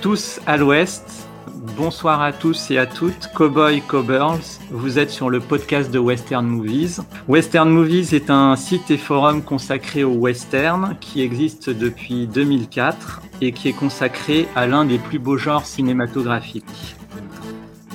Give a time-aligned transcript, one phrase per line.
[0.00, 1.28] Tous à l'ouest,
[1.76, 6.46] bonsoir à tous et à toutes, Cowboy Cowgirls, vous êtes sur le podcast de Western
[6.46, 7.00] Movies.
[7.26, 13.52] Western Movies est un site et forum consacré au western qui existe depuis 2004 et
[13.52, 16.97] qui est consacré à l'un des plus beaux genres cinématographiques.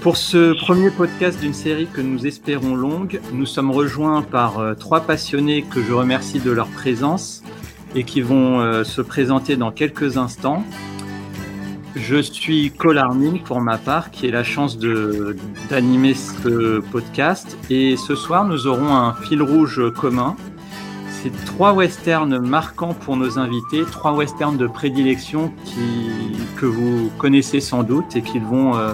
[0.03, 4.73] Pour ce premier podcast d'une série que nous espérons longue, nous sommes rejoints par euh,
[4.73, 7.41] trois passionnés que je remercie de leur présence
[7.95, 10.65] et qui vont euh, se présenter dans quelques instants.
[11.95, 14.77] Je suis Colarmine pour ma part, qui ai la chance
[15.69, 17.57] d'animer ce podcast.
[17.69, 20.35] Et ce soir, nous aurons un fil rouge commun.
[21.23, 25.53] C'est trois westerns marquants pour nos invités, trois westerns de prédilection
[26.57, 28.93] que vous connaissez sans doute et qu'ils vont euh,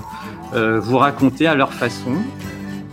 [0.54, 2.14] euh, vous raconter à leur façon.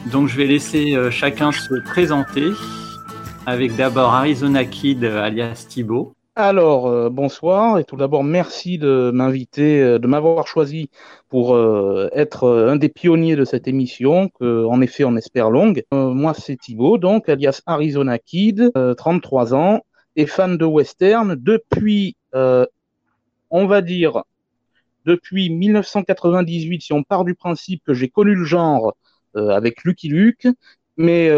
[0.06, 2.46] Donc je vais laisser euh, chacun se présenter
[3.44, 6.15] avec d'abord Arizona Kid alias Thibaut.
[6.38, 10.90] Alors, euh, bonsoir et tout d'abord merci de m'inviter, euh, de m'avoir choisi
[11.30, 15.84] pour euh, être un des pionniers de cette émission, que, en effet on espère longue.
[15.92, 19.80] moi c'est Thibaut, donc alias Arizona Kid, 33 ans,
[20.14, 24.22] et fan de western depuis, on va dire,
[25.06, 28.94] depuis 1998, si on part du principe que j'ai connu le genre
[29.34, 30.48] avec Lucky Luke,
[30.98, 31.30] mais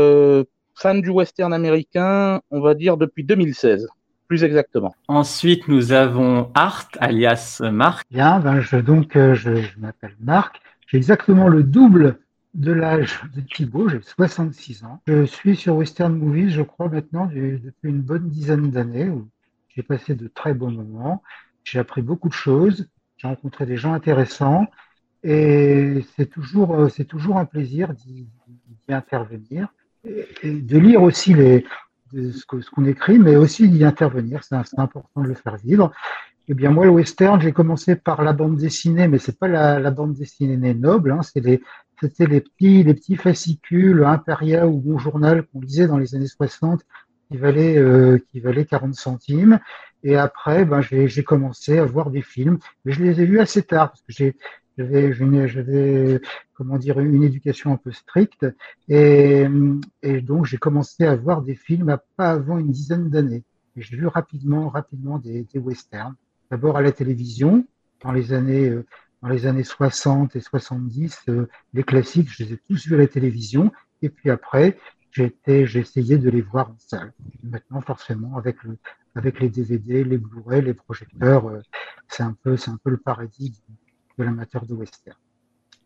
[0.75, 3.87] fan du western américain, on va dire depuis 2016
[4.29, 4.95] plus exactement.
[5.09, 8.07] Ensuite, nous avons Art, alias Marc.
[8.11, 10.61] Bien, ben je, donc euh, je, m'appelle Marc.
[10.87, 12.19] J'ai exactement le double
[12.55, 15.01] de l'âge de Thibaut, j'ai 66 ans.
[15.06, 19.29] Je suis sur Western Movies, je crois maintenant, depuis une bonne dizaine d'années où
[19.69, 21.23] j'ai passé de très bons moments.
[21.65, 24.67] J'ai appris beaucoup de choses, j'ai rencontré des gens intéressants
[25.23, 28.29] et c'est toujours, euh, c'est toujours un plaisir d'y
[28.89, 29.69] intervenir
[30.05, 31.65] et de lire aussi les,
[32.12, 34.42] de ce qu'on écrit, mais aussi d'y intervenir.
[34.45, 35.92] C'est important de le faire vivre.
[36.48, 39.91] Eh bien, moi, le western, j'ai commencé par la bande dessinée, mais c'est pas la,
[39.91, 41.12] bande dessinée noble.
[41.12, 41.60] Hein, c'était
[42.27, 46.81] les petits, les petits fascicules Imperia ou Bon Journal qu'on lisait dans les années 60,
[47.31, 49.61] qui valaient, euh, qui valaient 40 centimes.
[50.03, 53.62] Et après, ben, j'ai commencé à voir des films, mais je les ai vus assez
[53.62, 54.32] tard parce que
[54.78, 55.12] j'avais,
[55.49, 56.21] j'avais,
[56.55, 58.47] comment dire, une éducation un peu stricte,
[58.89, 59.44] et,
[60.03, 63.44] et donc j'ai commencé à voir des films à, pas avant une dizaine d'années.
[63.77, 66.15] J'ai vu rapidement, rapidement des, westerns.
[66.50, 67.67] D'abord à la télévision,
[68.03, 68.87] dans les années, euh,
[69.22, 72.99] dans les années 60 et 70, euh, les classiques, je les ai tous vus à
[72.99, 73.72] la télévision.
[74.03, 74.78] Et puis après,
[75.11, 75.33] j'ai
[75.81, 77.12] essayé de les voir en salle.
[77.43, 78.56] Maintenant, forcément, avec
[79.19, 81.61] avec les DVD, les Blu-ray, les projecteurs, euh,
[82.09, 83.61] c'est un peu, c'est un peu le paradis
[84.19, 85.17] de l'amateur de western.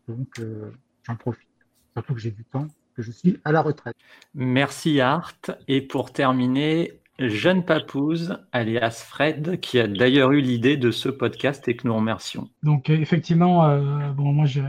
[0.07, 0.71] Donc, euh,
[1.03, 1.47] j'en profite.
[1.93, 3.95] Surtout que j'ai du temps, que je suis à la retraite.
[4.33, 5.39] Merci Art.
[5.67, 11.67] Et pour terminer, Jeune Papouze, alias Fred, qui a d'ailleurs eu l'idée de ce podcast
[11.67, 12.49] et que nous remercions.
[12.63, 14.61] Donc, euh, effectivement, euh, bon, moi, je,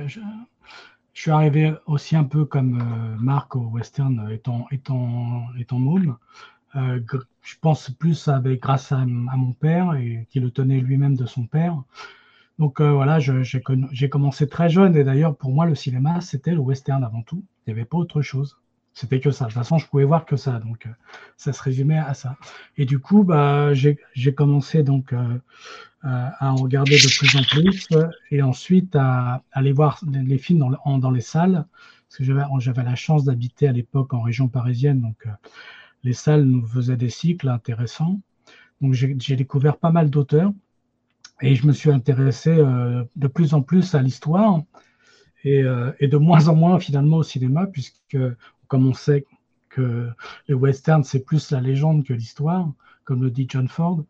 [1.15, 6.17] suis arrivé aussi un peu comme Marc au western étant, étant, étant môme.
[6.75, 11.25] je pense plus avec, grâce à, à, mon père et qui le tenait lui-même de
[11.25, 11.81] son père.
[12.59, 16.61] Donc euh, voilà, j'ai commencé très jeune et d'ailleurs pour moi le cinéma c'était le
[16.61, 17.45] western avant tout.
[17.67, 18.59] Il n'y avait pas autre chose.
[18.93, 19.47] C'était que ça.
[19.47, 20.61] De toute façon, je pouvais voir que ça.
[20.61, 20.91] Donc euh,
[21.37, 22.37] ça se résumait à ça.
[22.77, 25.39] Et du coup, bah, j'ai commencé donc euh,
[26.03, 27.89] à en regarder de plus en plus
[28.31, 31.67] et ensuite à, aller voir les films dans, dans les salles.
[32.09, 35.01] Parce que j'avais la chance d'habiter à l'époque en région parisienne.
[35.01, 35.27] Donc
[36.05, 38.21] les salles nous faisaient des cycles intéressants.
[38.81, 40.53] Donc j'ai découvert pas mal d'auteurs.
[41.43, 44.63] Et je me suis intéressé euh, de plus en plus à l'histoire
[45.43, 48.17] et, euh, et, de moins en moins finalement au cinéma, puisque
[48.69, 49.27] comme on sait
[49.69, 50.09] que
[50.49, 52.71] les westerns, c'est plus la légende que l'histoire,
[53.05, 54.05] comme le dit John Ford.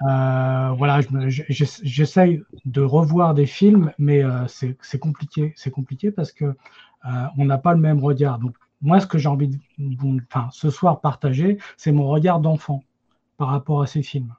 [0.00, 5.52] Euh, voilà, j'essaye de revoir des films, mais c'est compliqué.
[5.56, 6.56] C'est compliqué parce que
[7.04, 8.38] euh, on n'a pas le même regard.
[8.38, 9.58] Donc, moi, ce que j'ai envie de,
[10.30, 12.82] enfin, ce soir partager, c'est mon regard d'enfant
[13.36, 14.34] par rapport à ces films.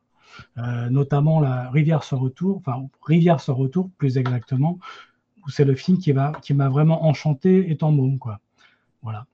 [0.57, 4.80] Euh, notamment la Rivière sans retour, enfin Rivière sans retour plus exactement,
[5.45, 8.39] où c'est le film qui m'a qui m'a vraiment enchanté étant môme quoi.
[9.01, 9.25] Voilà.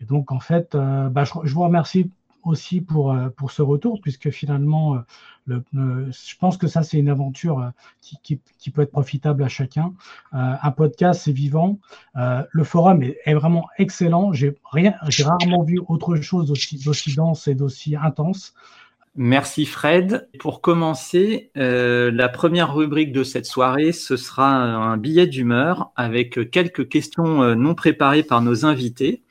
[0.00, 2.10] Et donc en fait, euh, bah, je, vous remercie
[2.44, 5.02] aussi pour euh, pour ce retour puisque finalement
[5.46, 9.92] le, je pense que ça c'est une aventure qui, qui, peut être profitable à chacun.
[10.32, 11.78] un podcast c'est vivant,
[12.14, 14.32] le forum est, est vraiment excellent.
[14.32, 18.54] J'ai rien, j'ai rarement vu autre chose d'aussi dense et d'aussi intense.
[19.16, 20.28] Merci Fred.
[20.38, 26.50] Pour commencer, euh, la première rubrique de cette soirée, ce sera un billet d'humeur avec
[26.50, 29.24] quelques questions euh, non préparées par nos invités.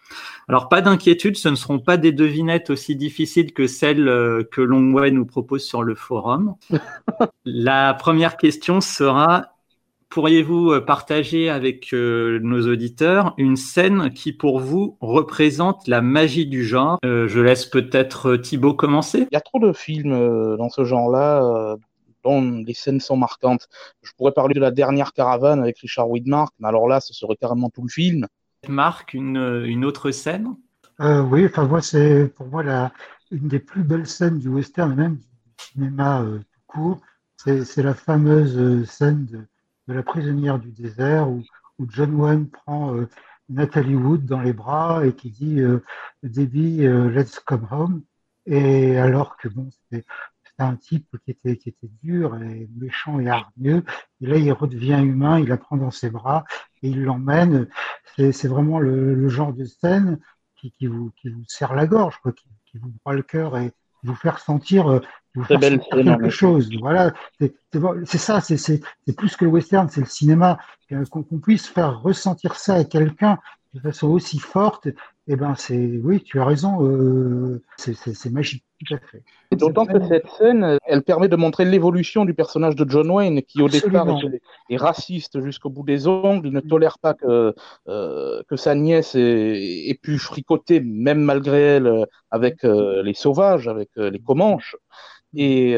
[0.50, 4.62] Alors pas d'inquiétude, ce ne seront pas des devinettes aussi difficiles que celles euh, que
[4.62, 6.56] Longway nous propose sur le forum.
[7.46, 9.59] La première question sera
[10.10, 16.48] pourriez-vous euh, partager avec euh, nos auditeurs une scène qui pour vous représente la magie
[16.48, 17.00] du genre?
[17.04, 19.28] Je laisse peut-être Thibaut commencer.
[19.32, 21.78] Il y a trop de films dans ce genre-là
[22.24, 23.70] dont les scènes sont marquantes.
[24.02, 27.38] Je pourrais parler de la dernière caravane avec Richard Widmark, mais alors là, ce serait
[27.38, 28.28] carrément tout le film.
[28.68, 30.56] Marc, une, une autre scène?
[31.00, 32.92] Euh, Oui, enfin moi c'est pour moi la,
[33.32, 35.24] une des plus belles scènes du western, même du
[35.72, 37.02] cinéma euh, tout court.
[37.38, 39.46] C'est la fameuse euh, scène de,
[39.90, 41.44] de, la prisonnière du désert où,
[41.88, 43.08] John Wayne prend euh,
[43.48, 45.62] Natalie Wood dans les bras et qui dit
[46.24, 48.04] Debbie, let's come home.
[48.46, 50.06] Et alors que bon, c'était
[50.64, 53.84] un type qui était, dur et méchant et hargneux.
[54.22, 56.44] Et là, il redevient humain, il la prend dans ses bras
[56.82, 57.68] et il l'emmène.
[58.18, 60.20] C'est vraiment le, genre de scène
[60.56, 61.12] qui, vous,
[61.48, 63.72] serre la gorge, qui, qui vous broie le cœur et
[64.04, 65.00] vous faire sentir, euh,
[65.36, 66.70] vous faire sentir quelque chose.
[66.80, 68.82] Voilà, c'est ça, c'est
[69.16, 70.58] plus que le western, c'est le cinéma.
[71.12, 73.38] Qu'on puisse faire ressentir ça à quelqu'un
[73.74, 74.88] de façon aussi forte,
[75.32, 79.24] eh ben c'est, oui, tu as raison, euh, c'est magique, tout à fait.
[79.56, 83.62] D'autant que cette scène, elle permet de montrer l'évolution du personnage de John Wayne, qui
[83.62, 84.08] au départ
[84.70, 87.54] est, raciste jusqu'au bout des ongles, il ne tolère pas que,
[87.88, 93.92] euh, que sa nièce ait, pu fricoter, même malgré elle, avec euh, les sauvages, avec
[93.98, 94.78] les Comanches,
[95.36, 95.78] et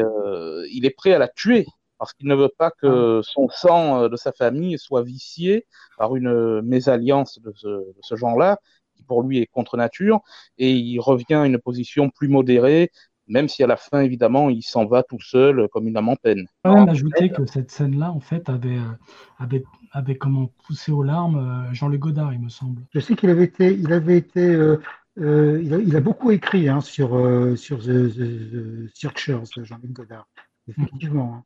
[0.70, 1.66] il est prêt à la tuer
[1.98, 3.22] parce qu'il ne veut pas que ah.
[3.22, 5.66] son sang de sa famille soit vicié
[5.98, 8.58] par une mésalliance de ce, de ce genre-là,
[9.02, 10.20] qui pour lui est contre nature,
[10.58, 12.90] et il revient à une position plus modérée,
[13.28, 16.16] même si à la fin, évidemment, il s'en va tout seul comme une âme en
[16.16, 16.46] peine.
[16.64, 18.98] Je même ajouter que cette scène-là, en fait, avait, euh,
[19.38, 22.82] avait, avait, comment poussé aux larmes euh, Jean-Luc Godard, il me semble.
[22.92, 24.80] Je sais qu'il avait été, il avait été, euh,
[25.18, 29.62] euh il, a, il, a, beaucoup écrit hein, sur euh, sur The, The, The Searchers,
[29.62, 30.26] Jean-Luc Godard.
[30.68, 31.34] Effectivement.
[31.36, 31.44] Hein.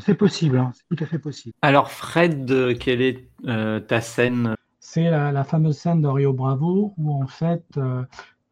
[0.00, 1.54] C'est possible, hein, c'est tout à fait possible.
[1.62, 6.92] Alors Fred, quelle est euh, ta scène C'est la, la, fameuse scène de Rio Bravo
[6.98, 8.04] où en fait euh,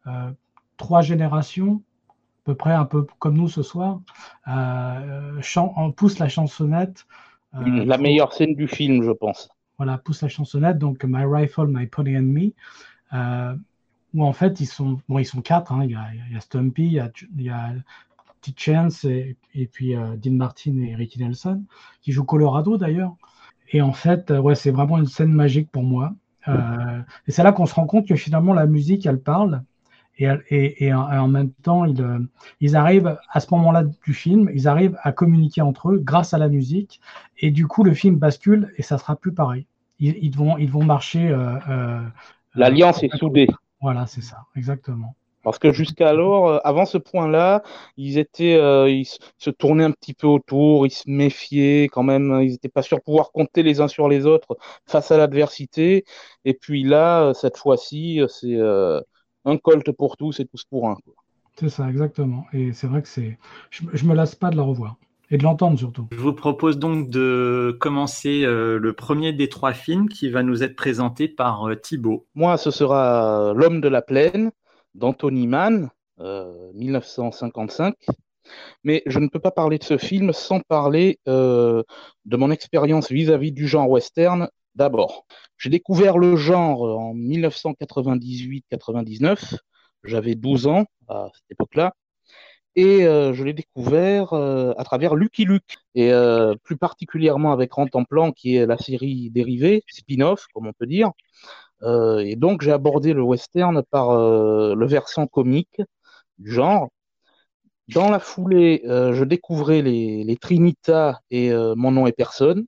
[0.07, 0.31] euh,
[0.77, 4.01] trois générations, à peu près un peu comme nous ce soir,
[4.47, 7.05] on pousse la chansonnette.
[7.53, 9.49] la meilleure scène du film, je pense.
[9.77, 13.55] Voilà, pousse la chansonnette, donc My Rifle, My Pony and Me
[14.15, 15.83] où en fait ils sont bon ils sont quatre hein.
[15.83, 17.73] il, y a, il, y a, Stumpy il y a, il y a
[18.57, 21.63] Chance et, et puis euh, Dean Martin et Ricky Nelson,
[22.01, 23.15] qui jouent Colorado d'ailleurs.
[23.71, 26.13] Et en fait, euh, ouais, c'est vraiment une scène magique pour moi.
[26.47, 29.63] Euh, et c'est là qu'on se rend compte que finalement la musique, elle parle.
[30.19, 32.19] Et, et, et, en, et en, même temps, ils, euh,
[32.59, 36.37] ils, arrivent à ce moment-là du film, ils arrivent à communiquer entre eux grâce à
[36.37, 37.01] la musique.
[37.39, 39.65] Et du coup, le film bascule et ça sera plus pareil.
[39.99, 41.29] Ils, ils vont, ils vont marcher.
[41.29, 42.01] Euh,
[42.53, 43.47] L'alliance est soudée.
[43.81, 45.15] Voilà, c'est ça, exactement.
[45.43, 47.63] Parce que jusqu'alors, euh, avant ce point-là,
[47.97, 52.39] ils étaient, euh, ils se tournaient un petit peu autour, ils se méfiaient quand même,
[52.41, 54.57] ils n'étaient pas sûrs de pouvoir compter les uns sur les autres
[54.87, 56.05] face à l'adversité.
[56.45, 59.01] Et puis là, euh, cette fois-ci, c'est euh,
[59.45, 60.97] un colt pour tous et tous pour un.
[61.59, 62.45] C'est ça, exactement.
[62.53, 63.37] Et c'est vrai que c'est,
[63.69, 64.95] je, je me lasse pas de la revoir
[65.33, 66.07] et de l'entendre surtout.
[66.11, 70.63] Je vous propose donc de commencer euh, le premier des trois films qui va nous
[70.63, 72.27] être présenté par euh, Thibaut.
[72.35, 74.51] Moi, ce sera L'homme de la plaine
[74.95, 77.95] d'Anthony Mann, euh, 1955.
[78.83, 81.83] Mais je ne peux pas parler de ce film sans parler euh,
[82.25, 85.25] de mon expérience vis-à-vis du genre western d'abord.
[85.57, 89.55] J'ai découvert le genre en 1998-99.
[90.03, 91.93] J'avais 12 ans à cette époque-là.
[92.75, 97.71] Et euh, je l'ai découvert euh, à travers Lucky Luke, et euh, plus particulièrement avec
[97.71, 101.11] Rantanplan, qui est la série dérivée, spin-off, comme on peut dire.
[101.83, 105.81] Euh, et donc, j'ai abordé le western par euh, le versant comique
[106.39, 106.89] du genre.
[107.89, 112.65] Dans la foulée, euh, je découvrais les, Trinitas et Mon nom est personne,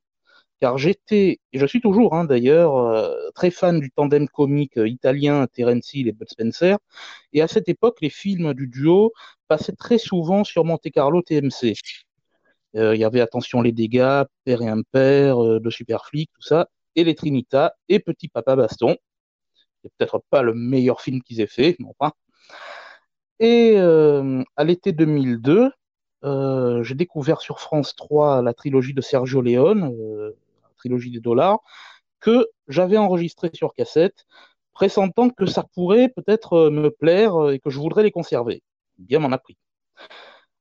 [0.60, 2.74] car j'étais, et je suis toujours hein, d'ailleurs,
[3.34, 6.78] très fan du tandem comique italien Terence Hill et Bud Spencer.
[7.32, 9.12] Et à cette époque, les films du duo
[9.48, 11.74] passaient très souvent sur Monte Carlo TMC.
[12.74, 17.14] Il y avait Attention les dégâts, Père et Impair, de Superflic, tout ça et les
[17.14, 18.96] Trinitas et Petit Papa Baston.
[19.98, 22.12] Peut-être pas le meilleur film qu'ils aient fait, mais enfin.
[23.38, 25.70] Et euh, à l'été 2002,
[26.24, 31.20] euh, j'ai découvert sur France 3 la trilogie de Sergio Leone, euh, la trilogie des
[31.20, 31.60] dollars,
[32.20, 34.26] que j'avais enregistré sur cassette,
[34.72, 38.62] pressentant que ça pourrait peut-être me plaire et que je voudrais les conserver.
[38.98, 39.56] Bien m'en a pris.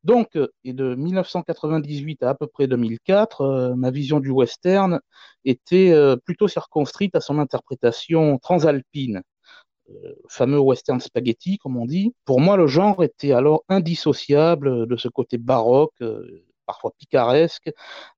[0.06, 5.00] Donc, et de 1998 à à peu près 2004, euh, ma vision du western
[5.46, 9.24] était euh, plutôt circonscrite à son interprétation transalpine.
[10.30, 12.14] fameux western spaghetti, comme on dit.
[12.26, 16.00] Pour moi, le genre était alors indissociable de ce côté baroque,
[16.66, 17.72] parfois picaresque,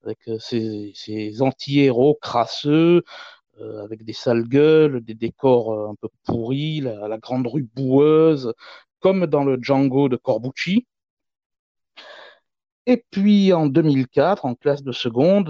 [0.04, 3.04] avec ces, anti-héros crasseux,
[3.84, 8.54] avec des sales gueules, des décors un peu pourris, la, grande rue boueuse,
[9.02, 10.86] comme dans le Django de Corbucci.
[12.88, 15.50] Et puis en 2004, en classe de seconde,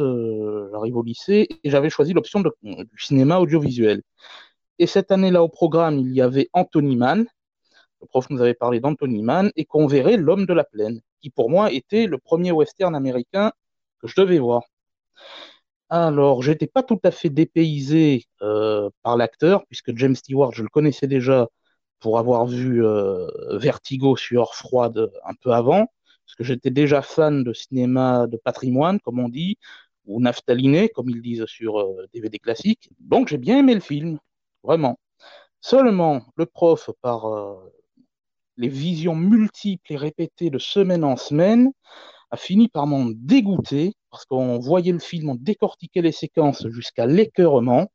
[0.72, 2.51] j'arrive au lycée et j'avais choisi l'option du
[2.98, 4.01] cinéma audiovisuel.
[4.79, 7.27] Et cette année-là, au programme, il y avait Anthony Mann.
[8.01, 11.29] Le prof nous avait parlé d'Anthony Mann et qu'on verrait L'homme de la plaine, qui
[11.29, 13.51] pour moi était le premier western américain
[14.01, 14.63] que je devais voir.
[15.89, 20.70] Alors, j'étais pas tout à fait dépaysé euh, par l'acteur, puisque James Stewart, je le
[20.70, 21.48] connaissais déjà
[22.00, 23.27] pour avoir vu euh,
[23.58, 25.88] Vertigo sur Froide un peu avant,
[26.27, 29.57] parce que j'étais déjà fan de cinéma de patrimoine, comme on dit,
[30.05, 31.81] ou naftaliné, comme ils disent sur
[32.13, 32.89] DVD euh, classique.
[33.00, 34.19] Donc, j'ai bien aimé le film
[34.62, 35.00] vraiment.
[35.62, 37.55] Seulement, le prof, par euh,
[38.57, 41.72] les visions multiples et répétées de semaine en semaine,
[42.31, 47.05] a fini par m'en dégoûter, parce qu'on voyait le film, on décortiquait les séquences jusqu'à
[47.05, 47.89] l'écœurement,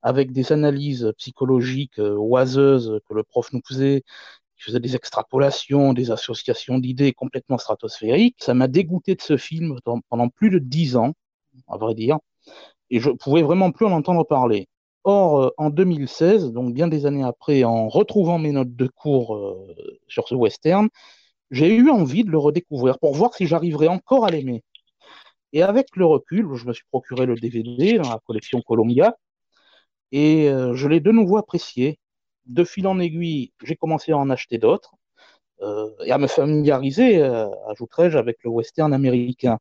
[0.00, 4.04] avec des analyses psychologiques euh, oiseuses que le prof nous faisait,
[4.58, 8.36] qui faisait des extrapolations, des associations d'idées complètement stratosphériques.
[8.40, 11.14] Ça m'a dégoûté de ce film pendant plus de dix ans,
[11.68, 12.18] à vrai dire,
[12.90, 14.68] et je pouvais vraiment plus en entendre parler.
[15.04, 19.36] Or, euh, en 2016, donc bien des années après, en retrouvant mes notes de cours
[19.36, 19.74] euh,
[20.08, 20.88] sur ce western,
[21.50, 24.62] j'ai eu envie de le redécouvrir pour voir si j'arriverais encore à l'aimer.
[25.52, 29.16] Et avec le recul, je me suis procuré le DVD dans la collection Columbia
[30.12, 31.98] et euh, je l'ai de nouveau apprécié.
[32.48, 34.94] De fil en aiguille, j'ai commencé à en acheter d'autres
[36.04, 37.22] et à me familiariser,
[37.68, 39.58] ajouterais-je, avec le western américain.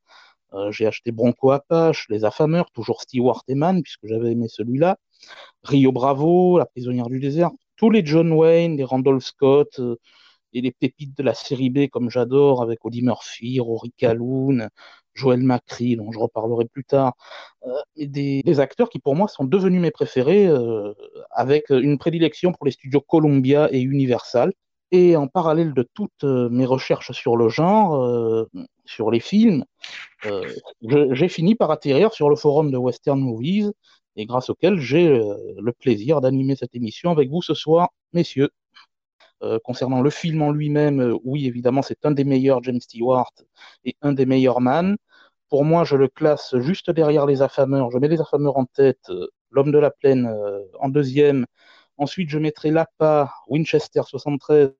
[0.69, 4.97] j'ai acheté Bronco Apache, Les Affameurs, toujours Stewart et puisque j'avais aimé celui-là.
[5.63, 9.95] Rio Bravo, La prisonnière du désert, tous les John Wayne, les Randolph Scott euh,
[10.53, 14.69] et les pépites de la série B comme j'adore avec Audie Murphy, Rory Calhoun,
[15.17, 17.13] Joel Macri, dont je reparlerai plus tard,
[17.65, 20.93] euh, des, acteurs qui pour moi sont devenus mes préférés euh,
[21.31, 24.53] avec une prédilection pour les studios Columbia et Universal.
[24.91, 28.47] Et en parallèle de toutes mes recherches sur le genre,
[28.85, 29.65] sur les films,
[31.11, 33.73] j'ai fini par atterrir sur le forum de Western Movies
[34.17, 38.49] et grâce auquel j'ai euh, le plaisir d'animer cette émission avec vous ce soir, messieurs.
[39.43, 43.31] Euh, concernant le film en lui-même, euh, oui, évidemment, c'est un des meilleurs James Stewart
[43.85, 44.97] et un des meilleurs Man.
[45.49, 47.91] Pour moi, je le classe juste derrière Les Affameurs.
[47.91, 49.11] Je mets Les Affameurs en tête,
[49.51, 50.33] L'Homme de la Plaine
[50.79, 51.45] en deuxième.
[51.97, 54.71] Ensuite, je mettrai Lapa, Winchester 73.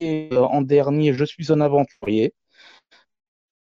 [0.00, 2.34] Et en dernier, Je suis un aventurier.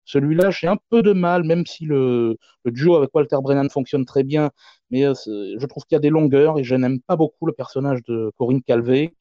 [0.04, 2.36] Celui-là, j'ai un peu de mal, même si le,
[2.66, 4.50] duo avec Walter Brennan fonctionne très bien,
[4.90, 7.52] mais euh, je trouve qu'il y a des longueurs et je n'aime pas beaucoup le
[7.52, 9.14] personnage de Corinne Calvé.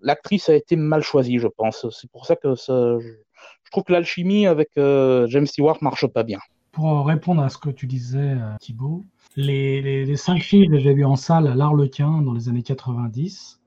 [0.00, 1.88] L'actrice a été mal choisie, je pense.
[1.90, 2.54] C'est pour ça que
[3.64, 6.38] je, trouve que l'alchimie avec euh, James Stewart marche pas bien.
[6.72, 9.04] Pour répondre à ce que tu disais, euh, Thibault,
[9.36, 13.60] les, cinq films que j'ai vus en salle à l'Arlequin dans les années 90,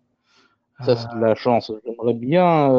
[0.85, 1.71] ça, c'est de la chance.
[1.85, 2.69] J'aimerais bien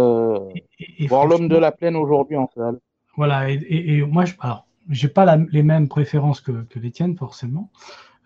[1.08, 2.78] voir l'homme de la plaine aujourd'hui en salle.
[3.16, 7.70] Voilà, et, moi, je, alors, j'ai pas les mêmes préférences que, les tiennes, forcément.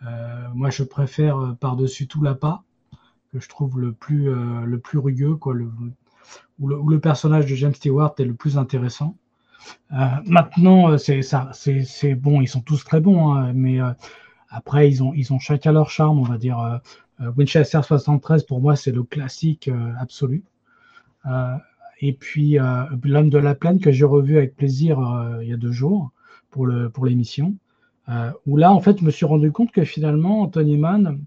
[0.07, 2.63] Euh, moi, je préfère euh, par-dessus tout l'appât,
[3.33, 5.71] que je trouve le plus, euh, le plus rugueux, quoi, le,
[6.63, 9.17] où, le, personnage de James Stewart est le plus intéressant.
[9.91, 13.79] maintenant, c'est ça, c'est bon, ils sont tous très bons, hein, mais
[14.49, 16.81] après, ils ont, chacun leur charme, on va dire.
[17.37, 20.43] Winchester 73, pour moi, c'est le classique absolu.
[22.03, 25.53] Et puis euh, L'homme de la plaine que j'ai revu avec plaisir euh, il y
[25.55, 26.11] a deux jours
[26.51, 27.55] pour l'émission.
[28.11, 31.25] Euh, où là, en fait, je me suis rendu compte que finalement, Anthony Mann,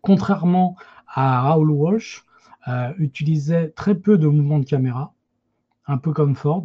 [0.00, 0.74] contrairement
[1.06, 2.24] à Raoul Walsh,
[2.98, 5.14] utilisait très peu de mouvements de caméra,
[5.86, 6.64] un peu comme Ford,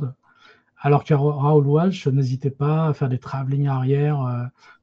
[0.80, 4.20] alors que Raoul Walsh n'hésitait pas à faire des travelling arrière.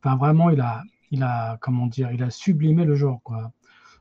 [0.03, 3.53] enfin, vraiment, il a, il a, comment dire, il a sublimé le genre, quoi.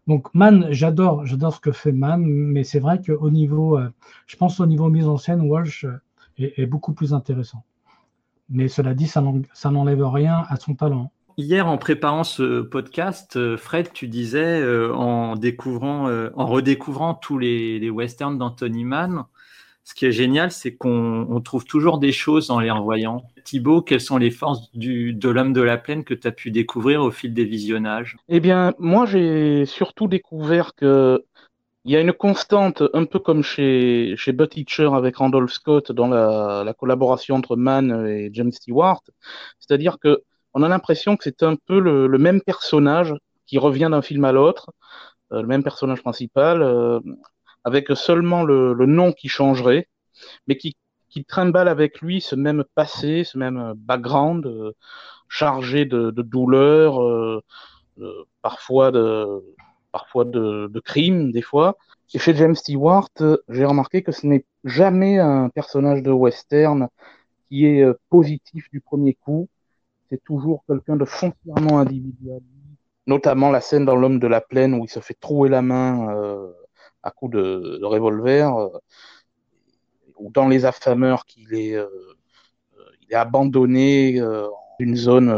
[0.08, 3.90] Donc Man, j'adore, j'adore ce que fait Man, mais c'est vrai qu'au niveau, euh,
[4.26, 6.02] je pense au niveau mise en scène, Walsh euh,
[6.38, 7.64] est, beaucoup plus intéressant.
[8.50, 9.22] Mais cela dit, ça
[9.72, 11.12] n'enlève rien à son talent.
[11.38, 17.90] Hier, en préparant ce podcast, euh, Fred, tu disais, en découvrant, en redécouvrant tous les,
[17.90, 19.26] westerns d'Anthony Mann,
[19.84, 23.24] ce qui est génial, c'est qu'on trouve toujours des choses en les revoyant.
[23.44, 27.02] Thibaut, quelles sont les forces de l'homme de la plaine que tu as pu découvrir
[27.02, 28.16] au fil des visionnages?
[28.30, 31.24] Eh bien, moi, j'ai surtout découvert que
[31.84, 36.08] il y a une constante, un peu comme chez, chez Hitcher avec Randolph Scott dans
[36.08, 39.02] la, collaboration entre Mann et James Stewart.
[39.60, 40.22] C'est-à-dire que
[40.54, 43.14] on a l'impression que c'est un peu le, même personnage
[43.46, 44.72] qui revient d'un film à l'autre.
[45.32, 46.64] le même personnage principal,
[47.64, 49.88] avec seulement le, le, nom qui changerait,
[50.48, 50.76] mais qui,
[51.10, 54.74] qui trimballe avec lui ce même passé, ce même background
[55.30, 57.42] chargé de, de douleur,
[58.42, 59.42] parfois de
[59.92, 61.78] parfois de, de crimes, des fois.
[62.14, 63.10] Et chez James Stewart,
[63.50, 66.88] j'ai remarqué que ce n'est jamais un personnage de western
[67.50, 69.50] qui est positif du premier coup
[70.12, 72.42] c'est toujours quelqu'un de foncièrement individuel,
[73.08, 76.14] notamment la scène dans L'homme de la plaine où il se fait trouer la main
[76.14, 76.52] euh,
[77.02, 78.68] à coups de, revolver, euh,
[80.18, 81.88] ou dans Les affameurs qu'il est, euh,
[83.02, 84.22] il est abandonné
[84.80, 85.34] une zone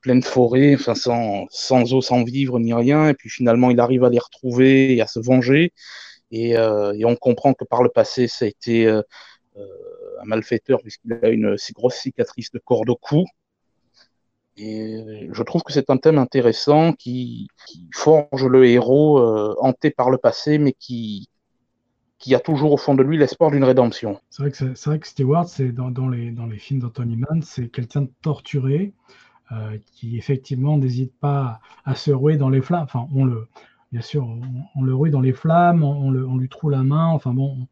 [0.00, 4.08] pleine forêt, enfin sans, eau, sans vivre ni rien, et puis finalement il arrive à
[4.08, 5.72] les retrouver et à se venger,
[6.30, 11.56] et, on comprend que par le passé ça a été un malfaiteur puisqu'il a une
[11.74, 13.24] grosse cicatrice de corde au cou,
[14.56, 17.48] et je trouve que c'est un thème intéressant qui,
[17.92, 21.28] forge le héros euh, hanté par le passé, mais qui,
[22.32, 24.20] a toujours au fond de lui l'espoir d'une rédemption.
[24.30, 28.92] C'est vrai que, Stewart, c'est dans, les, films d'Anthony Mann, c'est quelqu'un de torturé,
[29.52, 32.82] euh, qui effectivement n'hésite pas à se rouer dans les flammes.
[32.82, 33.46] Enfin, on le,
[33.92, 34.26] bien sûr,
[34.74, 37.06] on, le rouille dans les flammes, on, lui trouve la main.
[37.08, 37.68] Enfin bon,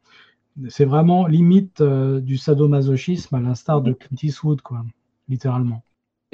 [0.69, 4.85] c'est vraiment limite euh, du sadomasochisme à l'instar de Clint Eastwood, quoi,
[5.27, 5.83] littéralement.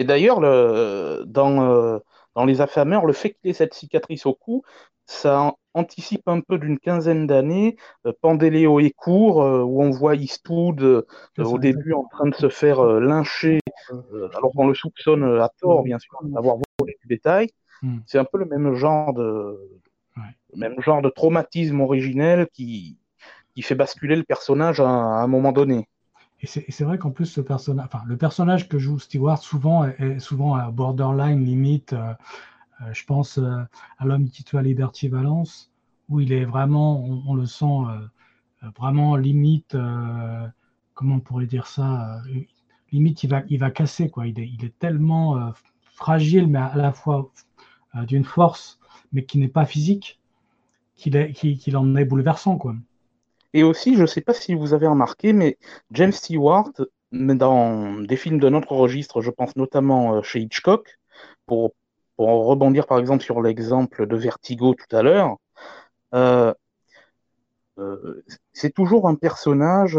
[0.01, 1.99] Et d'ailleurs, dans, euh,
[2.33, 4.63] dans Les Affameurs, le fait qu'il ait cette cicatrice au cou,
[5.05, 7.77] ça anticipe un peu d'une quinzaine d'années
[8.07, 11.05] euh, Pandéléo et Court, euh, où on voit Eastwood
[11.37, 13.59] au début en train de se faire lyncher,
[14.35, 17.49] alors qu'on le soupçonne à tort, bien sûr, d'avoir volé du détail.
[17.83, 17.99] Hmm.
[18.07, 19.79] C'est un peu le même genre de,
[20.55, 22.97] même genre de traumatisme originel qui,
[23.53, 25.87] qui fait basculer le personnage à un moment donné.
[26.41, 31.93] Et c'est vrai qu'en plus, le personnage que joue Stewart souvent est, souvent borderline, limite.
[31.93, 32.13] Euh,
[32.81, 33.61] euh, je pense euh,
[33.99, 35.71] à l'homme qui tue à Liberty Valence,
[36.09, 37.83] où il est vraiment, on, le sent
[38.75, 39.77] vraiment limite.
[40.95, 42.21] comment on pourrait dire ça
[42.91, 44.27] Limite, il va, il va casser quoi.
[44.27, 45.53] Il est, tellement
[45.93, 47.31] fragile, mais à la fois
[48.07, 48.79] d'une force,
[49.13, 50.19] mais qui n'est pas physique,
[50.95, 52.75] qu'il qu'il en est bouleversant quoi.
[53.53, 55.57] Et aussi, je ne sais pas si vous avez remarqué, mais
[55.91, 56.71] James Stewart,
[57.11, 60.99] dans des films de notre registre, je pense notamment euh, chez Hitchcock,
[61.45, 61.73] pour,
[62.17, 65.37] rebondir par exemple sur l'exemple de Vertigo tout à l'heure,
[66.13, 66.53] euh,
[67.79, 69.97] euh, c'est toujours un personnage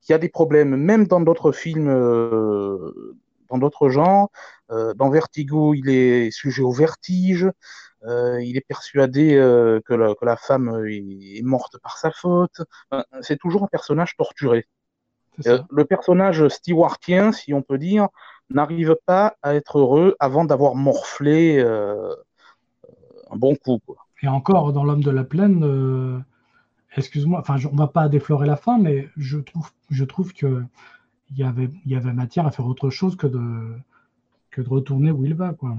[0.00, 1.86] qui a des problèmes, même dans d'autres films,
[3.48, 4.30] dans d'autres genres.
[4.70, 7.46] dans Vertigo, il est sujet au vertige.
[8.04, 12.10] Euh, il est persuadé euh, que, la, que, la, femme euh, est morte par sa
[12.10, 12.62] faute.
[13.20, 14.66] c'est toujours un personnage torturé.
[15.44, 18.08] le personnage stewartien, si on peut dire,
[18.48, 23.80] n'arrive pas à être heureux avant d'avoir morflé un bon coup.
[24.22, 26.24] Et encore, dans L'homme de la plaine,
[26.96, 30.64] excuse-moi, enfin, on va pas déflorer la fin, mais je trouve, je trouve que
[31.30, 33.76] il y avait, y avait matière à faire autre chose que de,
[34.50, 35.76] que de retourner où il va, quoi.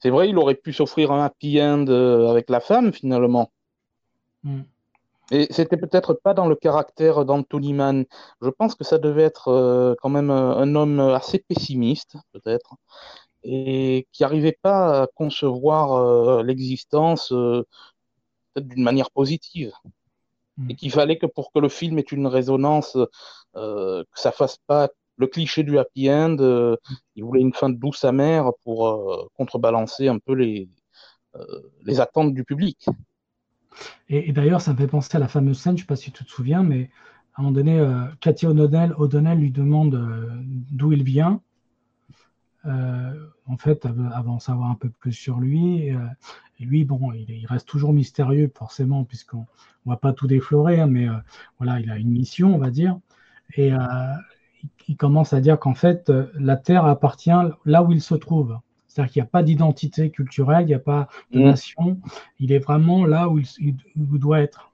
[0.00, 3.50] C'est vrai, il aurait pu s'offrir un happy end euh, avec la femme, finalement.
[4.42, 4.62] Mm.
[5.32, 8.04] Et c'était peut-être pas dans le caractère d'Anthony Mann.
[8.40, 12.74] Je pense que ça devait être euh, quand même euh, un homme assez pessimiste, peut-être,
[13.42, 19.72] et qui n'arrivait pas à concevoir l'existence d'une manière positive.
[20.58, 20.70] Mm.
[20.70, 22.96] Et qu'il fallait que pour que le film ait une résonance,
[23.54, 26.36] que ça fasse pas le cliché du happy end.
[26.40, 26.76] Euh,
[27.14, 30.68] il voulait une fin douce amère pour euh, contrebalancer un peu les,
[31.36, 31.44] euh,
[31.84, 32.86] les attentes du public.
[34.08, 36.10] Et, d'ailleurs, ça me fait penser à la fameuse scène, je ne sais pas si
[36.10, 36.90] tu te souviens, mais
[37.34, 37.86] à un moment donné,
[38.20, 41.42] Cathy O'Donnell, lui demande d'où il vient.
[42.64, 45.88] en fait, avant d'en savoir un peu plus sur lui.
[45.88, 45.94] Et,
[46.64, 49.46] lui, bon, il, reste toujours mystérieux, forcément, puisqu'on
[49.84, 51.06] ne va pas tout déflorer, hein, mais
[51.58, 52.98] voilà, il a une mission, on va dire.
[53.58, 53.72] Et,
[54.88, 57.30] il commence à dire qu'en fait, euh, la Terre appartient
[57.64, 58.58] là où il se trouve.
[58.86, 61.44] C'est-à-dire qu'il n'y a pas d'identité culturelle, il n'y a pas de mm.
[61.44, 62.00] nation.
[62.38, 64.72] Il est vraiment là où il, doit être,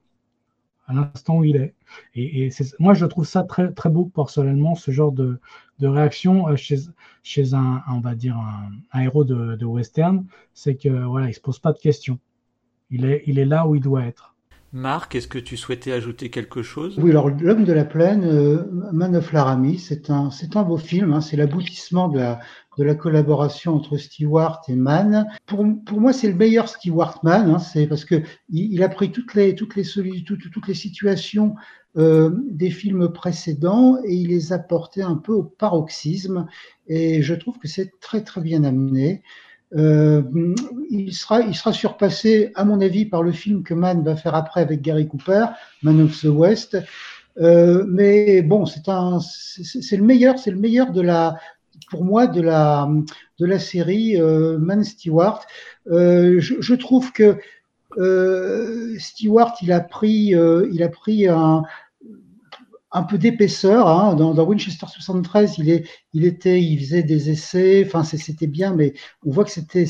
[0.87, 1.75] à l'instant où il est.
[2.15, 5.41] Et, moi, je trouve ça très, très beau personnellement, ce genre de,
[5.81, 6.79] réaction euh, chez,
[7.25, 8.37] chez un, on va dire,
[8.93, 10.25] un, héros de, western.
[10.55, 12.19] C'est que voilà, il se pose pas de questions.
[12.91, 14.32] Il est, il est là où il doit être.
[14.73, 16.99] Marc, est-ce que tu souhaitais ajouter quelque chose?
[16.99, 21.21] Oui, alors L'homme de la plaine, euh, Laramie, c'est un, c'est un beau film, hein,
[21.21, 22.41] c'est l'aboutissement de la,
[22.79, 25.27] de la collaboration entre Stewart et Mann.
[25.45, 29.13] Pour, pour moi, c'est le meilleur Stewart Mann, hein, c'est parce que il, a pris
[29.13, 29.85] toutes les, toutes les,
[30.25, 31.55] toutes, toutes les situations
[31.99, 36.47] euh, des films précédents et il les a portées un peu au paroxysme.
[36.87, 39.23] Et je trouve que c'est très très bien amené.
[39.75, 44.35] Il, sera, il sera surpassé, à mon avis, par le film que Mann va faire
[44.35, 45.47] après avec Gary Cooper,
[45.83, 46.77] Man of the West.
[47.39, 51.37] mais bon, c'est un, c'est le meilleur, c'est le meilleur de la,
[51.91, 52.89] pour moi, de la,
[53.39, 55.41] de la série Man Stewart.
[55.87, 57.39] Je, je, trouve que
[58.99, 60.35] Stewart, il a pris,
[60.71, 61.63] il a pris un,
[62.93, 63.89] un peu d'épaisseur.
[63.89, 64.15] Hein.
[64.15, 67.85] Dans, dans, Winchester 73, il, est, il était, il faisait des essais.
[67.87, 69.87] Enfin, c'était bien, mais on voit que c'était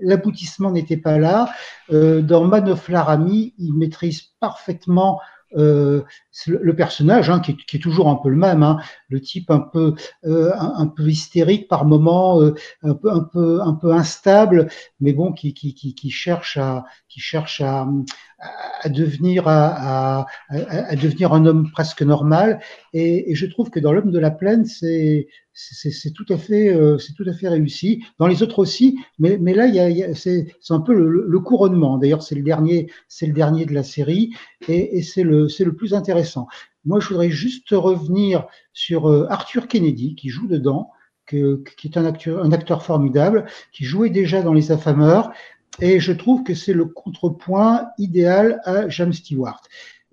[0.00, 1.50] l'aboutissement n'était pas là.
[1.90, 5.20] Euh, dans Man of Laramie, il maîtrise parfaitement
[5.56, 6.02] euh,
[6.46, 9.50] le personnage hein, qui, est, qui, est, toujours un peu le même, hein, le type
[9.50, 13.92] un peu euh, un, peu hystérique par moment, euh, un peu un peu un peu
[13.92, 14.68] instable,
[15.00, 17.88] mais bon qui qui, qui, qui cherche à qui cherche à,
[18.82, 22.60] à devenir à, à, à, devenir un homme presque normal.
[22.92, 26.70] Et, et je trouve que dans l'homme de la plaine, c'est c'est tout à fait
[26.72, 28.02] euh, c'est tout à fait réussi.
[28.18, 31.26] Dans les autres aussi, mais mais là il y a, a c'est un peu le,
[31.26, 31.98] le couronnement.
[31.98, 34.32] D'ailleurs c'est le dernier c'est le dernier de la série
[34.68, 36.46] et, et c'est le c'est le plus intéressant.
[36.84, 40.90] Moi je voudrais juste revenir sur euh, Arthur Kennedy qui joue dedans.
[41.26, 45.30] Que, qui est un acteur, un acteur formidable, qui jouait déjà dans Les Affameurs,
[45.80, 49.62] et je trouve que c'est le contrepoint idéal à James Stewart.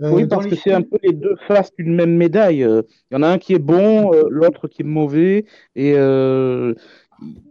[0.01, 2.59] Euh, oui, parce que c'est un peu les deux faces d'une même médaille.
[2.59, 6.75] Il y en a un qui est bon, euh, l'autre qui est mauvais, et euh,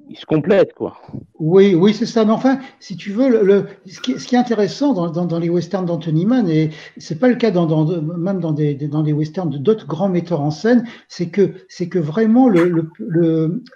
[0.09, 1.01] ils se complètent, quoi.
[1.39, 2.25] Oui, oui, c'est ça.
[2.25, 6.49] Mais enfin, si tu veux, le, ce, qui, est intéressant dans, les westerns d'Anthony Mann,
[6.49, 10.53] et c'est pas le cas même dans des, dans des westerns d'autres grands metteurs en
[10.53, 12.91] scène, c'est que c'est que vraiment le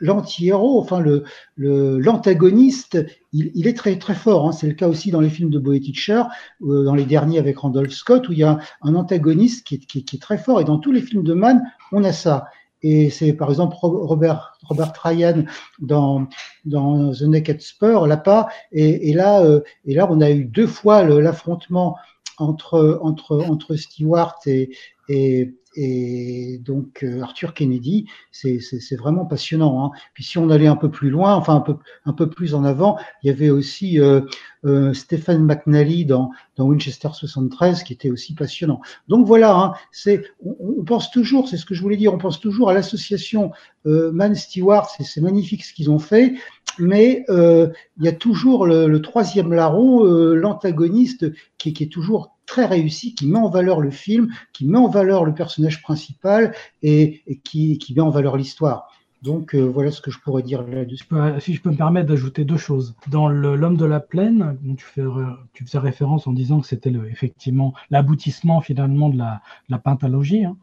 [0.00, 1.24] l'anti-héros, enfin le
[1.56, 4.46] l'antagoniste, il, est très très fort.
[4.46, 4.52] Hein.
[4.52, 6.22] C'est le cas aussi dans les films de Boy Teacher,
[6.62, 9.78] euh, dans les derniers avec Randolph Scott, où il y a un antagoniste qui est,
[9.78, 10.60] qui est très fort.
[10.60, 12.46] Et dans tous les films de Mann, on a ça.
[12.82, 15.44] Et c'est par exemple Robert, Robert Ryan
[15.80, 16.26] dans,
[16.64, 18.48] dans The Naked Spur, là pas.
[18.72, 21.96] Et, et là, euh, et là, on a eu deux fois l'affrontement
[22.38, 24.70] entre, entre, entre Stewart et,
[25.10, 29.84] et, et donc euh, Arthur Kennedy, c'est vraiment passionnant.
[29.84, 29.90] Hein.
[30.14, 32.62] Puis si on allait un peu plus loin, enfin un peu, un peu plus en
[32.62, 34.20] avant, il y avait aussi euh,
[34.64, 38.80] euh, Stephen McNally dans, dans Winchester 73 qui était aussi passionnant.
[39.08, 42.18] Donc voilà, hein, c'est on, on, pense toujours, c'est ce que je voulais dire, on
[42.18, 43.50] pense toujours à l'association
[43.86, 46.34] euh, Man Stewart, c'est magnifique ce qu'ils ont fait,
[46.78, 47.68] mais euh,
[47.98, 52.66] il y a toujours le, le troisième larron, euh, l'antagoniste qui, qui est toujours très
[52.66, 57.22] réussi, qui met en valeur le film, qui met en valeur le personnage principal et,
[57.28, 58.88] et qui, qui, met en valeur l'histoire.
[59.22, 61.04] Donc euh, voilà ce que je pourrais dire là-dessus.
[61.38, 62.96] Si je peux me permettre d'ajouter deux choses.
[63.06, 65.04] Dans L'homme de la plaine, dont tu, fais,
[65.52, 70.44] tu faisais référence en disant que c'était effectivement l'aboutissement finalement de la, de la pentalogie.
[70.44, 70.56] Hein.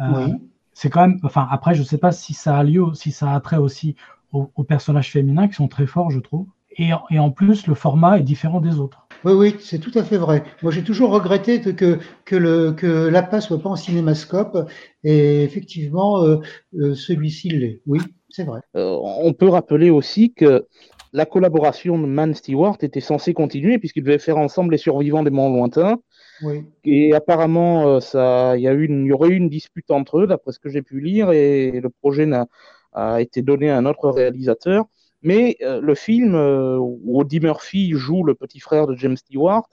[0.00, 0.32] Euh, oui.
[0.72, 3.32] C'est quand même, enfin après je ne sais pas si ça a lieu, si ça
[3.32, 3.94] a trait aussi
[4.32, 6.46] aux, aux personnages féminins qui sont très forts, je trouve.
[6.76, 9.07] Et, et en plus le format est différent des autres.
[9.24, 10.44] Oui, oui, c'est tout à fait vrai.
[10.62, 14.68] Moi, j'ai toujours regretté que, que, le, que l'APA soit pas en cinémascope,
[15.04, 16.36] et effectivement, euh,
[16.78, 17.82] euh, celui-ci l'est.
[17.86, 18.60] Oui, c'est vrai.
[18.76, 20.66] Euh, on peut rappeler aussi que
[21.12, 25.30] la collaboration de Man Stewart était censée continuer, puisqu'ils devaient faire ensemble les survivants des
[25.30, 25.96] monts lointains.
[26.42, 26.64] Oui.
[26.84, 30.26] Et apparemment, ça, il y, a eu une, y aurait eu une dispute entre eux,
[30.26, 32.46] d'après ce que j'ai pu lire, et le projet n'a,
[32.92, 34.84] a été donné à un autre réalisateur.
[35.22, 39.68] Mais euh, le film euh, où Eddie Murphy joue le petit frère de James Stewart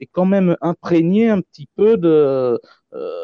[0.00, 2.58] est quand même imprégné un petit peu de,
[2.94, 3.18] euh,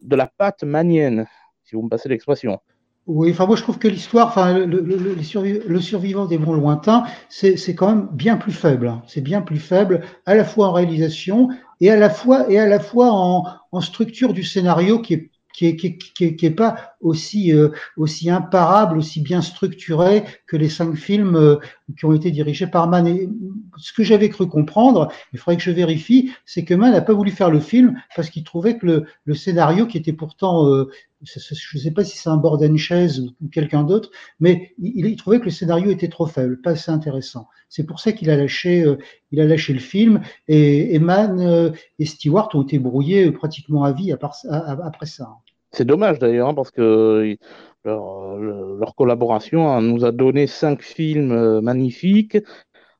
[0.00, 1.26] de la patte manienne,
[1.64, 2.60] si vous me passez l'expression.
[3.06, 6.38] Oui, enfin moi je trouve que l'histoire, enfin le, le, le, survi le, survivant des
[6.38, 8.88] bons lointains, c'est quand même bien plus faible.
[8.88, 9.02] Hein.
[9.06, 11.48] C'est bien plus faible, à la fois en réalisation
[11.80, 15.30] et à la fois et à la fois en, en structure du scénario qui est
[15.56, 20.56] qui est, qui, qui, qui est pas aussi euh, aussi imparable, aussi bien structuré que
[20.56, 21.56] les cinq films euh,
[21.98, 23.06] qui ont été dirigés par Mann.
[23.06, 23.28] Et
[23.76, 27.12] ce que j'avais cru comprendre, il faudrait que je vérifie, c'est que Mann n'a pas
[27.12, 30.90] voulu faire le film parce qu'il trouvait que le, le, scénario, qui était pourtant, euh,
[31.22, 31.40] je
[31.74, 35.40] ne sais pas si c'est un Borden chaise ou, quelqu'un d'autre, mais il, il, trouvait
[35.40, 37.48] que le scénario était trop faible, pas assez intéressant.
[37.68, 38.96] C'est pour ça qu'il a lâché, euh,
[39.32, 40.22] il a lâché le film.
[40.48, 45.38] Et, et Mann euh, et Stewart ont été brouillés pratiquement à vie après ça.
[45.72, 47.36] C'est dommage d'ailleurs, hein, parce que
[47.84, 52.38] leur, leur, collaboration nous a donné cinq films euh, magnifiques,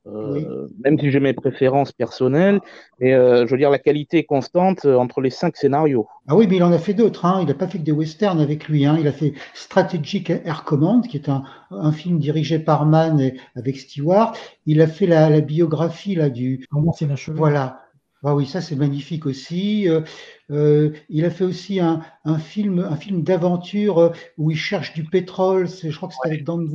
[0.06, 0.46] euh, oui.
[0.84, 2.60] même si j'ai mes préférences personnelles,
[3.00, 6.06] mais euh, je veux dire la qualité est constante entre les cinq scénarios.
[6.28, 7.24] Ah oui, mais il en a fait d'autres.
[7.24, 7.38] Hein.
[7.40, 8.86] Il n'a pas fait que des westerns avec lui.
[8.86, 8.96] Hein.
[9.00, 13.36] Il a fait Strategic Air Command, qui est un, un film dirigé par Mann et
[13.56, 14.32] avec Stewart.
[14.64, 16.64] Il a fait la, la biographie là du.
[16.70, 17.85] Comment c'est la Voilà
[18.24, 19.88] Ah oui, ça c'est magnifique aussi.
[19.88, 20.00] Euh,
[20.50, 22.02] euh, il a fait aussi un,
[22.38, 25.68] film, un film d'aventure euh, où il cherche du pétrole.
[25.68, 26.66] Je crois que c'était avec Dan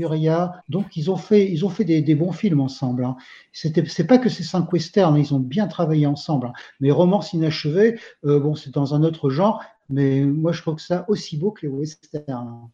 [0.69, 3.05] Donc ils ont fait, ils ont fait des, bons films ensemble.
[3.05, 3.17] Hein.
[3.53, 6.47] C'était, c'est pas que ces cinq westerns, ils ont bien travaillé ensemble.
[6.47, 6.53] Hein.
[6.79, 11.05] Mais Romance inachevée, bon, c'est dans un autre genre, mais moi je trouve que ça
[11.09, 12.69] aussi beau que les westerns.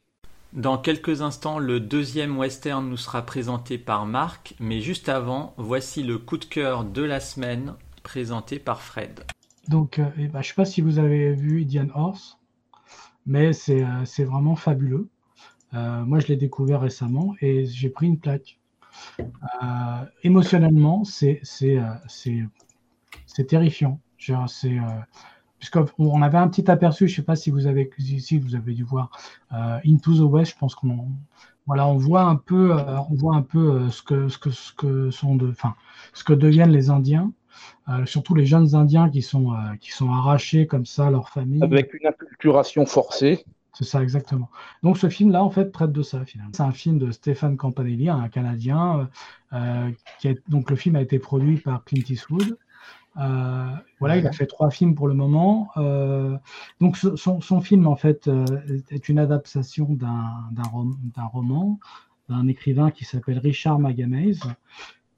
[0.54, 6.04] Dans quelques instants, le deuxième western nous sera présenté par Marc, mais juste avant, voici
[6.04, 7.74] le coup de cœur de la semaine
[8.08, 9.20] présenté par Fred.
[9.68, 12.40] Donc, euh, eh ben, je ne sais pas si vous avez vu Indian Horse,
[13.26, 15.10] mais c'est euh, vraiment fabuleux.
[15.74, 18.60] Euh, moi, je l'ai découvert récemment et j'ai pris une plaque.
[20.24, 21.42] émotionnellement, c'est
[23.46, 24.00] terrifiant.
[25.60, 28.74] Puisqu'on avait un petit aperçu, je ne sais pas si vous avez ici, vous avez
[28.74, 29.12] dû voir
[29.52, 31.10] Into the West, je pense qu'on
[31.68, 34.02] on voit un peu, on voit un peu ce
[36.24, 37.34] que deviennent les Indiens.
[37.90, 41.30] Euh, surtout les jeunes Indiens qui sont, euh, qui sont arrachés comme ça à leur
[41.30, 41.64] famille.
[41.64, 43.46] Avec une acculturation forcée.
[43.74, 44.50] C'est ça, exactement.
[44.84, 46.52] Donc ce film-là, en fait, traite de ça, finalement.
[46.54, 49.08] C'est un film de Stéphane Campanelli, un Canadien.
[49.54, 52.58] Euh, qui donc le film a été produit par Clint Eastwood.
[53.16, 55.70] voilà, il a fait trois films pour le moment.
[56.82, 58.30] donc son, son, film, en fait,
[58.90, 61.80] est une adaptation d'un roman
[62.30, 64.42] d'un écrivain qui s'appelle Richard Magamese,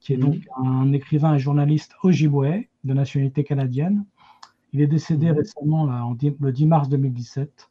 [0.00, 4.04] qui est donc un écrivain et journaliste ojibwe de nationalité canadienne.
[4.72, 7.70] Il est décédé récemment le 10 mars 2017.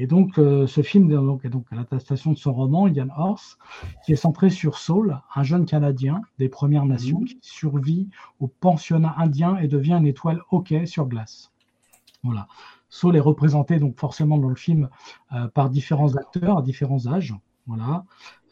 [0.00, 3.58] Et donc, euh, ce film donc, est donc à l'adaptation de son roman, Indian Horse,
[4.04, 9.14] qui est centré sur Saul, un jeune Canadien des Premières Nations qui survit au pensionnat
[9.18, 11.50] indien et devient une étoile hockey sur glace.
[12.22, 12.46] Voilà.
[12.88, 14.88] Saul est représenté donc forcément dans le film
[15.32, 17.34] euh, par différents acteurs à différents âges.
[17.68, 18.04] Voilà.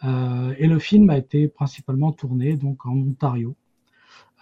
[0.04, 3.56] Euh, et le film a été principalement tourné donc en Ontario.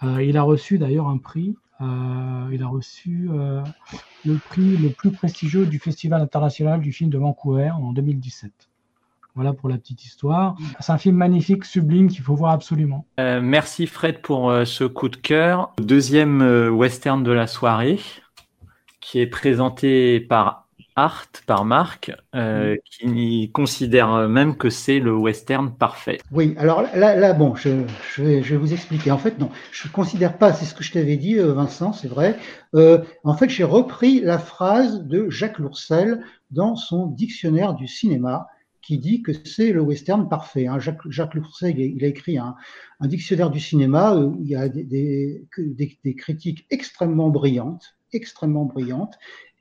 [0.03, 1.55] Euh, il a reçu d'ailleurs un prix.
[1.81, 3.29] Euh, il a reçu
[4.25, 8.51] le prix le plus prestigieux du Festival international du film de Vancouver en 2017.
[9.33, 10.55] Voilà pour la petite histoire.
[10.79, 13.05] C'est un film magnifique, sublime, qu'il faut voir absolument.
[13.17, 15.73] merci Fred pour ce coup de cœur.
[15.77, 17.99] Deuxième western de la soirée,
[19.01, 20.64] qui est présenté par
[20.95, 26.19] Art par Marc, euh, qui considère même que c'est le western parfait.
[26.31, 27.69] Oui, alors là, là bon, je,
[28.17, 29.11] vais, vous expliquer.
[29.11, 31.91] En fait, non, je ne considère pas, c'est ce que je t'avais dit, euh, Vincent,
[31.91, 32.37] c'est vrai.
[32.75, 38.47] Euh, en fait, j'ai repris la phrase de Jacques Lourcel dans son dictionnaire du cinéma
[38.81, 40.67] qui dit que c'est le western parfait.
[40.67, 40.79] Hein.
[40.79, 42.55] Jacques, Jacques Lourcel, il a écrit un,
[43.01, 49.15] dictionnaire du cinéma où il y a des, des critiques extrêmement brillantes extrêmement brillantes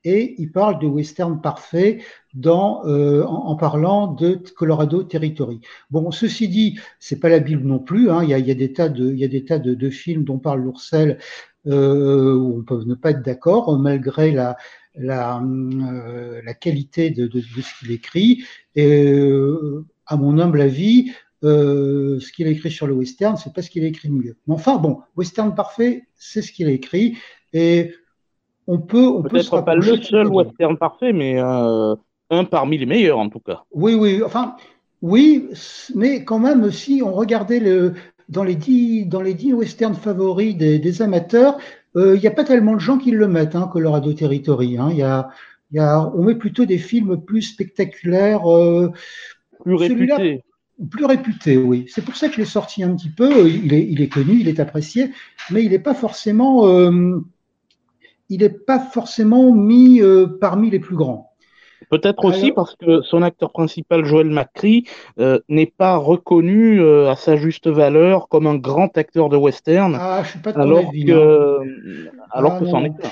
[0.04, 2.02] et il parle de western parfait
[2.34, 5.60] dans, euh, en, parlant de Colorado Territory.
[5.90, 8.10] Bon, ceci dit, c'est pas la Bible non plus.
[8.10, 8.22] Hein.
[8.22, 9.90] Il, y a, il, y a, des tas de, il y a des tas de,
[9.90, 11.18] films dont parle Lourcel
[11.66, 14.56] euh, où on peut ne pas être d'accord malgré la,
[14.94, 18.44] la, euh, la qualité de, de, de ce qu'il écrit.
[18.74, 21.12] Et euh, à mon humble avis,
[21.44, 24.14] euh, ce qu'il a écrit sur le western, c'est pas ce qu'il a écrit de
[24.14, 24.36] mieux.
[24.46, 27.18] Mais enfin, bon, western parfait, c'est ce qu'il a écrit.
[27.52, 27.94] Et
[28.66, 29.06] on peut.
[29.06, 31.94] On Peut-être pas le seul western parfait, mais euh,
[32.30, 33.64] un parmi les meilleurs en tout cas.
[33.72, 34.56] Oui, oui, enfin,
[35.02, 35.48] oui,
[35.94, 37.94] mais quand même, si on regardait le,
[38.28, 41.58] dans les dix, dans les dix westerns favoris des, amateurs,
[41.96, 44.78] euh, il n'y a pas tellement de gens qui le mettent, hein, Colorado Territory.
[44.78, 44.90] Hein.
[44.92, 45.28] Y a,
[45.72, 48.50] y a, on met plutôt des films plus spectaculaires.
[48.50, 48.92] Euh,
[49.62, 50.42] plus réputés.
[50.90, 51.84] Plus réputé, oui.
[51.88, 53.48] C'est pour ça que je l'ai sorti un petit peu.
[53.48, 55.12] Il est, il est connu, il est apprécié,
[55.50, 56.66] mais il n'est pas forcément
[58.28, 61.30] il n'est pas forcément mis euh, parmi les plus grands.
[61.90, 64.84] Peut-être aussi parce que son acteur principal, Joel McCree,
[65.18, 69.96] euh, n'est pas reconnu euh, à sa juste valeur comme un grand acteur de western.
[70.00, 71.04] Ah, je suis pas de ton alors avis.
[71.04, 71.58] Que,
[72.30, 73.10] alors ah, que c'en est un.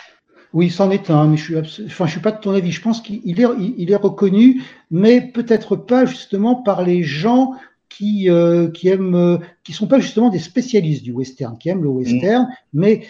[0.55, 2.73] Oui, c'en est un, mais je suis, enfin, je suis pas de ton avis.
[2.73, 3.47] Je pense qu'il est,
[3.79, 7.55] il est reconnu, mais peut-être pas justement par les gens
[7.89, 11.83] qui, euh, qui aiment, euh, qui sont pas justement des spécialistes du western, qui aiment
[11.83, 12.81] le western, mm.
[12.81, 13.03] mais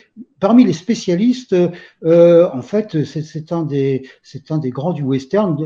[0.42, 1.54] parmi les spécialistes,
[2.04, 5.56] euh, en fait, c'est un des, c'est un des grands du western.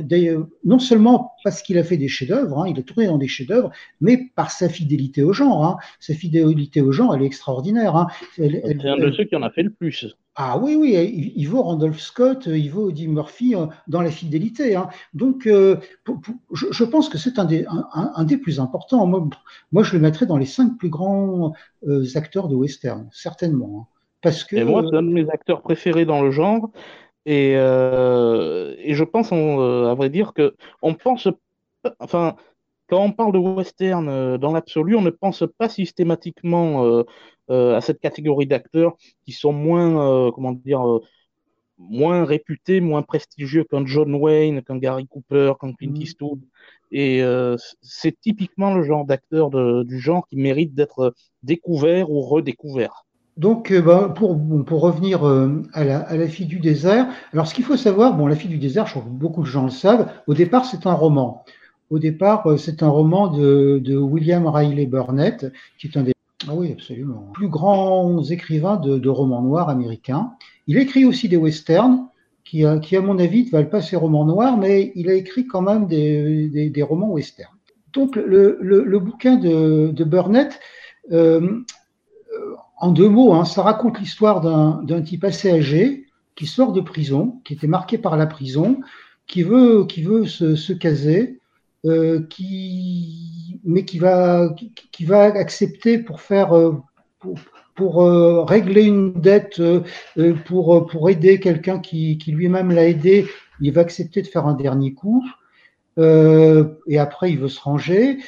[0.65, 3.71] non seulement parce qu'il a fait des chefs-d'œuvre, hein, il a tourné dans des chefs-d'œuvre,
[4.01, 5.65] mais par sa fidélité au genre.
[5.65, 5.77] Hein.
[5.99, 7.97] Sa fidélité au genre, elle est extraordinaire.
[7.97, 8.09] Hein.
[8.37, 10.07] C'est un de ceux qui en a fait le plus.
[10.39, 13.55] Ah oui, oui, il vaut Randolph Scott, il vaut Eddie Murphy
[13.89, 14.77] dans la fidélité.
[14.77, 14.91] Hein.
[15.15, 19.07] Donc, je, pense que c'est un des, un, des plus importants.
[19.07, 19.27] Moi,
[19.73, 21.53] moi, je le mettrais dans les cinq plus grands
[22.15, 23.89] acteurs de western, certainement.
[24.23, 26.71] Parce que, et moi, c'est un de mes acteurs préférés dans le genre.
[27.27, 31.29] Et, euh, et je pense, euh, à vrai dire, que on pense,
[31.99, 32.37] enfin,
[32.89, 37.05] quand on parle de western euh, dans l'absolu, on ne pense pas systématiquement
[37.49, 41.01] à cette catégorie d'acteurs qui sont moins, comment dire,
[41.79, 46.03] moins réputés, moins prestigieux qu'un John Wayne, qu'un Gary Cooper, qu'un Clint mm.
[46.03, 46.41] Eastwood.
[46.93, 47.23] Et
[47.83, 49.51] c'est typiquement le genre d'acteur
[49.85, 53.07] du genre qui mérite d'être découvert ou redécouvert.
[53.37, 57.47] Donc, euh, bah, pour, pour revenir euh, à la, à la fille du désert, alors
[57.47, 59.65] ce qu'il faut savoir, bon, la fille du désert, je crois que beaucoup de gens
[59.65, 61.45] le savent, au départ, c'est un roman.
[61.91, 66.13] Au départ, euh, c'est un roman de, de, William Riley Burnett, qui est un des
[66.49, 67.31] ah oui, absolument.
[67.35, 70.33] plus grands écrivains de, romans noirs américains.
[70.67, 72.09] Il écrit aussi des westerns,
[72.47, 75.47] qui, qui à mon avis, ne valent pas ses romans noirs, mais il a écrit
[75.47, 77.51] quand même des, romans westerns.
[77.93, 80.59] Donc, le, bouquin de, Burnett,
[81.13, 81.63] euh,
[82.79, 86.07] en deux mots, hein, ça raconte l'histoire d'un type assez âgé
[86.37, 88.81] qui sort de prison, qui était marqué par la prison,
[89.27, 91.41] qui veut, qui veut se, se caser,
[91.85, 92.21] euh,
[93.65, 94.55] mais qui va,
[94.93, 96.73] qui, va accepter pour faire, euh,
[97.77, 99.83] pour euh, régler une dette, euh,
[100.47, 103.27] pour, pour aider quelqu'un qui, qui lui-même l'a aidé,
[103.61, 105.25] il va accepter de faire un dernier coup.
[105.99, 108.19] et après, il veut se ranger.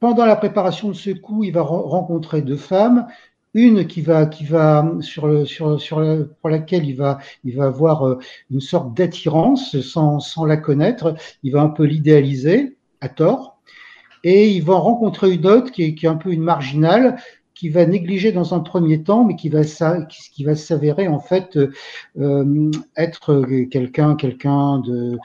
[0.00, 3.06] Pendant la préparation de ce coup, il va rencontrer deux femmes
[3.54, 7.66] une qui va qui va sur le sur sur pour laquelle il va il va
[7.66, 8.18] avoir euh,
[8.50, 13.58] une sorte d'attirance sans sans la connaître il va un peu l'idéaliser à tort
[14.24, 17.16] et il va rencontrer une autre qui est qui est un peu une marginale
[17.62, 21.56] qui va négliger dans un premier temps mais qui va qui s'avérer en fait
[22.18, 25.16] euh, être quelqu'un quelqu'un de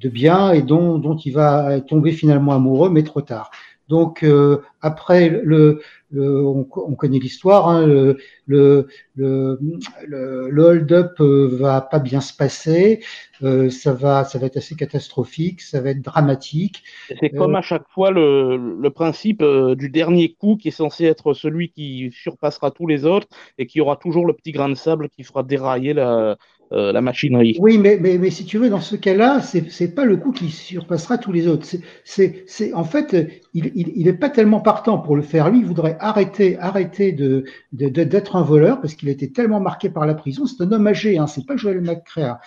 [0.00, 3.50] de bien et dont dont il va tomber finalement amoureux mais trop tard
[3.92, 5.82] donc euh, après le,
[6.16, 13.04] on, connaît l'histoire, hein, le, le, le, hold-up euh, va pas bien se passer,
[13.42, 16.84] euh, ça va ça va être assez catastrophique, ça va être dramatique.
[17.20, 19.44] C'est comme à chaque fois le, le principe
[19.76, 23.28] du dernier coup qui est censé être celui qui surpassera tous les autres
[23.58, 26.38] et qui aura toujours le petit grain de sable qui fera dérailler la,
[26.72, 27.56] la machinerie.
[27.60, 30.32] Oui, mais, mais, mais, si tu veux, dans ce cas-là, c'est n'est pas le coup
[30.32, 31.66] qui surpassera tous les autres.
[32.04, 33.14] C'est c'est en fait,
[33.54, 35.50] il, il, il pas tellement partant pour le faire.
[35.50, 40.06] Lui, il voudrait arrêter arrêter de d'être un voleur parce qu'il était tellement marqué par
[40.06, 40.46] la prison.
[40.46, 42.40] C'est un homme âgé, hein, c'est pas Joël McCrea.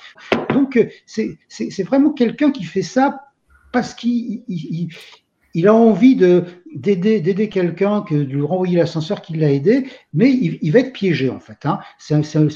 [0.54, 3.22] Donc c'est c'est vraiment quelqu'un qui fait ça
[3.72, 4.44] parce qu'il
[5.56, 6.44] il a envie de
[6.76, 10.80] d'aider d'aider quelqu'un, que de lui renvoyer l'ascenseur qui l'a aidé, mais il, il, va
[10.80, 11.66] être piégé en fait.
[11.66, 11.80] Hein.
[11.98, 12.50] C'est le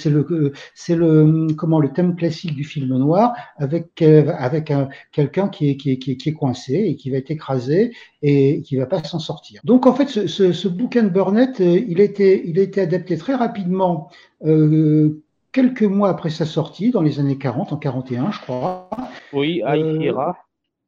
[0.75, 4.71] c'est le comment le thème classique du film noir avec avec
[5.11, 7.93] quelqu'un qui est, qui est qui est qui est coincé et qui va être écrasé
[8.21, 9.61] et qui va pas s'en sortir.
[9.63, 12.63] Donc en fait ce, ce, ce bouquin de Burnett, euh, il a été il a
[12.63, 14.09] été adapté très rapidement.
[14.45, 18.89] Euh, quelques mois après sa sortie, dans les années 40, en 41, je crois.
[19.33, 20.33] Oui, à euh,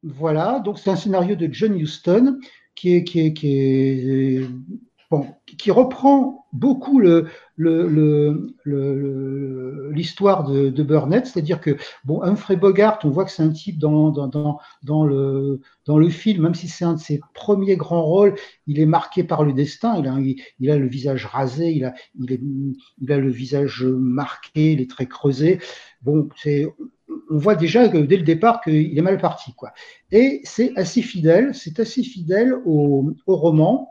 [0.03, 2.39] voilà, donc c'est un scénario de John Huston
[2.75, 4.43] qui
[5.69, 6.99] reprend beaucoup
[9.91, 14.11] l'histoire de, Burnett, c'est-à-dire que bon, Humphrey Bogart, on voit que c'est un type dans,
[15.05, 18.35] le, film, même si c'est un de ses premiers grands rôles,
[18.67, 20.01] il est marqué par le destin,
[20.59, 25.59] il a, le visage rasé, il a le visage marqué, les traits creusés.
[26.01, 26.67] Bon, c'est
[27.29, 29.53] on voit déjà dès le départ qu'il est mal parti.
[29.53, 29.71] Quoi.
[30.11, 33.89] Et c'est assez fidèle, c'est assez fidèle au, roman.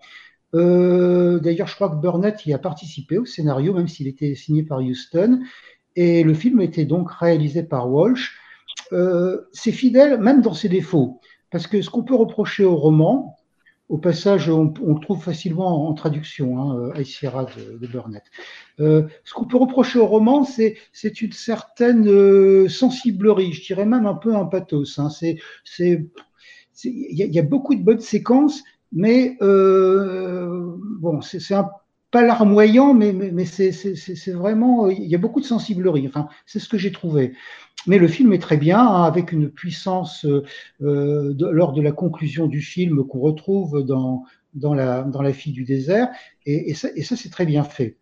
[0.55, 4.63] Euh, d'ailleurs, je crois que Burnett y a participé au scénario, même s'il était signé
[4.63, 5.41] par Houston.
[5.97, 8.37] Et le film était donc réalisé par Walsh.
[8.93, 11.21] Euh, c'est fidèle même dans ses défauts.
[11.51, 13.37] Parce que ce qu'on peut reprocher au roman,
[13.91, 18.23] au passage, on, le trouve facilement en, traduction, hein, euh, de, Burnett.
[18.79, 20.77] Euh, ce qu'on peut reprocher au roman, c'est,
[21.21, 25.01] une certaine euh, sensiblerie, je dirais même un peu un pathos.
[25.01, 25.11] Hein.
[25.11, 25.39] C'est,
[26.85, 31.69] il y, a beaucoup de bonnes séquences, mais bon, c'est, un
[32.13, 36.07] pas larmoyant, mais c'est, c'est, vraiment, il y a beaucoup de sensiblerie.
[36.09, 37.35] Enfin, c'est ce que j'ai trouvé.
[37.87, 40.45] Mais le film est très bien, hein, avec une puissance euh,
[40.81, 45.53] de, lors de la conclusion du film qu'on retrouve dans, dans, la, dans La fille
[45.53, 46.09] du désert,
[46.47, 47.97] et, et ça, et ça c'est très bien fait.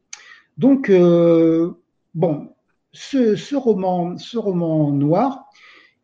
[0.57, 1.73] Donc, euh,
[2.15, 2.49] bon,
[2.93, 5.45] ce, ce, roman, ce roman noir,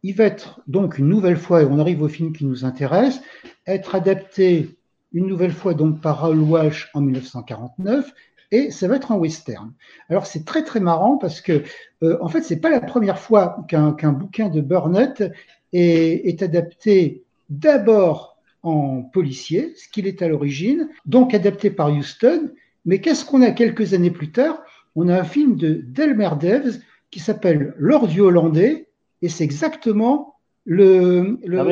[0.04, 3.20] il va être donc une nouvelle fois, et on arrive au film qui nous intéresse,
[3.66, 4.76] être adapté
[5.12, 8.12] une nouvelle fois donc par Raoul Walsh en 1949
[8.50, 9.72] et ça va être un western.
[10.08, 11.62] Alors c'est très très marrant parce que
[12.02, 15.24] euh, en fait c'est pas la première fois qu'un bouquin de Burnett
[15.72, 22.50] est, adapté d'abord en policier, ce qu'il est à l'origine, donc adapté par Houston.
[22.84, 24.62] Mais qu'est-ce qu'on a quelques années plus tard?
[24.94, 28.88] On a un film de Delmer Devs qui s'appelle L'or du Hollandais
[29.22, 30.33] et c'est exactement
[30.64, 31.64] le, la,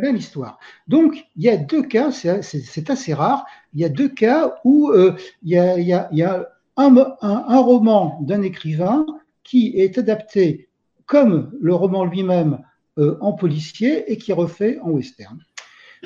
[0.00, 0.58] même histoire.
[0.88, 4.90] Donc, il y a deux cas, c'est assez rare, il y a deux cas où
[4.90, 9.04] euh, il y a, y a, y a un, un, roman d'un écrivain
[9.44, 10.68] qui est adapté
[11.06, 12.60] comme le roman lui-même
[12.98, 15.38] euh, en policier et qui est refait en western.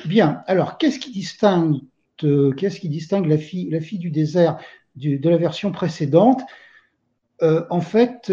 [0.05, 1.79] Bien, alors qu'est-ce qui distingue,
[2.23, 4.59] euh, qu'est-ce qui distingue la fille, la fille du désert
[4.95, 6.41] du, de la version précédente?
[7.39, 8.31] En fait,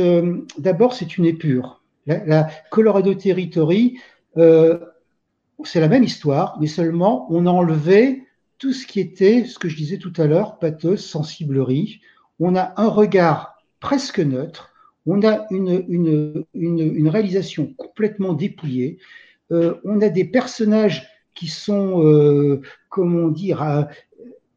[0.57, 1.84] d'abord, c'est une épure.
[2.07, 3.98] La, Colorado Territory,
[4.36, 8.24] c'est la même histoire, mais seulement on a enlevé
[8.59, 12.00] tout ce qui était, ce que je disais tout à l'heure, pathos, sensiblerie.
[12.40, 14.72] On a un regard presque neutre,
[15.07, 18.98] on a une, réalisation complètement dépouillée,
[19.52, 23.82] euh, on a des personnages qui sont, euh, comment dire, euh,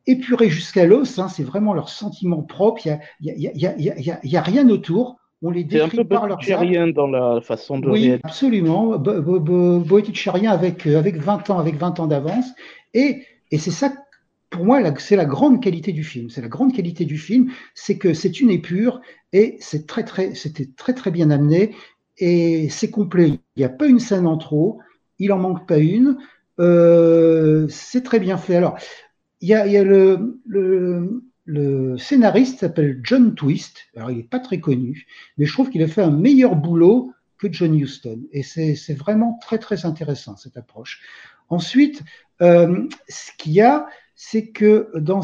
[0.05, 4.41] épurés jusqu'à l'os, hein, c'est vraiment leur sentiment propre, il n'y a, y a, a,
[4.41, 5.19] rien autour.
[5.43, 8.97] On les décrit par leur rien dans la façon de Oui, absolument.
[8.97, 12.47] Boéticharien avec, avec 20 ans, avec 20 ans d'avance.
[12.93, 13.93] Et, et c'est ça
[14.49, 16.29] pour moi, c'est la grande qualité du film.
[16.29, 19.01] C'est la grande qualité du film, c'est que c'est une épure
[19.33, 21.75] et c'est très très, c'était très très bien amené
[22.17, 23.39] et c'est complet.
[23.55, 24.79] Il n'y a pas une scène en trop,
[25.19, 26.17] il en manque pas une.
[26.59, 28.55] Euh, c'est très bien fait.
[28.55, 28.77] Alors,
[29.41, 33.87] il y a, il y a le, le, le scénariste s'appelle John Twist.
[33.95, 37.13] Alors, il n'est pas très connu, mais je trouve qu'il a fait un meilleur boulot
[37.39, 38.21] que John Huston.
[38.33, 41.01] Et c'est vraiment très très intéressant cette approche.
[41.47, 42.03] Ensuite,
[42.41, 45.21] euh, ce qu'il y a, c'est que dans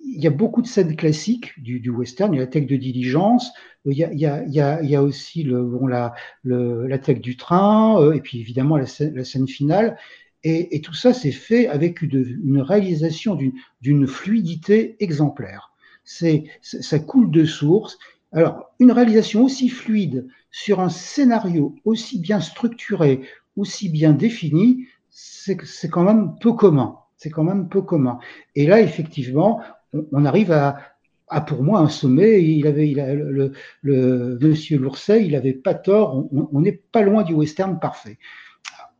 [0.00, 2.34] il y a beaucoup de scènes classiques du, western.
[2.34, 3.52] Il y a la tech de diligence,
[3.84, 8.86] il y a, aussi la, le, la tech du train, euh, et puis évidemment la
[8.86, 9.96] scène finale.
[10.42, 13.38] Et, et, tout ça, c'est fait avec une, une réalisation
[13.80, 15.72] d'une fluidité exemplaire.
[16.04, 17.98] C'est, ça coule de source.
[18.32, 23.20] Alors, une réalisation aussi fluide sur un scénario aussi bien structuré,
[23.56, 26.96] aussi bien défini, c'est quand même peu commun.
[27.16, 28.18] C'est quand même peu commun.
[28.54, 29.60] Et là, effectivement,
[29.92, 30.78] on, arrive à,
[31.28, 32.42] à, pour moi, un sommet.
[32.42, 36.28] Il avait, il a, le, le, monsieur Lourcet, il avait pas tort.
[36.32, 38.18] On n'est pas loin du western parfait.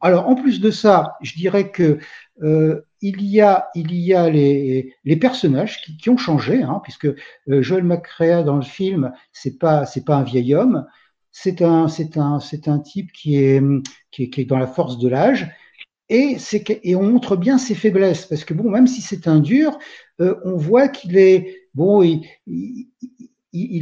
[0.01, 1.99] Alors, en plus de ça, je dirais que
[2.43, 6.81] euh, il y a, il y a les, les personnages qui, qui, ont changé, hein,
[6.83, 10.87] puisque euh, Joel McCrea dans le film, c'est pas, c'est pas un vieil homme,
[11.33, 13.63] c'est un, c'est un, c'est un type qui est,
[14.11, 15.51] qui est, qui est dans la force de l'âge.
[16.09, 16.39] Et,
[16.83, 19.79] et on montre bien ses faiblesses, parce que bon, même si c'est un dur,
[20.21, 22.89] euh, on voit qu'il est bon, il, il,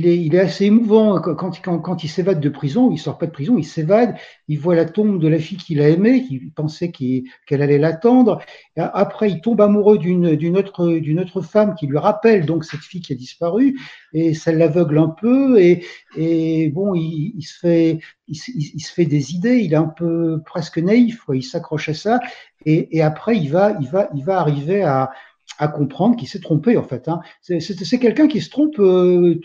[0.07, 2.91] est, il est assez émouvant quand, quand, quand il s'évade de prison.
[2.91, 4.16] Il sort pas de prison, il s'évade.
[4.49, 8.41] Il voit la tombe de la fille qu'il a aimée, qu'il pensait qu'elle allait l'attendre.
[8.77, 13.12] Après, il tombe amoureux d'une autre autre femme qui lui rappelle donc cette fille qui
[13.12, 13.79] a disparu
[14.12, 15.61] et ça l'aveugle un peu.
[15.61, 15.85] Et,
[16.16, 19.59] et bon, il, il se fait il, il, se fait des idées.
[19.59, 21.25] Il est un peu presque naïf.
[21.33, 22.21] Il s'accroche à ça.
[22.64, 25.11] Et, et après, il va il va il va arriver à
[25.59, 27.09] à comprendre qu'il s'est trompé en fait.
[27.09, 27.20] Hein.
[27.40, 29.40] C'est quelqu'un qui se trompe euh,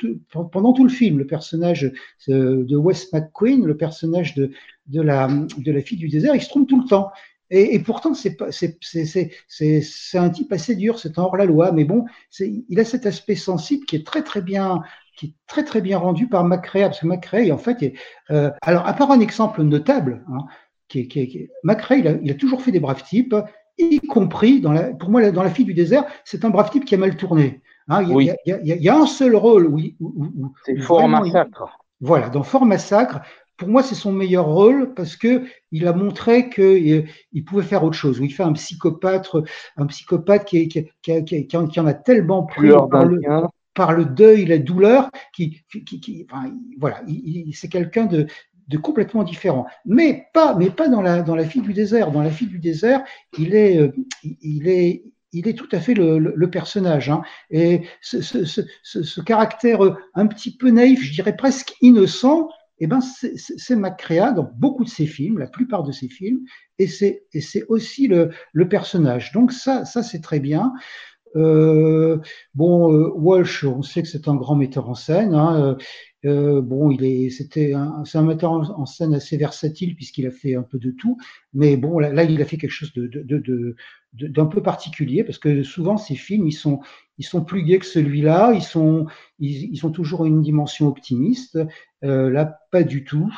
[0.51, 1.17] pendant tout le film.
[1.17, 1.91] Le personnage
[2.29, 4.51] euh, de Wes McQueen, le personnage de,
[5.01, 5.27] la,
[5.83, 7.11] fille du désert, il se trompe tout le temps.
[7.49, 8.39] Et, pourtant, c'est
[10.15, 12.05] un type assez dur, c'est un hors-la-loi, mais bon,
[12.39, 14.81] il a cet aspect sensible qui est très très bien
[15.97, 17.93] rendu par McRae, parce que McRae, en fait, est,
[18.31, 20.45] euh, alors à part un exemple notable, hein,
[20.95, 23.35] il a, toujours fait des braves types,
[23.77, 26.85] y compris, dans la, pour moi, dans La fille du désert, c'est un brave type
[26.85, 27.61] qui a mal tourné.
[27.87, 29.79] Hein, il, y a, il, y a, il, y a, un seul rôle où.
[29.99, 31.79] où, c'est Fort Massacre.
[31.99, 33.21] voilà, dans Fort Massacre,
[33.57, 37.83] pour moi, c'est son meilleur rôle parce que il a montré qu'il il pouvait faire
[37.83, 38.19] autre chose.
[38.19, 39.29] Où il fait un psychopathe,
[39.77, 43.21] un psychopathe qui, qui, qui, qui, qui en a tellement pris par le,
[43.73, 47.01] par le, deuil, la douleur, qui, qui, enfin, voilà,
[47.53, 48.27] c'est quelqu'un de,
[48.67, 49.65] de complètement différent.
[49.85, 52.11] Mais pas, mais pas dans la, dans la fille du désert.
[52.11, 53.03] Dans la fille du désert,
[53.37, 53.91] il est, euh,
[54.23, 57.09] il est, il est tout à fait le, personnage.
[57.09, 57.23] Hein.
[57.49, 59.79] Et ce, ce, ce, ce, caractère
[60.13, 62.49] un petit peu naïf, je dirais presque innocent,
[62.79, 66.41] eh ben c'est Macréa dans beaucoup de ses films, la plupart de ses films,
[66.79, 67.23] et c'est
[67.69, 69.31] aussi le, le personnage.
[69.31, 70.73] Donc ça, ça c'est très bien.
[71.35, 72.19] Euh,
[72.53, 75.33] bon, euh, Walsh, on sait que c'est un grand metteur en scène.
[75.33, 75.77] Hein,
[76.25, 80.31] euh, bon, il est, c'était un, c'est un metteur en, scène assez versatile puisqu'il a
[80.31, 81.17] fait un peu de tout.
[81.53, 83.75] Mais bon, là, là il a fait quelque chose de, de, de,
[84.13, 86.79] d'un peu particulier parce que souvent ces films, ils sont,
[87.17, 88.53] ils sont plus gais que celui-là.
[88.53, 89.07] Ils sont,
[89.39, 91.59] ils, ils ont toujours une dimension optimiste.
[92.03, 93.31] Euh, là, pas du tout.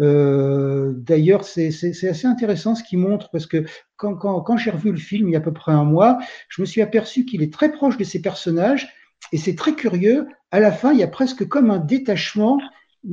[0.00, 3.64] Euh, D'ailleurs, c'est assez intéressant ce qu'il montre parce que
[3.96, 6.18] quand, quand, quand j'ai revu le film il y a à peu près un mois,
[6.48, 8.92] je me suis aperçu qu'il est très proche de ses personnages
[9.32, 10.26] et c'est très curieux.
[10.50, 12.58] À la fin, il y a presque comme un détachement.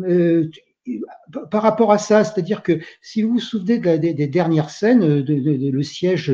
[0.03, 0.49] Euh,
[1.49, 5.83] par rapport à ça, c'est-à-dire que si vous vous souvenez des, dernières scènes, de, le
[5.83, 6.33] siège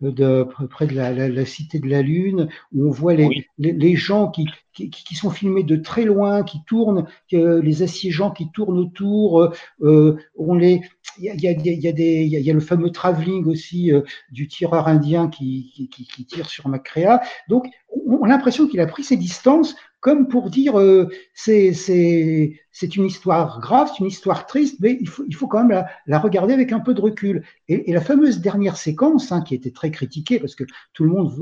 [0.00, 4.46] de, près de la, cité de la Lune, où on voit les, les, gens qui,
[4.72, 10.54] qui, sont filmés de très loin, qui tournent, les assiégeants qui tournent autour, euh, on
[10.54, 10.80] les,
[11.18, 13.92] il y a, y, a, y, a des, il y a le fameux travelling aussi
[13.92, 17.20] euh, du tireur indien qui, qui, qui, tire sur Macréa.
[17.48, 21.72] Donc, on a l'impression qu'il a pris ses distances comme pour dire euh, c'est
[22.94, 25.86] une histoire grave, c'est une histoire triste, mais il faut, il faut quand même la,
[26.06, 27.42] la regarder avec un peu de recul.
[27.66, 30.64] Et, et la fameuse dernière séquence, hein, qui était très critiquée, parce que
[30.94, 31.32] tout le monde,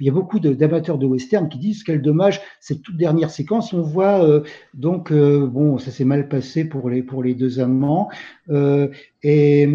[0.00, 3.74] il y a beaucoup d'amateurs de, western qui disent quel dommage cette toute dernière séquence.
[3.74, 4.42] On voit euh,
[4.72, 8.08] donc euh, bon, ça s'est mal passé pour les pour les deux amants,
[8.48, 8.88] euh,
[9.22, 9.66] et,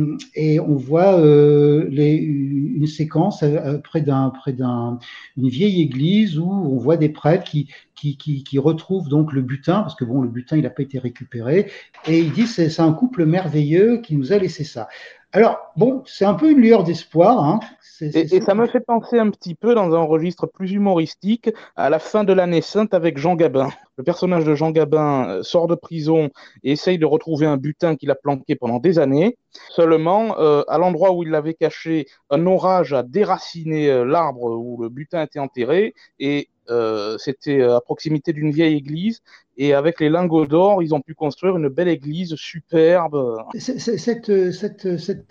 [0.60, 3.44] on voit euh, une séquence
[3.84, 5.00] près d'un près d'un
[5.38, 9.96] une vieille église où on voit des prêtres qui qui, retrouvent donc le butin, parce
[9.96, 11.72] que bon, le butin il n'a pas été récupéré.
[12.06, 14.88] Et il dit c'est un couple merveilleux qui nous a laissé ça.
[15.36, 17.44] Alors, bon, c'est un peu une lueur d'espoir.
[17.44, 17.60] Hein.
[18.02, 21.98] Et, ça me fait penser un petit peu, dans un registre plus humoristique, à la
[21.98, 23.70] fin de l'année sainte avec Jean Gabin.
[23.98, 26.30] Le personnage de Jean Gabin euh, sort de prison
[26.64, 29.36] et essaye de retrouver un butin qu'il a planqué pendant des années.
[29.70, 34.82] Seulement, euh, à l'endroit où il l'avait caché, un orage a déraciné euh, l'arbre où
[34.82, 39.22] le butin était enterré et euh, c'était à proximité d'une vieille église
[39.58, 43.38] et avec les lingots d'or, ils ont pu construire une belle église superbe.
[43.58, 44.30] cet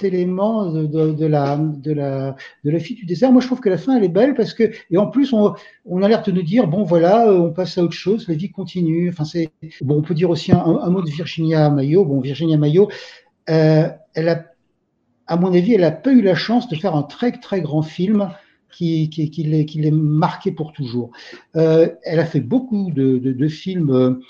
[0.04, 2.36] élément de, la,
[2.78, 4.96] fille du désert, moi je trouve que la fin elle est belle parce que, et
[4.96, 5.54] en plus on,
[5.84, 8.50] on a l'air de nous dire, bon voilà, on passe à autre chose, la vie
[8.50, 9.08] continue.
[9.08, 9.50] Enfin, c'est,
[9.80, 12.04] bon, on peut dire aussi un, mot de Virginia Mayo.
[12.04, 12.88] Bon, Virginia Mayo,
[13.50, 14.44] euh, a,
[15.26, 17.82] à mon avis, elle n'a pas eu la chance de faire un très très grand
[17.82, 18.30] film
[18.72, 21.10] qui, qui, qui l'est marqué pour toujours.
[21.56, 24.20] Euh, elle a fait beaucoup de, films euh,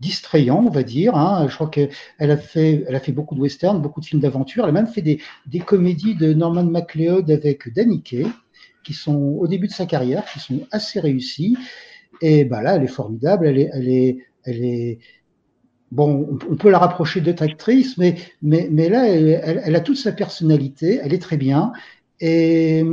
[0.00, 1.16] distrayants, on va dire.
[1.16, 1.46] Hein.
[1.48, 4.64] Je crois qu'elle a fait, beaucoup de westerns, beaucoup de films d'aventure.
[4.64, 5.18] Elle a même fait des,
[5.60, 8.28] comédies de Norman MacLeod avec Danny Kaye,
[8.84, 11.56] qui sont au début de sa carrière, qui sont assez réussies.
[12.20, 13.46] Et bah là, elle est formidable.
[13.46, 14.98] Elle est.
[15.92, 17.22] Bon, on peut la rapprocher
[17.96, 21.00] mais, mais, mais là, elle, elle, a toute sa personnalité.
[21.02, 21.72] Elle est très bien.
[22.20, 22.84] Et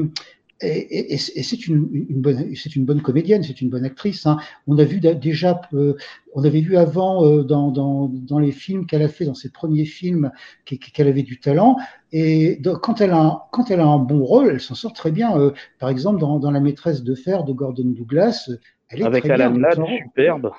[0.63, 4.25] et, et, c'est une, une, bonne, c'est une bonne comédienne, c'est une bonne actrice.
[4.25, 4.37] Hein.
[4.67, 5.95] On a vu déjà, euh,
[6.33, 9.51] on avait vu avant euh, dans, dans, dans, les films qu'elle a fait, dans ses
[9.51, 10.31] premiers films,
[10.65, 11.77] qu'elle avait du talent.
[12.11, 15.37] Et quand elle a, quand elle a un bon rôle, elle s'en sort très bien.
[15.37, 18.49] Euh, par exemple, dans, dans La maîtresse de fer de Gordon Douglas,
[18.89, 20.51] elle est avec très Alan Ladd, superbe.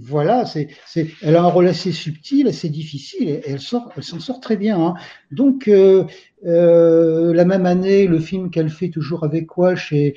[0.00, 4.04] Voilà, c'est, c'est, elle a un rôle assez subtil, assez difficile, et elle sort, elle
[4.04, 4.80] s'en sort très bien.
[4.80, 4.94] Hein.
[5.32, 6.04] Donc, euh,
[6.46, 10.14] euh, la même année, le film qu'elle fait toujours avec Walsh, et,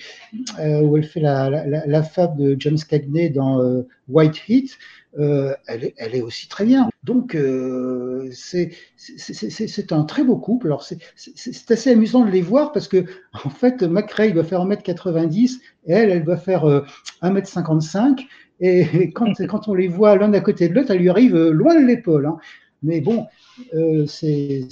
[0.59, 4.77] euh, où elle fait la, la, la, femme de James Cagney dans euh, White Heat,
[5.17, 6.87] euh, elle, est, elle est aussi très bien.
[7.03, 9.33] Donc, euh, c'est, c'est,
[9.67, 10.67] c'est un très beau couple.
[10.67, 13.05] Alors, c'est, c'est assez amusant de les voir parce que,
[13.43, 15.57] en fait, McRae doit faire 1m90
[15.87, 16.65] et elle, elle doit faire
[17.23, 18.27] 1m55.
[18.61, 21.79] Et quand, on les voit l'un à côté de l'autre, elle lui arrive euh, loin
[21.79, 22.27] de l'épaule.
[22.27, 22.37] Hein.
[22.83, 23.27] Mais bon,
[23.73, 24.67] euh, c'est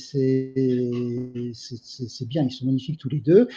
[2.28, 3.48] bien, ils sont magnifiques tous les deux.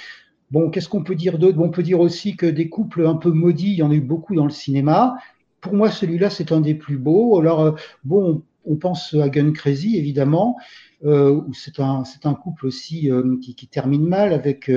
[0.51, 1.59] Bon, qu'est-ce qu'on peut dire d'autre?
[1.59, 4.03] On peut dire aussi que des couples un peu maudits, il y en a eu
[4.03, 5.17] beaucoup dans le cinéma.
[5.63, 7.39] Pour moi, celui-là, c'est un des plus beaux.
[7.39, 7.73] Alors, euh,
[8.05, 10.57] bon, on pense à Gun Crazy, évidemment,
[11.03, 12.05] où c'est un,
[12.35, 13.11] couple aussi
[13.41, 14.71] qui, termine mal avec,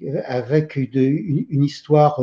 [0.00, 2.20] une, histoire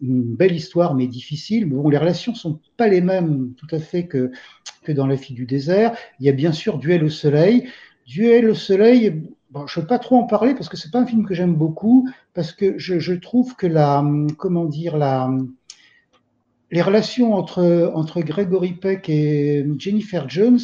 [0.00, 1.66] une belle histoire, mais difficile.
[1.66, 4.30] Bon, les relations sont pas les mêmes tout à fait que,
[4.82, 5.94] que dans La fille du désert.
[6.18, 7.68] Il y a bien sûr Duel au soleil.
[8.06, 11.00] Duel au soleil, bon, je ne veux pas trop en parler parce que c'est pas
[11.00, 14.04] un film que j'aime beaucoup, parce que je, je, trouve que la,
[14.38, 15.30] comment dire, la,
[16.70, 20.60] les relations entre, entre Gregory Peck et Jennifer Jones,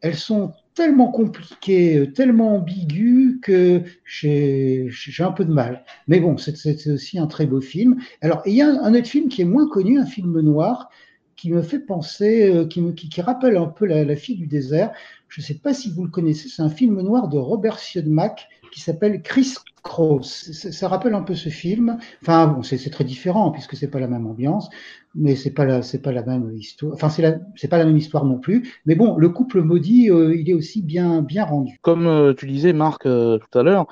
[0.00, 5.84] elles sont tellement compliqué, euh, tellement ambigu que j'ai un peu de mal.
[6.06, 7.96] Mais bon, c'est aussi un très beau film.
[8.20, 10.88] Alors, il y a un, autre film qui est moins connu, un film noir,
[11.34, 14.46] qui me fait penser, euh, qui, me, qui, rappelle un peu la, la, fille du
[14.46, 14.92] désert.
[15.28, 18.48] Je ne sais pas si vous le connaissez, c'est un film noir de Robert Siodmak
[18.70, 20.50] qui s'appelle Chris Cross.
[20.52, 21.98] Ça rappelle un peu ce film.
[22.22, 24.68] Enfin, c'est très différent puisque c'est pas la même ambiance,
[25.14, 26.92] mais c'est pas la, c'est pas la même histoire.
[26.92, 28.74] Enfin, c'est c'est pas la même histoire non plus.
[28.86, 31.78] Mais bon, le couple maudit, euh, il est aussi bien, bien rendu.
[31.82, 33.86] Comme euh, tu disais, Marc, euh, tout à l'heure,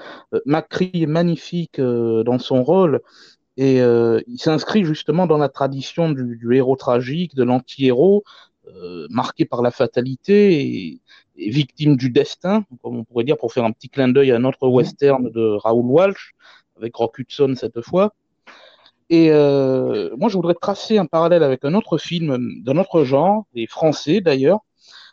[0.45, 3.01] Macri est magnifique dans son rôle.
[3.59, 8.22] Et il s'inscrit justement dans la tradition du, du héros tragique, de l'anti-héros,
[9.09, 11.01] marqué par la fatalité et,
[11.37, 14.68] victime du destin, comme on pourrait dire, pour faire un petit clin d'œil à notre
[14.68, 16.34] western de Raoul Walsh,
[16.76, 18.14] avec Rock Hudson cette fois.
[19.09, 23.47] Et euh, moi, je voudrais tracer un parallèle avec un autre film d'un autre genre,
[23.55, 24.61] et français d'ailleurs,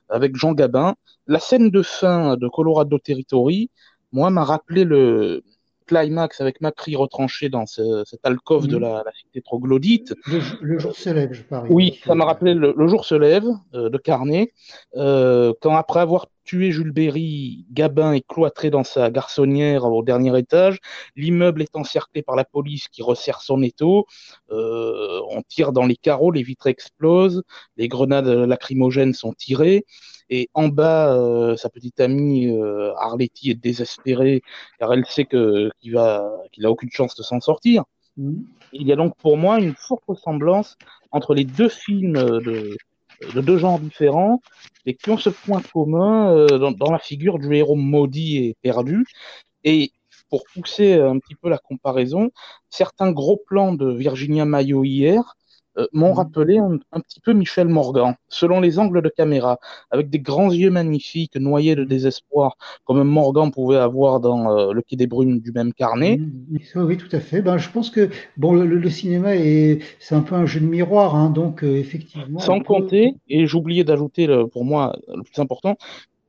[0.09, 0.95] avec Jean Gabin.
[1.27, 3.69] La scène de fin de Colorado Territory,
[4.11, 5.43] moi, m'a rappelé le,
[5.85, 8.81] climax avec Macri retranché dans ce, cette alcôve de mhm.
[8.81, 10.13] la, cité troglodyte.
[10.61, 11.69] Le, jour se lève, je parie.
[11.71, 14.53] Oui, ça m'a rappelé le, jour se lève euh, de Carnet,
[14.95, 20.37] euh, quand après avoir tué Jules Berry, Gabin est cloîtré dans sa garçonnière au dernier
[20.37, 20.79] étage,
[21.15, 24.05] l'immeuble est encerclé par la police qui resserre son étau,
[24.51, 27.43] euh, on tire dans les carreaux, les vitres explosent,
[27.77, 29.85] les grenades lacrymogènes sont tirées,
[30.29, 34.41] et en bas, euh, sa petite amie euh, Arletty est désespérée
[34.79, 37.83] car elle sait qu'il va qu'il a aucune chance de s'en sortir.
[38.17, 38.41] Mm.
[38.73, 40.77] Il y a donc pour moi une forte ressemblance
[41.11, 42.75] entre les deux films de,
[43.33, 44.41] de deux genres différents
[44.85, 48.55] et qui ont ce point commun euh, dans, dans, la figure du héros maudit et
[48.61, 49.05] perdu.
[49.63, 49.91] Et
[50.29, 52.31] pour pousser un petit peu la comparaison,
[52.69, 55.35] certains gros plans de Virginia Mayo hier
[55.77, 56.13] euh, m'ont mhm.
[56.13, 59.59] rappelé un, petit peu Michel Morgan, selon les angles de caméra,
[59.89, 64.81] avec des grands yeux magnifiques, noyés de désespoir, comme Morgan pouvait avoir dans euh, Le
[64.81, 66.17] Quai des Brumes du même carnet.
[66.17, 66.59] Mhm.
[66.75, 67.41] Oui, tout à fait.
[67.41, 71.15] Ben, je pense que bon, le, cinéma est c'est un peu un jeu de miroir,
[71.15, 72.39] hein, donc euh, effectivement.
[72.39, 75.77] Sans compter, et j'oubliais d'ajouter pour moi le plus important,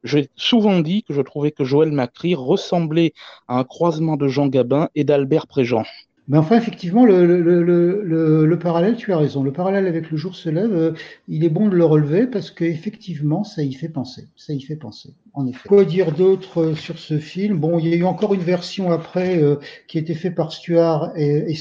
[0.05, 3.13] j'ai souvent dit que je trouvais que Joël Macri ressemblait
[3.49, 5.85] à un croisement de Jean Gabin et d'Albert Préjean.
[6.27, 9.43] Mais enfin, effectivement, le, le, le, le, parallèle, tu as raison.
[9.43, 10.93] Le parallèle avec le jour se lève, euh,
[11.29, 14.29] il est bon de le relever parce qu'effectivement, ça y fait penser.
[14.35, 15.69] Ça y fait penser, en effet.
[15.69, 17.59] Quoi dire d'autre euh, sur ce film?
[17.59, 19.57] Bon, il y a eu encore une version après euh,
[19.87, 21.55] qui a été faite par Stuart et, et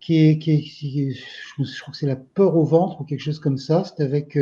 [0.00, 3.38] qui est, qui est, je, crois que c'est la peur au ventre ou quelque chose
[3.38, 3.84] comme ça.
[3.84, 4.36] C'est avec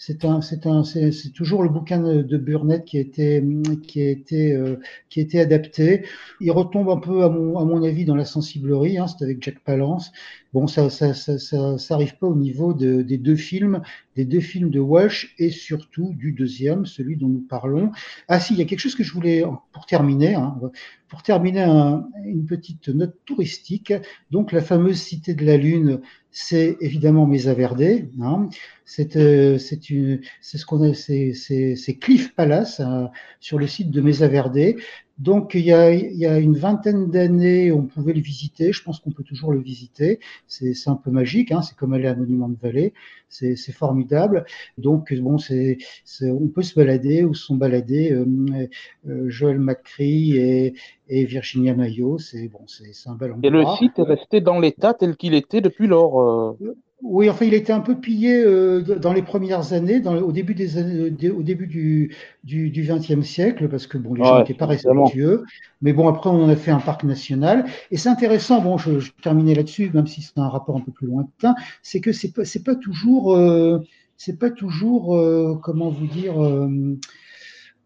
[0.00, 3.44] c'est un, c'est un, c'est toujours le bouquin de Burnett qui a été,
[3.82, 4.76] qui a été, euh,
[5.08, 6.04] qui a été adapté.
[6.40, 8.96] Il retombe un peu, à mon, à mon avis, dans la sensiblerie.
[8.96, 10.12] Hein, c'est avec Jack Palance.
[10.52, 13.82] Bon, ça, ça, ça, ça, ça arrive pas au niveau de, des deux films,
[14.14, 17.90] des deux films de Walsh et surtout du deuxième, celui dont nous parlons.
[18.28, 19.42] Ah si, il y a quelque chose que je voulais,
[19.72, 20.56] pour terminer, hein,
[21.08, 23.92] pour terminer un, une petite note touristique.
[24.30, 27.82] Donc la fameuse cité de la Lune c'est évidemment Mesa Verde.
[28.20, 28.48] Hein.
[28.90, 34.76] C'est euh, ce qu'on a, c'est Cliff Palace hein, sur le site de Mesa Verde.
[35.18, 38.72] Donc il y a, il y a une vingtaine d'années, on pouvait le visiter.
[38.72, 40.20] Je pense qu'on peut toujours le visiter.
[40.46, 41.52] C'est un peu magique.
[41.52, 41.60] Hein.
[41.60, 42.94] C'est comme aller à Monument de Vallée.
[43.28, 44.46] C'est formidable.
[44.78, 45.76] Donc bon, c'est
[46.22, 48.24] on peut se balader ou se sont baladés euh,
[49.06, 50.72] euh, Joël Macri et,
[51.10, 52.16] et Virginia Mayo.
[52.16, 53.46] C'est bon, c'est un bel endroit.
[53.46, 56.22] Et le site est resté dans l'état tel qu'il était depuis lors.
[56.22, 56.74] Euh...
[57.00, 60.32] Oui, enfin, il a été un peu pillé euh, dans les premières années, dans, au
[60.32, 64.54] début des années, au début du du XXe siècle, parce que bon, les gens n'étaient
[64.54, 65.44] pas respectueux.
[65.80, 67.66] Mais bon, après, on en a fait un parc national.
[67.92, 68.60] Et c'est intéressant.
[68.60, 72.00] Bon, je, je terminais là-dessus, même si c'est un rapport un peu plus lointain, c'est
[72.00, 73.78] que c'est pas c'est pas toujours euh,
[74.16, 76.34] c'est pas toujours euh, comment vous dire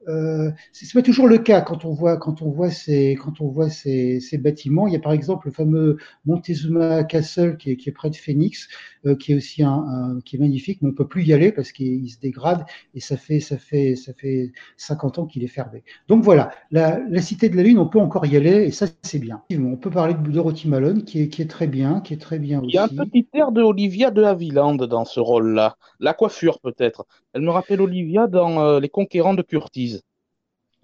[0.09, 3.48] euh, c'est pas toujours le cas quand on voit quand on voit ces quand on
[3.48, 4.86] voit ces, ces bâtiments.
[4.86, 8.16] Il y a par exemple le fameux Montezuma Castle qui est, qui est près de
[8.16, 8.68] Phoenix,
[9.07, 11.72] euh, qui est aussi un, qui est magnifique, mais on peut plus y aller parce
[11.72, 15.84] qu'il se dégrade et ça fait ça fait ça fait 50 ans qu'il est fermé.
[16.09, 18.86] Donc voilà, la, la, cité de la Lune, on peut encore y aller et ça
[19.03, 19.42] c'est bien.
[19.53, 22.38] On peut parler de Dorothy Malone qui est qui est très bien, qui est très
[22.38, 22.70] bien aussi.
[22.70, 25.76] Il y a un petit air de Olivia de Havilland dans ce rôle-là.
[26.00, 27.07] La coiffure peut-être.
[27.34, 29.91] Elle me rappelle Olivia dans euh, Les Conquérants de Curtis.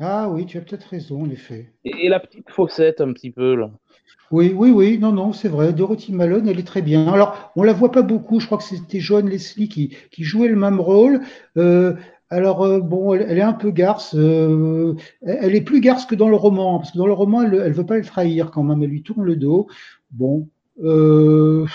[0.00, 1.72] Ah oui, tu as peut-être raison, en effet.
[1.84, 3.70] Et, la petite faussette, un petit peu, là.
[4.30, 5.72] Oui, oui, oui, non, non, c'est vrai.
[5.72, 7.08] Dorothy Malone, elle est très bien.
[7.12, 8.40] Alors, on la voit pas beaucoup.
[8.40, 11.22] Je crois que c'était Joan Leslie qui, qui jouait le même rôle.
[11.56, 11.94] Euh,
[12.30, 14.14] alors, euh, bon, elle, est un peu garce.
[14.14, 17.54] Euh, elle est plus garce que dans le roman, parce que dans le roman, elle,
[17.54, 18.82] elle veut pas le trahir quand même.
[18.82, 19.66] Elle lui tourne le dos.
[20.10, 20.48] Bon.
[20.84, 21.66] Euh,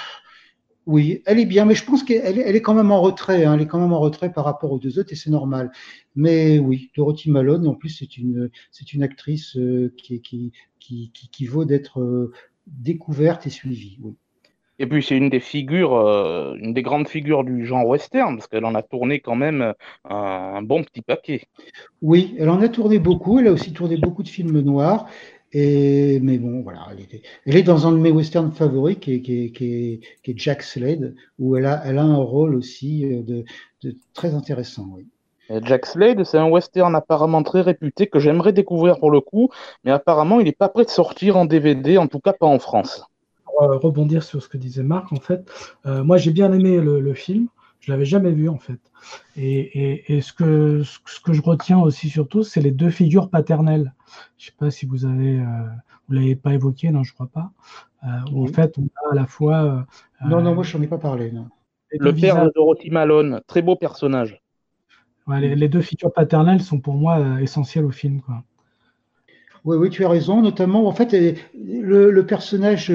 [0.85, 3.45] oui, elle est bien, mais je pense qu'elle elle est quand même en retrait.
[3.45, 5.71] Hein, elle est quand même en retrait par rapport aux deux autres et c'est normal.
[6.15, 11.11] Mais oui, Dorothy Malone, en plus, c'est une, c'est une actrice euh, qui, qui, qui,
[11.13, 12.33] qui, vaut d'être euh,
[12.67, 13.97] découverte et suivie.
[14.01, 14.13] Oui.
[14.79, 18.47] Et puis c'est une des figures, euh, une des grandes figures du genre western, parce
[18.47, 19.73] qu'elle en a tourné quand même
[20.03, 21.43] un, bon petit paquet.
[22.01, 23.39] Oui, elle en a tourné beaucoup.
[23.39, 25.07] Elle a aussi tourné beaucoup de films noirs.
[25.53, 26.87] Et, mais bon, voilà,
[27.45, 31.15] elle, est dans un de mes westerns favoris qui est, qui qui qui Jack Slade,
[31.37, 33.45] où elle a, elle a un rôle aussi euh, de,
[33.83, 34.87] de très intéressant.
[34.95, 35.05] Oui.
[35.63, 39.49] Jack Slade, c'est un western apparemment très réputé que j'aimerais découvrir pour le coup,
[39.83, 42.59] mais apparemment il n'est pas prêt de sortir en DVD, en tout cas pas en
[42.59, 43.05] France.
[43.45, 45.47] Pour euh, rebondir sur ce que disait Marc, en fait,
[45.85, 47.47] euh, moi j'ai bien aimé le, le film.
[47.83, 48.79] Je l'avais jamais vu en fait.
[49.35, 53.93] Et, ce, que, ce que je retiens aussi surtout, c'est les deux figures paternelles.
[54.37, 55.43] Je ne sais pas si vous avez, euh,
[56.07, 57.51] vous l'avez pas évoqué, non, je crois pas.
[58.05, 59.63] Euh, où en fait, on a à la fois.
[59.63, 59.81] Euh,
[60.25, 61.33] non, non, moi je n'en ai pas parlé.
[61.91, 64.41] Le père de Dorothy Malone, très beau personnage.
[65.27, 68.21] les, deux figures paternelles sont pour moi essentielles au film.
[68.21, 68.45] Quoi.
[69.63, 70.41] Oui, oui, tu as raison.
[70.41, 71.15] Notamment, en fait,
[71.53, 72.91] le, personnage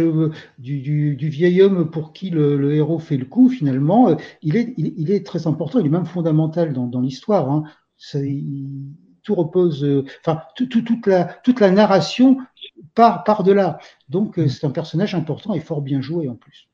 [0.59, 5.25] du, vieil homme pour qui le, héros fait le coup, finalement, il est, il, est
[5.25, 5.79] très important.
[5.79, 7.51] Il est même fondamental dans, l'histoire.
[7.51, 7.65] Hein.
[9.23, 12.39] tout repose, enfin, toute, la, toute la narration
[12.95, 13.79] part, part de là.
[14.09, 14.49] Donc, mm.
[14.49, 16.68] c'est un personnage important et fort bien joué en plus.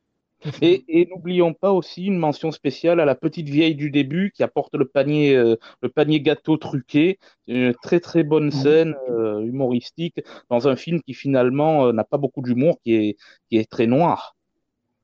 [0.61, 4.75] Et, n'oublions pas aussi une mention spéciale à la petite vieille du début qui apporte
[4.75, 7.19] le panier, euh, le panier gâteau truqué.
[7.47, 10.21] Une très très bonne scène euh, humoristique
[10.51, 13.17] dans un film qui finalement euh, n'a pas beaucoup d'humour, qui est,
[13.49, 14.37] qui est très noir.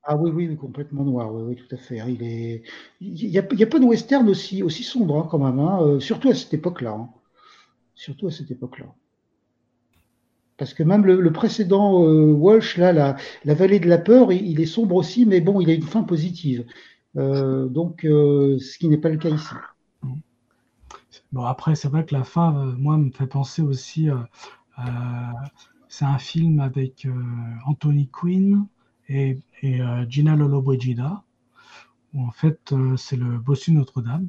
[0.03, 1.99] Ah oui, oui, complètement noir, oui, tout à fait.
[2.09, 2.63] Il est,
[3.01, 6.31] il n'y a, a, pas de western aussi, aussi sombre hein, quand même, hein, surtout
[6.31, 6.93] à cette époque-là.
[6.93, 7.11] Hein.
[7.95, 8.87] Surtout à cette époque-là.
[10.61, 14.67] Parce que même le, précédent euh, Walsh, là, la, vallée de la peur, il, est
[14.67, 16.67] sombre aussi, mais bon, il a une fin positive.
[17.17, 19.55] Euh, donc, euh, ce qui n'est pas le cas ici.
[21.33, 24.11] Bon, après, c'est vrai que la fin, moi, me fait penser aussi.
[25.89, 27.09] c'est un film avec
[27.65, 28.67] Anthony Quinn
[29.09, 29.39] et,
[30.11, 31.23] Gina Lollobrigida,
[32.13, 34.29] où en fait, c'est le bossu Notre-Dame.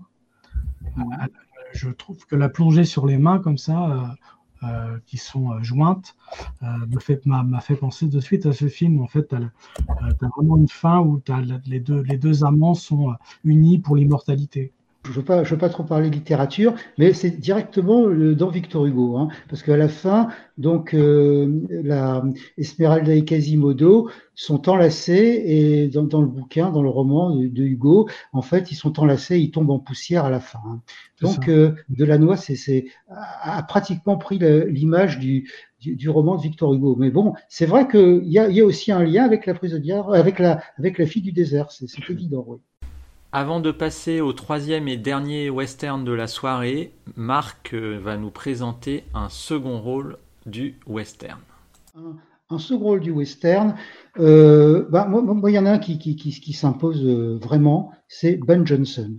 [1.74, 4.16] je trouve que la plongée sur les mains, comme ça,
[4.64, 6.16] euh, qui sont euh, jointes
[6.62, 6.68] euh,
[7.26, 9.02] m'a fait penser de suite à ce film.
[9.02, 13.16] En fait, tu as, vraiment une fin où as les, deux, les deux amants sont
[13.44, 14.72] unis pour l'immortalité
[15.04, 19.18] je ne veux, pas, veux pas trop parler littérature, mais c'est directement dans Victor Hugo,
[19.18, 20.28] hein, parce qu'à la fin,
[20.58, 22.24] donc euh, la
[22.58, 28.42] Esmeralda et Quasimodo sont enlacés et dans, le bouquin, dans le roman de, Hugo, en
[28.42, 30.60] fait, ils sont enlacés, ils tombent en poussière à la fin.
[30.68, 30.82] Hein.
[31.22, 35.50] Donc euh, Delanois c'est, a pratiquement pris l'image du,
[35.80, 36.96] du, roman de Victor Hugo.
[36.98, 40.10] Mais bon, c'est vrai qu'il y a, y a aussi un lien avec la prisonnière,
[40.12, 42.60] avec la, avec la fille du désert, c'est, évident, oui.
[43.34, 48.30] Avant de passer au troisième et dernier western de la soirée, Marc euh, va nous
[48.30, 51.40] présenter un second rôle du western.
[52.50, 53.76] Un, second rôle du western,
[54.20, 58.36] euh, bah, moi, il y en a un qui, qui, qui s'impose euh, vraiment, c'est
[58.36, 59.16] Ben Johnson.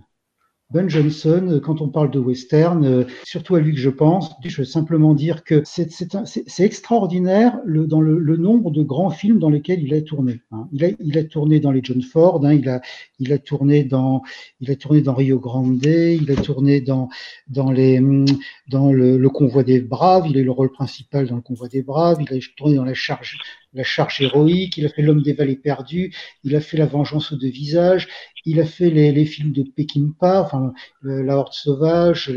[0.73, 4.31] Ben Johnson, euh, quand on parle de western, euh, surtout à lui que je pense,
[4.43, 9.83] je veux simplement dire que c'est extraordinaire dans le, nombre de grands films dans lesquels
[9.83, 10.41] il a tourné.
[10.51, 10.67] Hein.
[10.71, 12.67] Il, a, tourné dans les John Ford, hein, il,
[13.31, 14.23] a, tourné dans,
[14.59, 16.83] Rio Grande, il a tourné
[17.71, 18.01] les,
[18.67, 21.67] dans le, le Convoi des Braves, il a eu le rôle principal dans le Convoi
[21.67, 23.37] des Braves, il a tourné dans la charge
[23.73, 26.13] la charge héroïque, il a fait L'homme des vallées perdues,
[26.43, 28.07] il a fait La vengeance aux deux visages,
[28.45, 32.31] il a fait les, les films de Peckinpah, enfin, La Horde sauvage,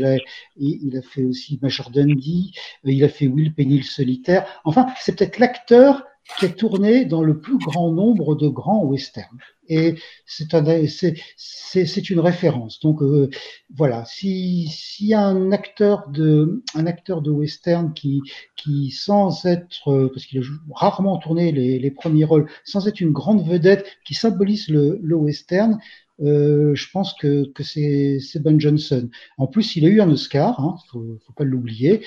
[0.57, 2.51] il, a fait aussi Major Dundee,
[2.85, 4.61] euh, il a fait Will Penny le solitaire.
[4.63, 6.03] Enfin, c'est peut-être l'acteur
[6.39, 9.37] qui a tourné dans le plus grand nombre de grands westerns.
[9.69, 12.79] Et c'est une référence.
[12.79, 13.29] Donc euh,
[13.75, 14.69] voilà, s'il
[15.01, 18.21] y a un acteur de un acteur de western qui
[18.91, 23.45] sans être parce qu'il a rarement tourné les, les, premiers rôles, sans être une grande
[23.47, 25.79] vedette qui symbolise le, le western,
[26.21, 29.09] euh, je pense que, que c'est Ben Johnson.
[29.37, 32.03] En plus, il a eu un Oscar, hein, faut, faut pas l'oublier,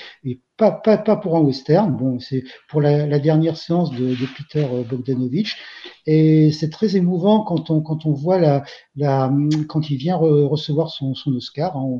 [0.69, 1.95] pas, pour un western.
[1.95, 5.57] Bon, c'est pour la, dernière séance de, Peter Bogdanovich,
[6.05, 8.63] et c'est très émouvant quand on quand on voit la,
[9.67, 11.75] quand il vient recevoir son, Oscar.
[11.77, 11.99] Hein,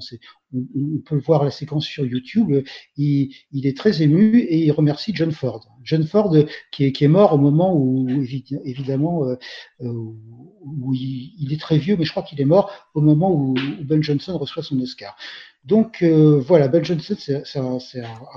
[0.53, 2.65] on, peut voir la séquence sur YouTube.
[2.97, 5.65] Il, est très ému et il remercie John Ford.
[5.83, 6.35] John Ford
[6.71, 8.07] qui est, qui est mort au moment où
[8.65, 9.35] évidemment euh,
[9.81, 9.93] euh
[10.63, 14.01] où il, est très vieux, mais je crois qu'il est mort au moment où, Ben
[14.01, 15.15] Johnson reçoit son Oscar.
[15.63, 17.77] Donc euh, voilà, Ben Johnson, c'est un,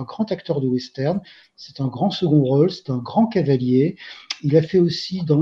[0.05, 1.22] grand acteur de western,
[1.57, 3.97] c'est un grand second rôle, c'est un grand cavalier.
[4.43, 5.33] Il a fait aussi, des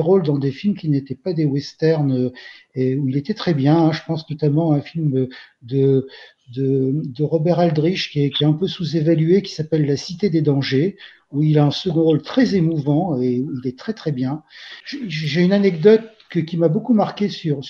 [0.00, 2.32] rôles dans des films qui n'étaient pas des westerns, euh,
[2.74, 3.76] et où il était très bien.
[3.76, 3.92] Hein.
[3.92, 5.28] je pense notamment à un film
[5.60, 6.06] de,
[6.50, 10.40] de, Robert Aldrich qui est, qui est un peu sous-évalué, qui s'appelle La Cité des
[10.40, 10.96] dangers,
[11.32, 14.42] où il a un second rôle très émouvant et où il est très très bien.
[14.86, 17.60] J'ai une anecdote qui m'a beaucoup marqué sur,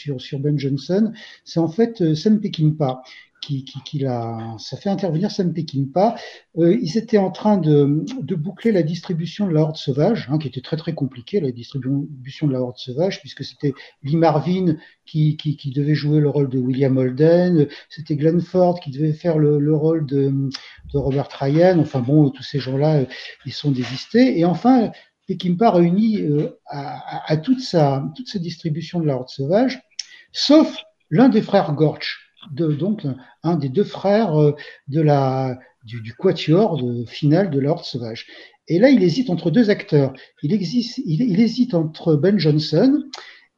[0.41, 1.13] Ben Johnson,
[1.45, 3.03] c'est en fait euh, Sam Peckinpah
[3.45, 6.17] qui, qui, qui l'a, ça fait intervenir Sam Peckinpah.
[6.59, 8.05] Euh, ils étaient en train de,
[8.37, 12.47] boucler la distribution de la Horde sauvage, hein, qui était très très compliquée, la distribution
[12.47, 15.37] de la Horde sauvage, puisque c'était Lee Marvin qui,
[15.75, 19.75] devait jouer le rôle de William Holden, c'était Glenn Ford qui devait faire le, le
[19.75, 20.33] rôle de,
[20.93, 21.79] de, Robert Ryan.
[21.81, 23.05] Enfin bon, tous ces gens-là, euh,
[23.45, 24.39] ils sont désistés.
[24.39, 24.91] Et enfin,
[25.27, 29.81] Peckinpah réunit euh, à, à, toute sa toute sa distribution de la Horde sauvage,
[30.33, 33.07] sauf l'un des frères Gorch donc
[33.43, 34.55] un des deux frères euh,
[34.89, 38.27] de la, du, quatuor final de l'Ordre sauvage.
[38.69, 40.13] Et là, il hésite entre deux acteurs.
[40.43, 43.05] Il, existe, il, hésite entre Ben Johnson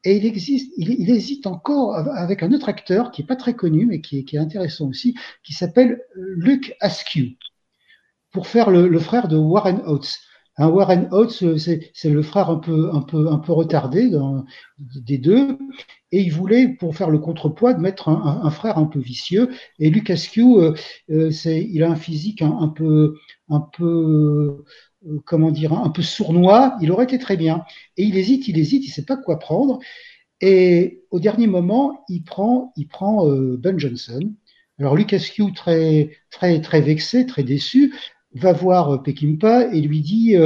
[0.04, 3.86] Et il existe, il, hésite encore avec un autre acteur qui est pas très connu,
[3.86, 5.14] mais qui est, intéressant aussi,
[5.44, 7.36] qui s'appelle Luke Askew,
[8.32, 10.18] pour faire le, frère de Warren Oates.
[10.58, 12.88] Un Warren Oates, c'est le frère un peu,
[13.48, 14.10] retardé
[14.78, 15.58] des deux,
[16.12, 19.50] et il voulait, pour faire le contrepoids, de mettre un, frère un peu vicieux.
[19.78, 20.74] Et Luke Askew, euh,
[21.10, 23.16] euh, il a un physique un, peu,
[23.50, 24.64] un peu
[25.06, 27.64] euh, un peu sournois, il aurait été très bien.
[27.96, 29.78] Et il hésite, il hésite, il ne sait pas quoi prendre.
[30.40, 32.72] Et au dernier moment, il prend,
[33.26, 34.20] euh, Ben Johnson.
[34.78, 37.94] Alors Lucas Q, très, très, très vexé, très déçu,
[38.38, 40.36] va voir euh, Peckinpah et lui dit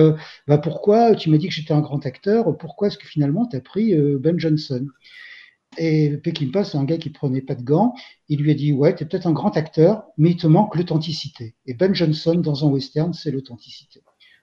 [0.47, 3.57] bah pourquoi tu m'as dit que j'étais un grand acteur, pourquoi est-ce que finalement tu
[3.57, 4.87] as pris Ben Johnson?
[5.79, 7.95] Et Peckinpah, c'est un gars qui prenait pas de gants.
[8.29, 10.75] Il lui a dit ouais, tu es peut-être un grand acteur, mais il te manque
[10.75, 11.55] l'authenticité.
[11.67, 14.01] Et Ben Johnson dans un western, c'est l'authenticité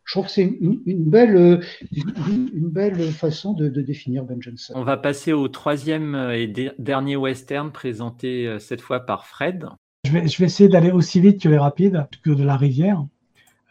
[0.08, 1.60] je trouve que c'est une, belle, euh,
[2.30, 4.74] une, belle façon de, définir Ben Johnson.
[4.76, 6.48] On va passer au troisième euh, et
[6.80, 9.68] dernier western présenté euh, cette fois par Fred.
[10.06, 13.06] Je vais, je vais essayer d'aller aussi vite que les rapides, que de la rivière.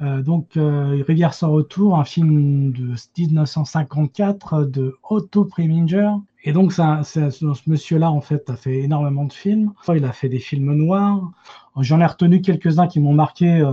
[0.01, 6.11] Donc, Rivière sans retour, un film de 1954 de Otto Preminger.
[6.44, 9.72] Et donc, ça, ce monsieur-là, en fait, a fait énormément de films.
[9.88, 11.32] Il a fait des films noirs.
[11.78, 13.64] J'en ai retenu quelques-uns qui m'ont marqué,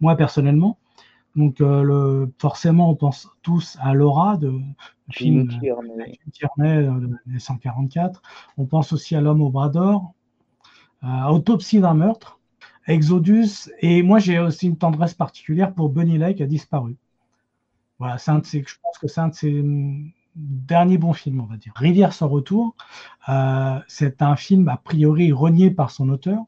[0.00, 0.78] moi personnellement.
[1.36, 4.52] Donc, euh, le, forcément, on pense tous à Laura de
[5.10, 8.22] film Tierney de 1944.
[8.56, 10.12] On pense aussi à L'homme au bras d'or,
[11.02, 12.38] à Autopsie d'un meurtre,
[12.86, 13.70] Exodus.
[13.80, 16.96] Et moi, j'ai aussi une tendresse particulière pour Bunny Lake a disparu.
[17.98, 19.64] Voilà, c'est un de je pense que c'est un de ses
[20.34, 21.72] derniers bons films, on va dire.
[21.76, 22.74] Rivière sans retour,
[23.28, 26.44] euh, c'est un film a priori renié par son auteur,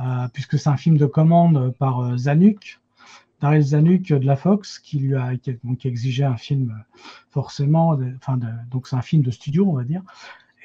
[0.00, 2.80] euh, puisque c'est un film de commande par Zanuck,
[3.40, 6.98] Daryl Zanuck de la Fox qui lui a qui, un film euh,
[7.30, 7.98] forcément,
[8.70, 10.02] donc c'est un film de studio on va dire.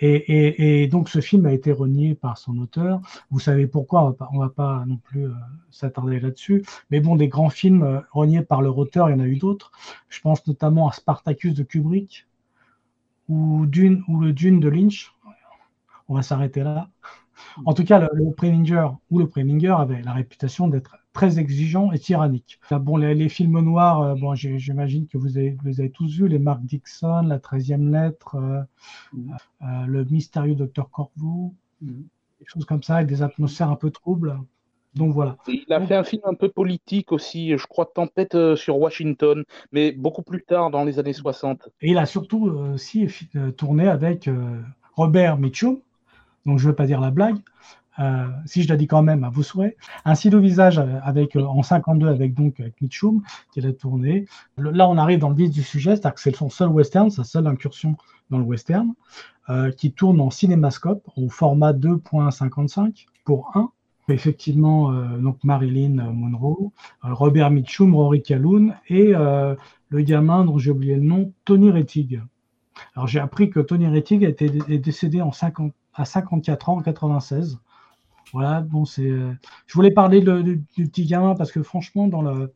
[0.02, 3.02] Et, donc ce film a été renié par son auteur.
[3.32, 5.34] Vous savez pourquoi On pas, va pas non plus euh,
[5.72, 6.66] s'attarder là-dessus.
[6.90, 9.38] Mais bon, des grands films euh, reniés par leur auteur, il y en a eu
[9.38, 9.72] d'autres.
[10.08, 12.28] Je pense notamment à Spartacus de Kubrick
[13.28, 15.14] ou Dune ou le Dune de Lynch.
[16.08, 16.90] On va s'arrêter là.
[17.66, 21.92] En tout cas, le, le Preminger ou le Preminger avait la réputation d'être très exigeant
[21.92, 22.60] et tyrannique.
[22.72, 26.40] Bon, les, films noirs, euh, bon, j'imagine que vous avez, vous avez tous vu, les
[26.40, 28.62] Mark Dixon, La 13e lettre, euh,
[29.14, 29.34] mm.
[29.64, 32.02] euh, Le mystérieux Docteur Corvo, mm.
[32.40, 34.38] des choses comme ça, avec des atmosphères un peu troubles.
[34.96, 35.38] Donc voilà.
[35.48, 39.92] Il a fait un film un peu politique aussi, je crois Tempête sur Washington, mais
[39.92, 41.70] beaucoup plus tard, dans les années 60.
[41.82, 43.08] Et il a surtout aussi
[43.56, 44.28] tourné avec
[44.96, 45.78] Robert Mitchum,
[46.48, 47.38] donc je ne veux pas dire la blague,
[48.00, 49.76] euh, si je la dis quand même à vos souhaits,
[50.06, 53.22] un au visage avec, euh, en 52 avec donc Mitchum,
[53.52, 54.26] qui a tourné.
[54.58, 57.24] là, on arrive dans le vif du sujet, c'est-à-dire que c'est son seul western, sa
[57.24, 57.98] seule incursion
[58.30, 58.94] dans le western,
[59.50, 63.72] euh, qui tourne en cinémascope au format 2.55 pour 1.
[64.08, 66.72] Effectivement, donc Marilyn Monroe,
[67.04, 72.20] Robert Mitchum, Rory Calhoun et le gamin dont j'ai oublié le nom, Tony Rettig.
[72.96, 77.60] Alors j'ai appris que Tony Rettig été décédé en 50, à 54 ans en 96.
[78.34, 79.10] Voilà, bon, c'est.
[79.10, 79.34] Euh,
[79.66, 82.54] je voulais parler du petit gamin parce que franchement, dans le.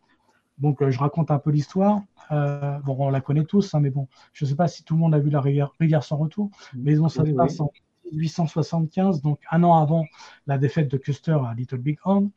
[0.59, 2.01] Donc, euh, je raconte un peu l'histoire.
[2.31, 4.93] Euh, bon, on la connaît tous, hein, mais bon, je ne sais pas si tout
[4.93, 5.71] le monde a vu la rivière,
[6.03, 7.71] sans retour, mais on ça passe en
[8.11, 10.05] 1875, donc un an avant
[10.47, 12.29] la défaite de Custer à Little Big Horn.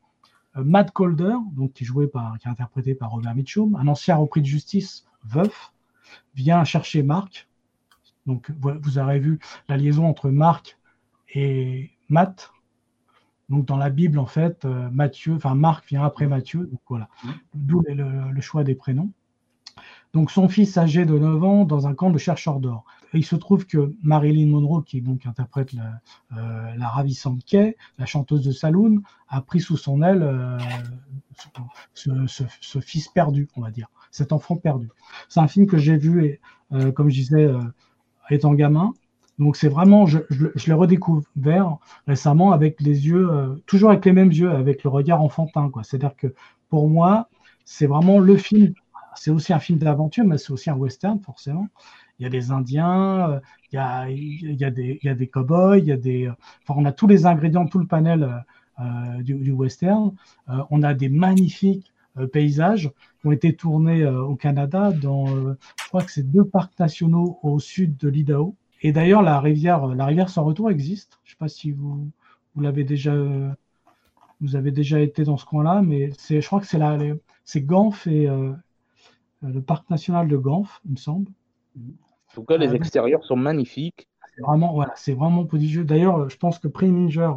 [0.56, 4.46] Matt Calder, donc qui par, qui est interprété par Robert Mitchum, un ancien repris de
[4.46, 5.72] justice, veuf,
[6.34, 7.46] vient chercher Mark.
[8.24, 10.78] Donc, vous aurez vu la liaison entre Mark
[11.34, 12.50] et Matt,
[13.48, 17.08] donc dans la Bible, en fait, euh, Matthieu, enfin Marc vient après Matthieu, donc voilà,
[17.54, 19.10] d'où le, choix des prénoms.
[20.12, 22.84] Donc son fils âgé de 9 ans dans un camp de chercheurs d'or.
[23.12, 26.00] il se trouve que Marilyn Monroe, qui donc interprète la,
[26.36, 30.58] euh, ravissante Kay, la chanteuse de Saloon, a pris sous son aile euh,
[31.94, 34.88] ce, fils perdu, on va dire, cet enfant perdu.
[35.28, 36.40] C'est un film que j'ai vu, et,
[36.94, 37.48] comme je disais,
[38.30, 38.92] étant gamin,
[39.38, 41.76] donc c'est vraiment, je, je, l'ai redécouvert
[42.06, 45.70] récemment avec les yeux, euh, toujours avec les mêmes yeux, avec le regard enfantin.
[45.82, 46.34] C'est-à-dire que
[46.70, 47.28] pour moi,
[47.64, 48.72] c'est vraiment le film.
[49.14, 51.68] C'est aussi un film d'aventure, mais c'est aussi un western forcément.
[52.18, 53.40] Il y a des Indiens, euh,
[53.72, 56.30] il y a, des, il cow-boys, il y a des,
[56.62, 58.44] enfin on a tous les ingrédients, tout le panel
[58.80, 60.12] euh, du, du, western.
[60.70, 61.92] on a des magnifiques
[62.32, 67.38] paysages qui ont été tournés au Canada dans, je crois que c'est deux parcs nationaux
[67.42, 68.54] au sud de l'Idaho.
[68.82, 71.18] Et d'ailleurs, la rivière, la rivière sans retour existe.
[71.24, 72.10] Je ne sais pas si vous,
[72.54, 73.14] vous l'avez déjà,
[74.40, 76.98] vous avez déjà été dans ce coin-là, mais c'est, je crois que c'est là,
[77.44, 78.52] c'est Ganf et euh,
[79.42, 81.30] le parc national de Ganf, il me semble.
[81.76, 84.08] En tout cas, les euh, extérieurs sont magnifiques.
[84.34, 85.84] c'est vraiment, voilà, c'est vraiment prodigieux.
[85.84, 87.32] D'ailleurs, je pense que Preminger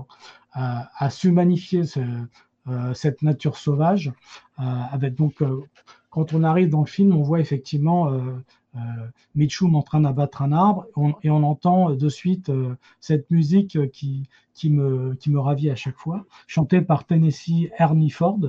[0.52, 1.84] a, a su magnifier
[2.94, 4.12] cette nature sauvage.
[4.58, 5.42] avec donc,
[6.10, 8.20] quand on arrive dans le film, on voit effectivement euh,
[9.36, 10.86] Mitchum en train d'abattre un arbre
[11.24, 15.76] et on entend de suite euh, cette musique qui, qui, me, qui me ravit à
[15.76, 18.40] chaque fois, chantée par Tennessee Ernie Ford,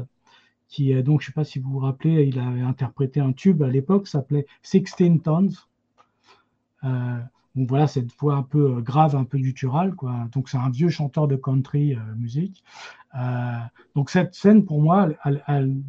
[0.68, 3.32] qui est donc, je ne sais pas si vous vous rappelez, il avait interprété un
[3.32, 5.48] tube à l'époque, s'appelait 16 Tons.
[6.84, 7.18] Euh,
[7.56, 9.94] donc voilà, cette voix un peu grave, un peu gutturale.
[9.94, 10.28] Quoi.
[10.32, 12.62] Donc c'est un vieux chanteur de country musique.
[13.96, 15.08] donc cette scène, pour moi,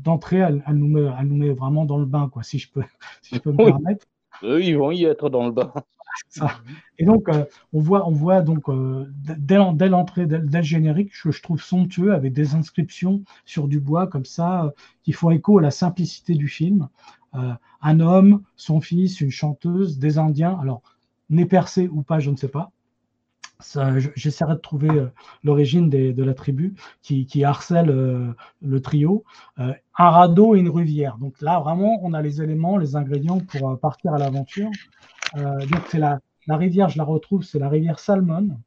[0.03, 2.83] d'entrée, elle, nous met, elle nous met vraiment dans le bain, quoi, si je peux,
[3.21, 4.07] si je peux me permettre.
[4.43, 5.73] Eux, ils vont y être dans le bas.
[6.97, 9.05] Et donc, euh, on voit, on voit donc euh,
[9.37, 14.07] dès, l'entrée, dès, le générique, que je trouve somptueux avec des inscriptions sur du bois
[14.07, 14.71] comme ça, euh,
[15.03, 16.87] qui font écho à la simplicité du film.
[17.33, 20.57] un homme, son fils, une chanteuse, des Indiens.
[20.61, 20.81] Alors,
[21.29, 22.71] né percé ou pas, je ne sais pas.
[24.15, 25.07] J'essaierai de trouver euh,
[25.43, 29.23] l'origine de la tribu qui, harcèle euh, le trio.
[29.59, 31.17] Euh, un radeau et une rivière.
[31.17, 34.71] Donc là, vraiment, on a les éléments, les ingrédients pour partir à l'aventure.
[35.35, 38.57] donc c'est la, la rivière, je la retrouve, c'est la rivière Salmon.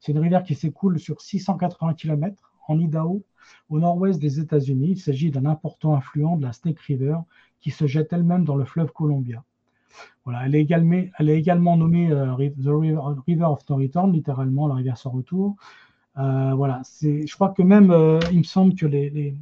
[0.00, 3.24] C'est une rivière qui s'écoule sur 680 km en Idaho,
[3.70, 4.90] au nord-ouest des États-Unis.
[4.90, 7.16] Il s'agit d'un important affluent de la Snake River
[7.60, 9.42] qui se jette elle-même dans le fleuve Columbia.
[10.24, 12.68] Voilà, elle est également, elle est également nommée euh, The
[13.26, 15.56] River, of No Return, littéralement la rivière sans retour.
[16.18, 19.36] Euh, voilà, c'est, je crois que même, euh, il me semble que les, les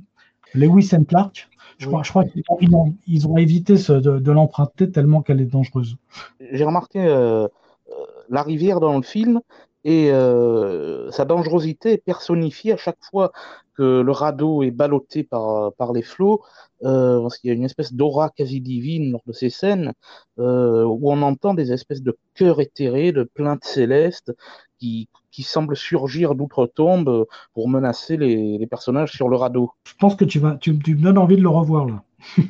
[0.55, 1.49] Lewis and Clark,
[1.79, 2.43] je crois, je crois qu'ils
[2.75, 5.97] ont, ils ont, évité de, l'emprunter tellement qu'elle est dangereuse.
[6.41, 7.01] J'ai remarqué
[8.29, 9.41] la rivière dans le film
[9.85, 10.11] et
[11.11, 13.33] sa dangerosité est personnifiée à chaque fois
[13.75, 16.43] que le radeau est ballotté par, par les flots,
[16.85, 19.93] euh, parce qu'il y a une espèce d'aura quasi divine lors de ces scènes,
[20.39, 24.33] euh, où on entend des espèces de chœurs éthérés, de plaintes célestes,
[24.79, 29.71] qui, qui semblent surgir d'outre-tombe pour menacer les, personnages sur le radeau.
[29.85, 32.03] Je pense que tu, vas, tu me donnes envie de le revoir là.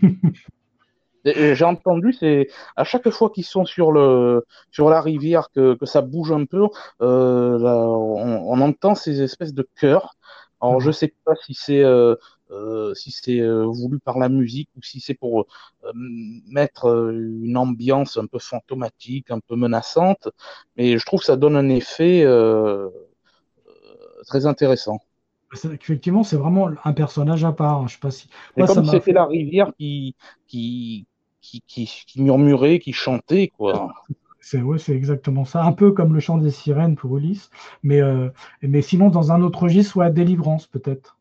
[1.24, 5.86] J'ai entendu, c'est à chaque fois qu'ils sont sur le sur la rivière que, que
[5.86, 6.66] ça bouge un peu,
[7.00, 10.16] euh, là, on, on, entend ces espèces de chœurs
[10.60, 12.14] alors, je sais pas si c'est euh,
[12.52, 15.46] euh, si c'est voulu par la musique ou si c'est pour
[15.94, 20.28] mettre une ambiance un peu fantomatique, un peu menaçante,
[20.76, 22.24] mais je trouve que ça donne un effet
[24.26, 25.00] très intéressant.
[25.52, 27.82] Effectivement, c'est vraiment un personnage à part.
[27.82, 27.86] Hein.
[27.86, 28.28] Je sais pas si.
[28.56, 30.16] comme c'était la rivière qui,
[30.46, 31.06] qui,
[31.42, 33.92] qui, qui, murmurait, qui chantait, quoi.
[34.40, 35.64] C'est ouais, c'est exactement ça.
[35.64, 37.50] Un peu comme le chant des sirènes pour Ulysse,
[37.82, 38.28] mais, euh,
[38.62, 41.18] mais sinon dans un autre registre, soit délivrance peut-être.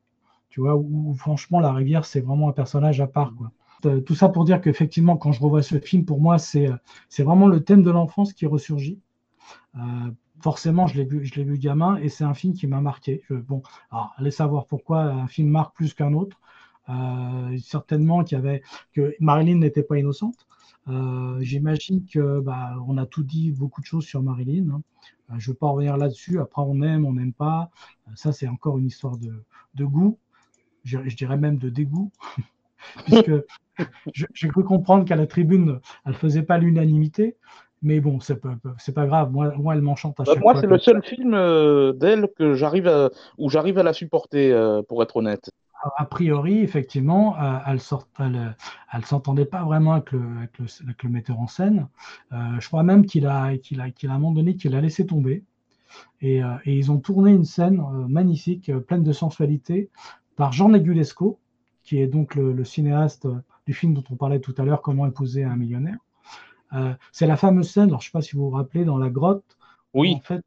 [0.49, 3.33] Tu vois, où, franchement la rivière c'est vraiment un personnage à part.
[3.35, 3.51] Quoi.
[3.85, 6.75] Euh, tout ça pour dire qu'effectivement, quand je revois ce film, pour moi, c'est, euh,
[7.09, 8.99] c'est vraiment le thème de l'enfance qui ressurgit.
[10.41, 13.21] forcément, je l'ai vu, vu gamin, et c'est un film qui m'a marqué.
[13.29, 13.61] bon,
[13.91, 16.39] alors, allez savoir pourquoi un film marque plus qu'un autre.
[17.63, 18.61] Certainement qu'il y avait
[18.93, 20.47] que Marilyn n'était pas innocente.
[20.87, 24.69] Euh, j'imagine que bah, on a tout dit, beaucoup de choses sur Marilyn.
[24.71, 24.81] Hein.
[25.31, 26.39] Euh, je ne veux pas revenir là-dessus.
[26.39, 27.69] Après, on aime, on n'aime pas.
[28.07, 30.17] Euh, ça, c'est encore une histoire de, goût.
[30.83, 32.11] Je, dirais même de dégoût.
[33.05, 33.31] Puisque
[34.33, 37.37] j'ai cru comprendre qu'à la tribune, elle ne faisait pas l'unanimité.
[37.83, 38.55] Mais bon, c'est pas,
[38.93, 39.31] pas grave.
[39.31, 40.67] Moi, moi elle m'enchante à bah, chaque moi, fois.
[40.67, 41.31] Moi, c'est le seul film
[41.97, 43.09] d'elle que j'arrive
[43.39, 44.51] où j'arrive à la supporter,
[44.87, 45.51] pour être honnête
[45.97, 47.79] a priori, effectivement, euh, elle
[48.31, 48.51] ne
[48.93, 50.21] elle, s'entendait pas vraiment avec le,
[50.83, 51.87] avec le, metteur en scène.
[52.31, 54.75] Euh, je crois même qu'il a, qu'il a, qu'il a, à un moment donné, qu'il
[54.75, 55.43] a laissé tomber.
[56.21, 59.89] Et, euh, et, ils ont tourné une scène magnifique, pleine de sensualité,
[60.35, 61.39] par Jean Negulesco,
[61.83, 63.27] qui est donc le, cinéaste
[63.65, 65.97] du film dont on parlait tout à l'heure, Comment épouser un millionnaire.
[67.11, 69.09] c'est la fameuse scène, alors je ne sais pas si vous vous rappelez, dans la
[69.09, 69.57] grotte.
[69.93, 70.13] Oui.
[70.13, 70.43] Où, en fait,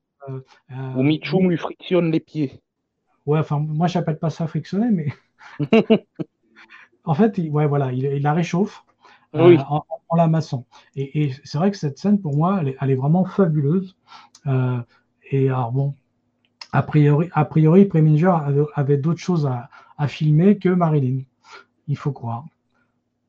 [0.96, 2.62] où Mitchum lui frictionne les pieds.
[3.26, 5.12] Ouais, enfin, moi, je n'appelle pas ça frictionner, mais
[7.04, 8.84] en fait, il, ouais, voilà, il, la réchauffe
[9.34, 9.84] euh, en,
[10.16, 10.64] la maçon.
[10.94, 13.96] Et, c'est vrai que cette scène, pour moi, elle est, vraiment fabuleuse.
[14.46, 14.78] Euh,
[15.30, 15.94] et alors, bon,
[16.72, 18.36] a priori, a priori Preminger
[18.74, 21.22] avait, d'autres choses à, filmer que Marilyn.
[21.88, 22.44] Il faut croire.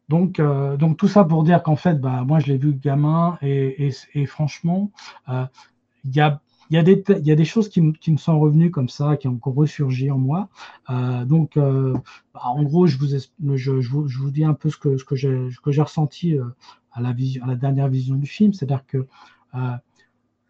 [0.08, 3.38] Donc, euh, donc tout ça pour dire qu'en fait, bah, moi je l'ai vu gamin
[3.42, 4.92] et, et franchement,
[5.28, 9.28] il y a il y, a des, choses qui, me sont revenues comme ça, qui
[9.28, 10.50] ont ressurgi en moi.
[10.90, 11.94] Euh, donc, euh,
[12.34, 16.46] bah, en gros, je vous, dis un peu ce que, j'ai ressenti euh,
[16.92, 18.54] à, la dernière vision du film.
[18.54, 19.06] C'est-à-dire que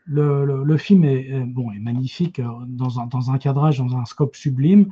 [0.06, 1.46] le, film est,
[1.82, 4.92] magnifique dans un, cadrage, dans un scope sublime,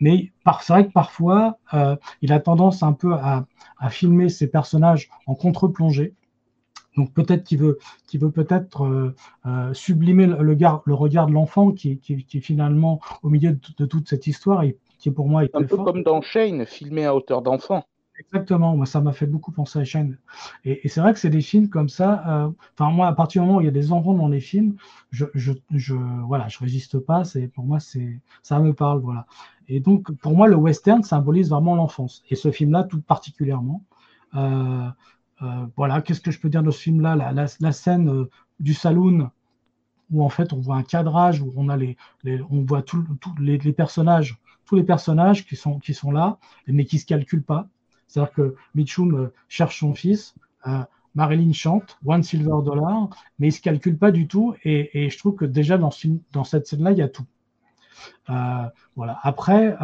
[0.00, 1.58] mais c'est vrai que parfois,
[2.20, 3.46] il a tendance un peu à
[3.88, 6.14] filmer ses personnages en contre-plongée
[6.96, 7.78] Donc peut-être qu'il veut,
[8.14, 9.14] veut peut-être
[9.72, 14.08] sublimer le, le, regard de l'enfant qui, qui, qui, est finalement au milieu de, toute
[14.08, 17.42] cette histoire et qui pour moi est un peu comme dans Shane, filmé à hauteur
[17.42, 17.84] d'enfant.
[18.18, 20.16] Exactement, moi ça m'a fait beaucoup penser à Shane.
[20.64, 22.24] Et, c'est vrai que c'est des films comme ça.
[22.26, 24.40] Euh, enfin moi, à partir du moment où il y a des enfants dans les
[24.40, 24.76] films,
[25.10, 25.94] je, je, je
[26.26, 27.24] voilà, je résiste pas.
[27.24, 29.26] C'est pour moi c'est ça me parle voilà.
[29.68, 32.22] Et donc pour moi le western symbolise vraiment l'enfance.
[32.30, 33.82] Et ce film-là tout particulièrement.
[34.34, 34.88] Euh, euh,
[35.76, 37.14] voilà, qu'est-ce que je peux dire de ce film-là?
[37.14, 38.26] La, la, scène
[38.58, 39.30] du saloon
[40.10, 41.96] où en fait on voit un cadrage où on a les,
[42.50, 43.04] on voit tous
[43.38, 47.68] les, personnages tous les personnages qui sont, qui sont là, mais qui se calculent pas.
[48.06, 50.34] C'est-à-dire que Mitchum euh, cherche son fils,
[50.66, 50.82] euh,
[51.14, 53.08] Marilyn chante One Silver Dollar,
[53.38, 54.54] mais il se calcule pas du tout.
[54.64, 55.90] Et, je trouve que déjà dans,
[56.32, 57.24] dans cette scène-là, il y a tout.
[58.30, 58.64] Euh,
[58.96, 59.18] voilà.
[59.22, 59.76] Après,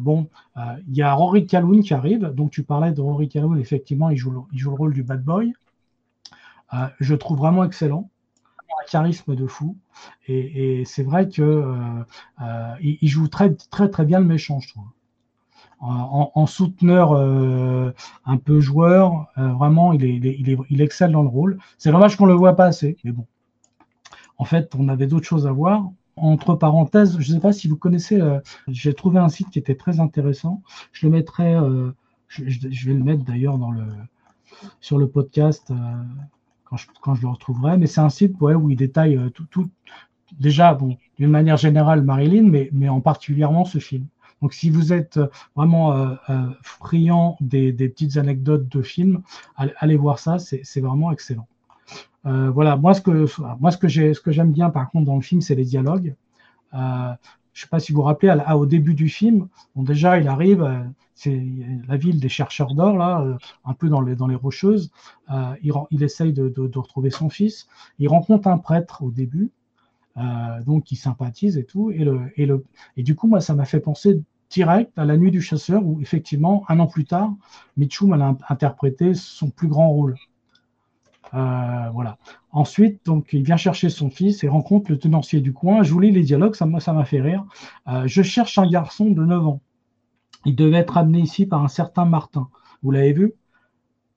[0.00, 2.26] bon, il y a Rory Calhoun qui arrive.
[2.34, 5.52] Donc tu parlais de Rory Calhoun, effectivement, il joue, le, rôle du bad boy.
[7.00, 8.08] je trouve vraiment excellent
[8.80, 9.76] un charisme de fou.
[10.26, 11.64] Et, c'est vrai que
[13.02, 13.54] joue très,
[14.04, 14.86] bien le méchant, je trouve
[15.82, 17.92] en, souteneur euh,
[18.24, 21.58] un peu joueur, euh, vraiment, il, excelle dans le rôle.
[21.78, 23.26] C'est dommage qu'on le voit pas assez, mais bon.
[24.38, 25.90] En fait, on avait d'autres choses à voir.
[26.16, 28.38] Entre parenthèses, je ne sais pas si vous connaissez, euh,
[28.68, 30.62] j'ai trouvé un site qui était très intéressant.
[30.92, 31.56] Je le mettrai,
[32.28, 33.84] je, je, vais le mettre d'ailleurs dans le,
[34.80, 35.72] sur le podcast
[36.64, 37.78] quand je, quand, je, le retrouverai.
[37.78, 39.70] Mais c'est un site où il détaille tout, tout
[40.38, 40.78] déjà,
[41.18, 44.06] d'une manière générale, Marilyn, mais, en particulièrement ce film.
[44.40, 45.20] Donc, si vous êtes
[45.54, 49.22] vraiment euh, euh, friand des, petites anecdotes de films,
[49.56, 51.46] allez, voir ça, c'est vraiment excellent.
[52.26, 53.26] Euh, voilà, moi ce que
[53.60, 55.64] moi ce que j'ai ce que j'aime bien par contre dans le film, c'est les
[55.64, 56.14] dialogues.
[56.72, 57.16] je ne
[57.52, 60.64] sais pas si vous vous rappelez, au début du film, déjà il arrive,
[61.14, 61.42] c'est
[61.88, 63.26] la ville des chercheurs d'or là,
[63.64, 64.90] un peu dans les dans les rocheuses.
[65.62, 67.66] il, il essaye de, de, retrouver son fils.
[67.98, 69.50] Il rencontre un prêtre au début,
[70.64, 71.90] donc il sympathise et tout.
[71.90, 72.64] Et, le, et, le,
[72.96, 76.00] et du coup, moi, ça m'a fait penser direct à La Nuit du Chasseur, où
[76.00, 77.32] effectivement, un an plus tard,
[77.76, 80.14] Mitchum a interprété son plus grand rôle.
[81.34, 82.18] Euh, voilà.
[82.50, 85.82] Ensuite, donc, il vient chercher son fils et rencontre le tenancier du coin.
[85.82, 87.44] Je vous lis les dialogues, ça m'a fait rire.
[87.88, 89.60] Euh, je cherche un garçon de 9 ans.
[90.44, 92.48] Il devait être amené ici par un certain Martin.
[92.82, 93.32] Vous l'avez vu?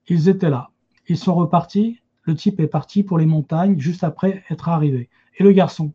[0.08, 0.70] Ils étaient là.
[1.08, 2.00] Ils sont repartis.
[2.24, 5.08] Le type est parti pour les montagnes juste après être arrivé.
[5.38, 5.92] Et le garçon?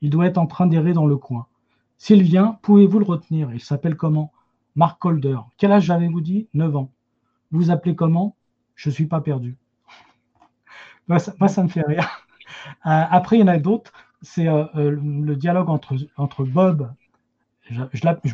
[0.00, 1.46] Il doit être en train d'errer dans le coin.
[1.98, 3.52] S'il vient, pouvez-vous le retenir?
[3.52, 4.32] Il s'appelle comment?
[4.76, 5.38] Marc Colder.
[5.56, 6.48] Quel âge avez-vous dit?
[6.54, 6.90] 9 ans.
[7.50, 8.36] Vous vous appelez comment?
[8.76, 9.56] Je ne suis pas perdu.
[11.08, 12.08] Moi, ça, me fait rire.
[12.86, 13.92] Euh, après, il y en a d'autres.
[14.22, 16.92] C'est euh, euh, le dialogue entre, Bob,
[17.70, 17.82] je,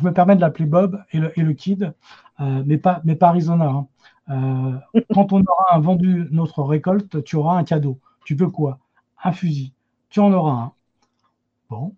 [0.03, 1.93] me permets de l'appeler Bob, et le, et le kid,
[2.39, 3.85] mais, pas, mais pas Arizona.
[4.27, 4.81] Hein.
[5.13, 7.99] quand on aura vendu notre récolte, tu auras un cadeau.
[8.25, 8.79] Tu veux quoi?
[9.23, 9.73] Un fusil.
[10.09, 10.73] Tu en auras un.
[11.69, 11.95] Bon,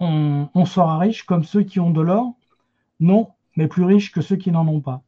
[0.00, 2.34] on, sera riche comme ceux qui ont de l'or?
[3.00, 5.02] Non, mais plus riche que ceux qui n'en ont pas.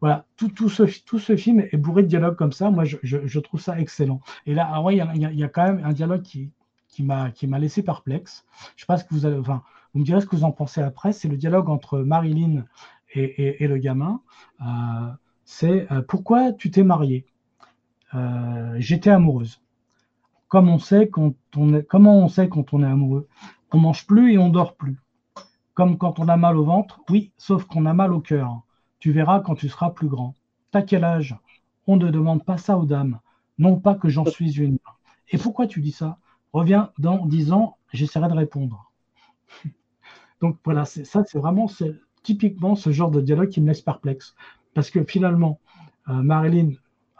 [0.00, 2.70] Voilà, tout, tout, ce, tout ce film est bourré de dialogues comme ça.
[2.70, 4.20] Moi, je, trouve ça excellent.
[4.46, 6.50] Et là, ah il y, a, quand même un dialogue qui,
[6.88, 8.44] qui m'a laissé perplexe.
[8.76, 9.62] Je sais pas ce que vous allez, enfin,
[9.96, 11.12] vous me direz ce que vous en pensez après.
[11.12, 12.64] C'est le dialogue entre Marilyn
[13.14, 14.20] et, le gamin.
[14.60, 14.64] Euh,
[15.44, 17.24] c'est euh, pourquoi tu t'es mariée?
[18.14, 19.62] Euh, J'étais amoureuse.
[20.48, 23.28] Comme on sait quand on est, comment on sait quand on est amoureux?
[23.72, 24.98] On mange plus et on dort plus.
[25.74, 28.62] Comme quand on a mal au ventre, oui, sauf qu'on a mal au cœur.
[29.06, 30.34] Tu verras quand tu seras plus grand.
[30.72, 31.36] T'as quel âge?
[31.86, 33.20] On ne demande pas ça aux dames.
[33.56, 34.78] Non pas que j'en suis une.
[35.30, 36.18] Et pourquoi tu dis ça?
[36.52, 38.90] Reviens dans dix ans, j'essaierai de répondre.
[40.40, 41.70] Donc voilà, ça c'est vraiment
[42.24, 44.34] typiquement ce genre de dialogue qui me laisse perplexe.
[44.74, 45.60] Parce que finalement,
[46.08, 46.70] euh, Marilyn,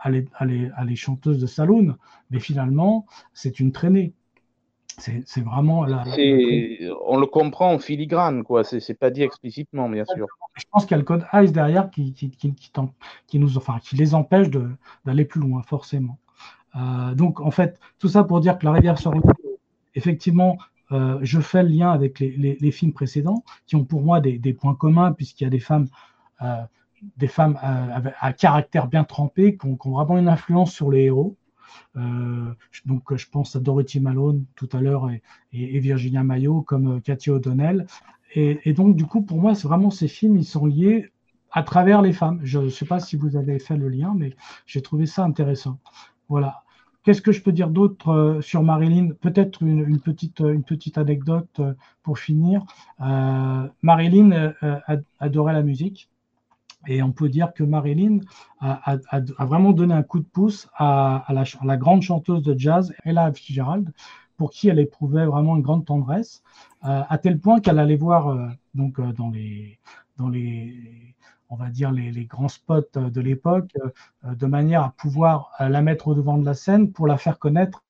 [0.05, 1.97] elle est, chanteuse de saloon,
[2.31, 4.13] mais finalement, c'est une traînée.
[4.99, 6.05] C'est vraiment la,
[7.07, 8.65] On le comprend en filigrane, quoi.
[8.65, 10.27] C'est pas dit explicitement, bien sûr.
[10.55, 12.55] Je pense qu'il y a le code ICE derrière qui, qui, qui,
[13.27, 14.49] qui, nous, enfin, qui les empêche
[15.05, 16.19] d'aller plus loin, forcément.
[16.77, 19.13] Euh, donc, en fait, tout ça pour dire que la rivière sur
[19.95, 20.59] effectivement,
[20.93, 24.21] euh, je fais le lien avec les, les, les, films précédents qui ont pour moi
[24.21, 25.89] des, des points communs, puisqu'il y a des femmes,
[26.43, 26.63] euh,
[27.17, 31.05] des femmes à, caractère bien trempé qui ont, qui ont, vraiment une influence sur les
[31.05, 31.37] héros.
[31.97, 32.53] Euh,
[32.85, 35.23] donc, je pense à Dorothy Malone tout à l'heure et,
[35.53, 37.87] Virginia Mayo comme euh, Cathy O'Donnell.
[38.35, 41.11] Et, donc, du coup, pour moi, c'est vraiment ces films, ils sont liés
[41.53, 42.41] à travers les femmes.
[42.43, 44.37] Je ne sais pas si vous avez fait le lien, mais
[44.67, 45.79] j'ai trouvé ça intéressant.
[46.29, 46.63] Voilà.
[47.03, 49.11] Qu'est-ce que je peux dire d'autre euh, sur Marilyn?
[49.21, 51.63] Peut-être une, petite, une petite anecdote
[52.03, 52.65] pour finir.
[52.99, 54.53] Marilyn
[55.19, 56.11] adorait la musique.
[56.87, 58.21] Et on peut dire que Marilyn
[58.61, 58.99] a,
[59.39, 61.25] vraiment donné un coup de pouce à,
[61.63, 63.93] la, grande chanteuse de jazz, Ella Fitzgerald,
[64.37, 66.43] pour qui elle éprouvait vraiment une grande tendresse,
[66.85, 69.79] euh, à tel point qu'elle allait voir euh, donc euh, dans les
[71.49, 73.71] on va dire les, grands spots de l'époque,
[74.25, 77.85] de manière à pouvoir la mettre au devant de la scène pour la faire connaître.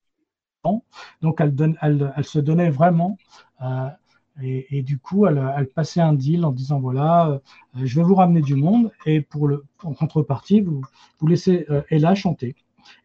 [1.23, 3.17] Donc elle se donnait vraiment
[4.43, 7.39] et, du coup, elle, passait un deal en disant voilà, euh,
[7.75, 10.83] je vais vous ramener du monde et pour le en contrepartie, vous,
[11.27, 12.55] laissez euh, Ella chanter.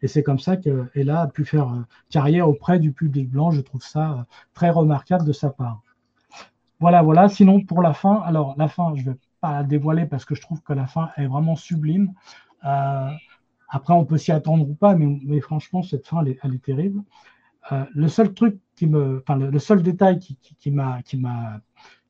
[0.02, 1.80] Et c'est comme ça qu'Ella a pu faire euh,
[2.10, 3.50] carrière auprès du public blanc.
[3.50, 5.80] Je trouve ça très remarquable de sa part.
[6.80, 7.28] Voilà, voilà.
[7.28, 10.34] Sinon, pour la fin, alors la fin, je ne vais pas la dévoiler parce que
[10.34, 12.12] je trouve que la fin est vraiment sublime.
[12.60, 17.02] après, on peut s'y attendre ou pas, mais, franchement, cette fin, elle est terrible.
[17.70, 21.60] Euh, le seul truc qui me, enfin, le, seul détail qui, qui, m'a, qui m'a,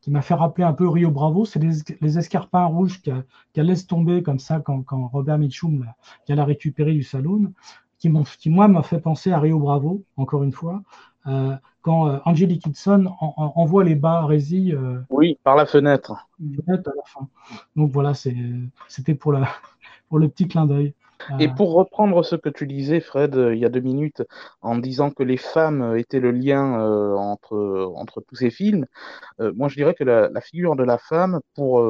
[0.01, 3.87] qui m'a fait rappeler un peu Rio Bravo, c'est les, les, escarpins rouges qu'elle laisse
[3.87, 5.85] tomber comme ça quand, quand Robert Mitchum
[6.29, 7.53] l'a, l'a récupéré du salon,
[7.99, 10.83] qui, qui moi m'a fait penser à Rio Bravo, encore une fois,
[11.27, 14.73] euh, quand euh, Angelique Kidson envoie les bas Rési.
[15.11, 16.29] oui, par la fenêtre.
[16.65, 17.29] fenêtre à la fin.
[17.77, 18.37] Donc voilà, c'est,
[18.89, 19.49] c'était pour, la,
[20.09, 20.95] pour le petit clin d'œil.
[21.39, 24.23] Et pour reprendre ce que tu disais, Fred, euh, il y a deux minutes,
[24.61, 28.87] en disant que les femmes euh, étaient le lien euh, entre, entre tous ces films,
[29.39, 31.85] moi je dirais que la, figure de la femme pour,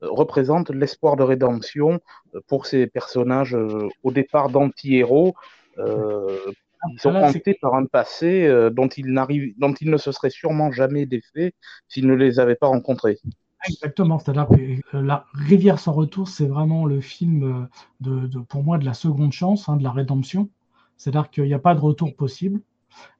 [0.00, 2.00] représente l'espoir de rédemption
[2.46, 3.56] pour ces personnages
[4.02, 5.34] au départ d'anti-héros.
[5.78, 9.14] Ils sont hantés par un passé dont, ils
[9.58, 11.54] dont ils ne se seraient sûrement jamais défaits
[11.88, 13.18] s'ils ne les avaient pas rencontrés.
[13.66, 17.68] Exactement, c'est-à-dire que euh, La Rivière sans retour, c'est vraiment le film
[18.04, 20.48] euh, de, pour moi de la seconde chance, hein, de la rédemption.
[20.96, 22.60] C'est-à-dire qu'il n'y a pas de retour possible.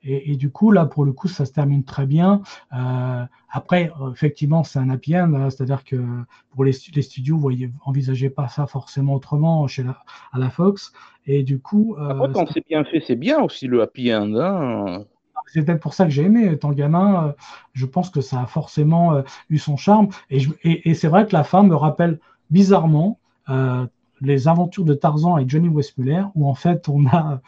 [0.02, 2.42] Et, du coup, là, pour le coup, ça se termine très bien.
[2.72, 6.04] Euh, après, effectivement, c'est un happy end, hein, c'est-à-dire que
[6.50, 10.02] pour les, studios, vous voyez, envisagez pas ça forcément autrement chez la,
[10.32, 10.92] à la Fox.
[11.26, 11.94] Et du coup.
[11.96, 14.34] Après, quand c'est bien fait, c'est bien aussi le happy end.
[14.34, 15.04] Hein
[15.52, 16.50] c'est peut-être pour ça que j'ai aimé.
[16.52, 17.32] Étant gamin, euh,
[17.72, 20.08] je pense que ça a forcément euh, eu son charme.
[20.30, 22.18] Et, c'est vrai que la fin me rappelle
[22.50, 23.18] bizarrement
[23.48, 23.86] euh,
[24.20, 27.40] les aventures de Tarzan et Johnny Westmuller, où en fait on a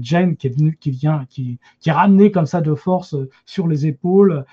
[0.00, 4.44] Jane qui est vient, qui, ramenée comme ça de force sur les épaules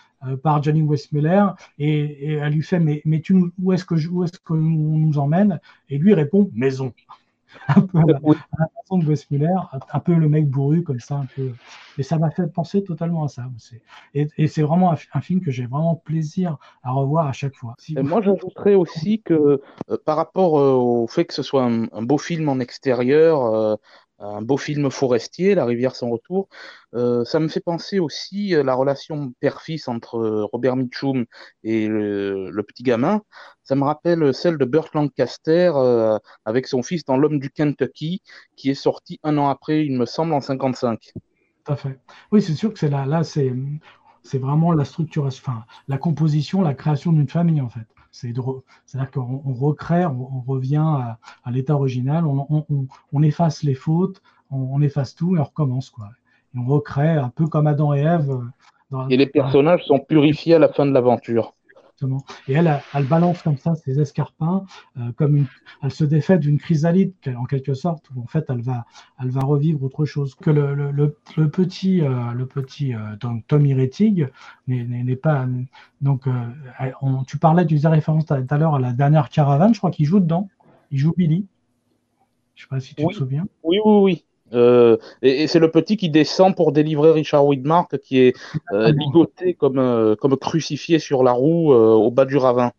[0.41, 1.45] par Johnny Westmuller,
[1.77, 5.59] et, elle lui fait mais, tu, où est-ce que où est-ce qu'on nous emmène?
[5.89, 6.91] Et lui répond maison.
[7.67, 9.27] un peu à la, façon de Wes
[9.93, 11.51] un peu le mec bourru comme ça, un peu.
[11.97, 13.43] Et ça m'a fait penser totalement à ça.
[14.13, 17.75] Et, c'est vraiment un, film que j'ai vraiment plaisir à revoir à chaque fois.
[17.97, 22.17] Moi, j'ajouterais aussi que euh, par rapport euh, au fait que ce soit un, beau
[22.17, 23.75] film en extérieur, euh,
[24.19, 26.49] un beau film forestier, La rivière sans retour.
[26.93, 31.25] Euh, ça me fait penser aussi à la relation père-fils entre euh, Robert Mitchum
[31.63, 33.21] et le, petit gamin.
[33.63, 38.21] Ça me rappelle celle de Burt Lancaster euh, avec son fils dans L'homme du Kentucky,
[38.55, 41.11] qui est sorti un an après, il me semble, en 55.
[41.63, 41.99] Tout à fait.
[42.31, 43.53] Oui, c'est sûr que c'est là, là c'est
[44.21, 47.87] c'est vraiment la structuration, enfin, la composition, la création d'une famille en fait.
[48.19, 50.85] C'est-à-dire qu'on recrée, on, revient
[51.43, 54.21] à, l'état original, on, efface les fautes,
[54.51, 55.89] on, efface tout et on recommence.
[55.89, 56.09] Quoi.
[56.55, 58.31] Et on recrée un peu comme Adam et Ève.
[58.93, 61.53] Euh, et les personnages sont purifiés à la fin de l'aventure.
[62.47, 64.65] Et elle, elle balance comme ça ses escarpins,
[64.97, 65.45] euh, comme une,
[65.81, 68.85] elle se défait d'une chrysalide en quelque sorte, où en fait elle va,
[69.21, 70.35] elle va revivre autre chose.
[70.35, 74.27] Que le, le, le, petit, euh, le petit euh, donc Tommy Rettig
[74.67, 75.47] n'est pas.
[76.01, 76.27] Donc,
[77.01, 79.91] on, tu parlais, tu faisais référence tout à l'heure à la dernière caravane, je crois
[79.91, 80.49] qu'il joue dedans.
[80.91, 81.47] Il joue Billy.
[82.55, 83.47] Je ne sais pas si tu te souviens.
[83.63, 84.25] Oui, oui, oui.
[84.53, 88.35] Euh, et, c'est le petit qui descend pour délivrer Richard Widmark, qui est
[88.71, 92.71] euh, ligoté comme, euh, comme crucifié sur la roue au bas du ravin.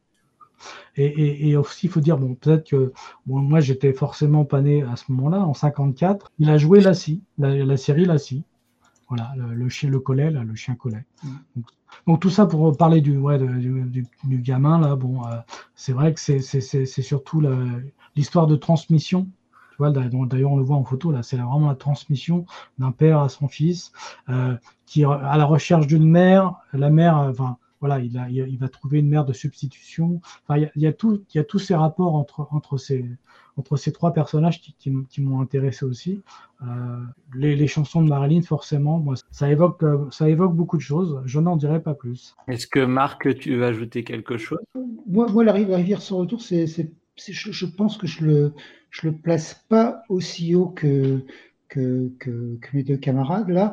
[0.97, 2.93] Et, aussi, il faut dire, bon, peut-être que
[3.27, 6.31] moi, j'étais forcément pané à ce moment-là, en 54.
[6.39, 8.45] Il a joué Lassie, la, la série Lassie.
[9.09, 11.05] Voilà, le, chien le collet, là, le chien collet.
[11.25, 11.61] Mm.
[12.07, 15.23] Donc, tout ça pour parler du, ouais, du, du, gamin, là, bon,
[15.75, 17.43] c'est vrai que c'est surtout
[18.15, 19.27] l'histoire de transmission
[19.89, 22.45] D'ailleurs, on le voit en photo, là, c'est vraiment la transmission
[22.79, 23.93] d'un père à son fils,
[24.29, 24.55] euh,
[24.87, 26.55] qui est à la recherche d'une mère.
[26.73, 30.21] La mère, euh, enfin, voilà, il, a, il, va trouver une mère de substitution.
[30.47, 33.07] Enfin, il y a, tout, il y a tous ces rapports entre, entre, ces,
[33.57, 34.75] entre ces trois personnages qui,
[35.09, 36.21] qui, m'ont intéressé aussi.
[36.63, 36.67] Euh,
[37.35, 41.23] les, les, chansons de Marilyn, forcément, moi, ça évoque, ça évoque beaucoup de choses.
[41.25, 42.37] Je n'en dirai pas plus.
[42.49, 44.59] Est-ce que Marc, tu veux ajouter quelque chose?
[45.07, 46.67] Moi, moi, la rivière sans retour, c'est
[47.29, 48.53] je, pense que je le,
[48.91, 51.25] je le place pas aussi haut que,
[51.69, 53.73] que, que, mes deux camarades là.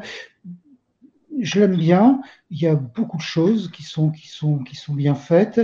[1.39, 2.21] Je l'aime bien.
[2.49, 5.61] Il y a beaucoup de choses qui sont, qui sont, qui sont bien faites.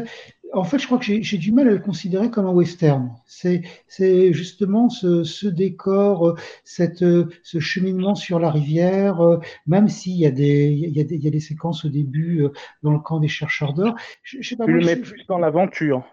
[0.53, 3.15] en fait, je crois que j'ai du mal à le considérer comme un western.
[3.25, 7.03] C'est justement ce, ce, décor, cette,
[7.43, 9.19] ce cheminement sur la rivière,
[9.65, 11.89] même s'il y, a des, il y, a des, il y a des séquences au
[11.89, 12.45] début
[12.83, 13.95] dans le camp des chercheurs d'or.
[14.21, 16.03] Je, je, tu le mets plus dans l'aventure.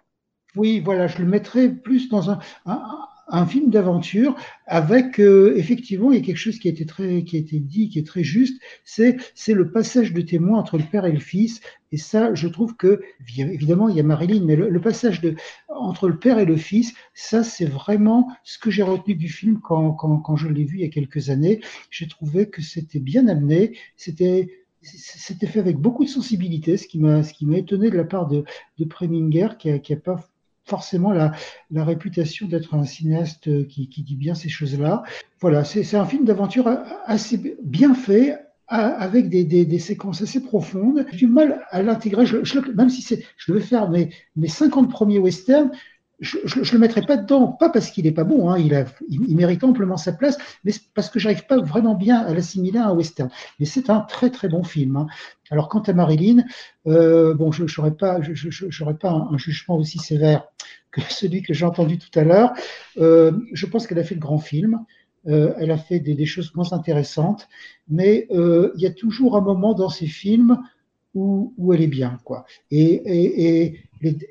[0.56, 4.36] Oui, voilà, je le mettrais plus dans un, un, un film d'aventure
[4.66, 7.58] avec euh, effectivement il y a quelque chose qui a été très qui a été
[7.58, 11.12] dit qui est très juste c'est c'est le passage de témoin entre le père et
[11.12, 11.60] le fils.
[11.92, 13.00] Et ça je trouve que
[13.36, 15.34] évidemment il y a Marilyn mais le, passage de
[15.68, 19.60] entre le père et le fils ça c'est vraiment ce que j'ai retenu du film
[19.60, 21.60] quand quand, quand je l'ai vu il y a quelques années.
[21.90, 23.76] J'ai trouvé que c'était bien amené.
[23.96, 27.96] C'était c'était fait avec beaucoup de sensibilité, ce qui m'a ce qui m'a étonné de
[27.96, 28.44] la part de,
[28.78, 30.29] de Preminger, qui a, qui a pas
[30.70, 31.32] forcément la,
[31.70, 35.02] la réputation d'être un cinéaste qui, qui, dit bien ces choses-là.
[35.40, 36.68] Voilà, c'est un film d'aventure
[37.06, 38.38] assez bien fait,
[38.70, 41.04] avec des, des, séquences assez profondes.
[41.10, 42.36] J'ai du mal à l'intégrer, je,
[42.74, 43.02] même si
[43.36, 45.72] je devais faire mes, mes 50 premiers westerns,
[46.20, 48.84] je ne le mettrai pas dedans, pas parce qu'il n'est pas bon, hein, il, a,
[49.08, 52.88] il, mérite amplement sa place, mais parce que j'arrive pas vraiment bien à l'assimiler à
[52.88, 53.30] un western.
[53.58, 54.96] Mais c'est un très très bon film.
[54.96, 55.06] Hein.
[55.50, 56.44] Alors quant à Marilyn,
[56.86, 60.44] euh, bon, je n'aurais pas, je, pas un, jugement aussi sévère
[60.90, 62.52] que celui que j'ai entendu tout à l'heure.
[62.98, 64.84] Euh, je pense qu'elle a fait le grand film.
[65.26, 67.46] Euh, elle a fait des, des, choses moins intéressantes,
[67.88, 70.58] mais euh, il y a toujours un moment dans ces films
[71.12, 72.46] où, où elle est bien, quoi.
[72.70, 73.86] Et, et, et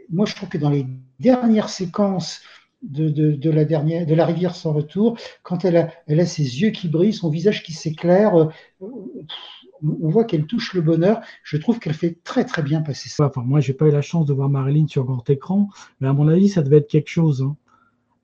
[0.09, 0.87] moi, je trouve que dans les
[1.19, 2.41] dernières séquences
[2.81, 7.13] de, la dernière, rivière sans retour, quand elle a, elle a ses yeux qui brillent,
[7.13, 8.47] son visage qui s'éclaire, euh,
[8.81, 11.21] on voit qu'elle touche le bonheur.
[11.43, 13.25] Je trouve qu'elle fait très très bien passer ça.
[13.25, 15.69] Enfin, moi, j'ai pas eu la chance de voir Marilyn sur grand écran,
[15.99, 17.41] mais à mon avis, ça devait être quelque chose.
[17.41, 17.55] Hein.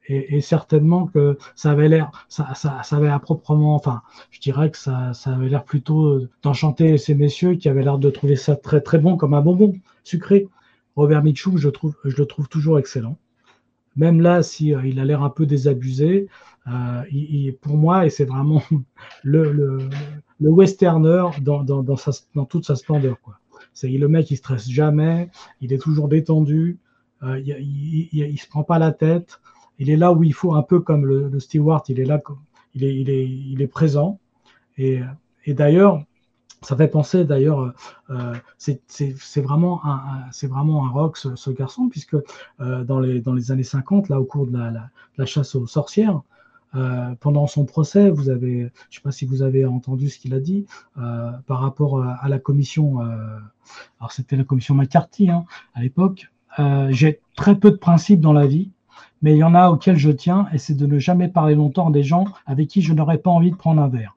[0.07, 4.77] Et, certainement que ça avait l'air, ça, ça, avait à proprement, enfin, je dirais que
[4.77, 8.99] ça avait l'air plutôt d'enchanter ces messieurs qui avaient l'air de trouver ça très très
[8.99, 9.73] bon comme un bonbon
[10.03, 10.47] sucré.
[10.95, 13.17] Robert Mitchum, je, le trouve toujours excellent.
[13.95, 16.27] Même là, si euh, il a l'air un peu désabusé,
[16.67, 18.61] euh, il, pour moi, et c'est vraiment
[19.23, 19.89] le,
[20.39, 21.65] westerner dans,
[22.45, 23.17] toute sa splendeur.
[23.73, 25.29] C'est le mec, il stresse jamais,
[25.61, 26.79] il est toujours détendu,
[27.23, 29.39] euh, il, il, il, il, se prend pas la tête.
[29.79, 32.21] Il est là où il faut, un peu comme le, Stewart, il est là,
[32.73, 34.19] il est, il est, il présent.
[34.77, 35.01] Et
[35.47, 36.03] d'ailleurs,
[36.65, 37.73] ça fait penser d'ailleurs,
[38.09, 42.15] euh, c'est vraiment un, rock ce, garçon puisque
[42.59, 46.21] euh, dans les années 50 là au cours de la, chasse aux sorcières,
[46.75, 50.33] euh, pendant son procès, vous avez, je sais pas si vous avez entendu ce qu'il
[50.33, 50.65] a dit
[50.95, 52.99] par rapport à, la commission.
[53.99, 56.29] Alors c'était la commission McCarthy hein, à l'époque.
[56.89, 58.71] J'ai très peu de principes dans la vie,
[59.21, 61.91] mais il y en a auxquels je tiens, et c'est de ne jamais parler longtemps
[61.91, 64.15] des gens avec qui je n'aurais pas envie de prendre un verre.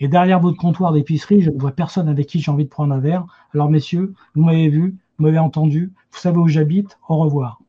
[0.00, 2.94] Et derrière votre comptoir d'épicerie, je ne vois personne avec qui j'ai envie de prendre
[2.94, 3.24] un verre.
[3.54, 7.60] Alors, messieurs, vous m'avez vu, vous m'avez entendu, vous savez où j'habite, au revoir.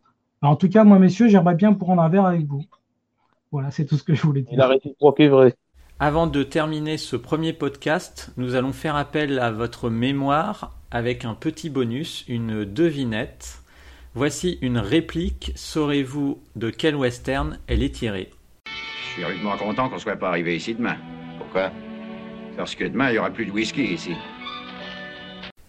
[0.41, 2.63] Alors, en tout cas, moi, messieurs, j'aimerais bien prendre un verre avec vous.
[3.51, 4.53] Voilà, c'est tout ce que je voulais dire.
[4.53, 5.53] Il a réciproqué vrai.
[5.99, 11.35] Avant de terminer ce premier podcast, nous allons faire appel à votre mémoire avec un
[11.35, 13.61] petit bonus, une devinette.
[14.13, 15.53] Voici une réplique.
[15.55, 18.31] Saurez-vous de quel western elle est tirée?
[18.65, 20.97] Je suis rudement content qu'on ne soit pas arrivé ici demain.
[21.37, 21.71] Pourquoi?
[22.55, 24.13] Parce que demain, il n'y aura plus de whisky ici.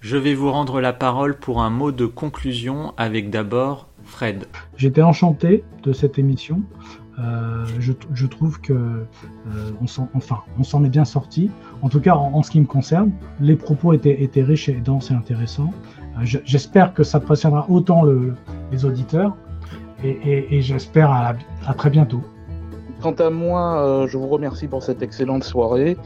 [0.00, 4.46] Je vais vous rendre la parole pour un mot de conclusion avec d'abord Fred.
[4.76, 6.62] J'étais enchanté de cette émission.
[7.18, 9.06] Euh, je, je, trouve que euh,
[9.80, 11.50] on s'en, enfin, on s'en est bien sorti.
[11.80, 13.10] En tout cas, en, en, ce qui me concerne,
[13.40, 15.72] les propos étaient, étaient riches et denses et intéressants.
[16.18, 18.34] Euh, je, j'espère que ça impressionnera autant le,
[18.70, 19.34] les auditeurs
[20.04, 21.34] et, et, et j'espère à,
[21.66, 22.22] à très bientôt.
[23.02, 25.96] Quant à moi, euh, je vous remercie pour cette excellente soirée.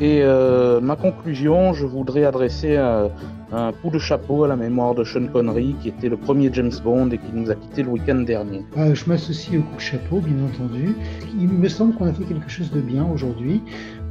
[0.00, 3.10] Et euh, ma conclusion, je voudrais adresser un,
[3.82, 7.10] coup de chapeau à la mémoire de Sean Connery, qui était le premier James Bond
[7.10, 8.64] et qui nous a quitté le week-end dernier.
[8.76, 10.96] Euh, je m'associe au coup de chapeau, bien entendu.
[11.38, 13.62] Il me semble qu'on a fait quelque chose de bien aujourd'hui.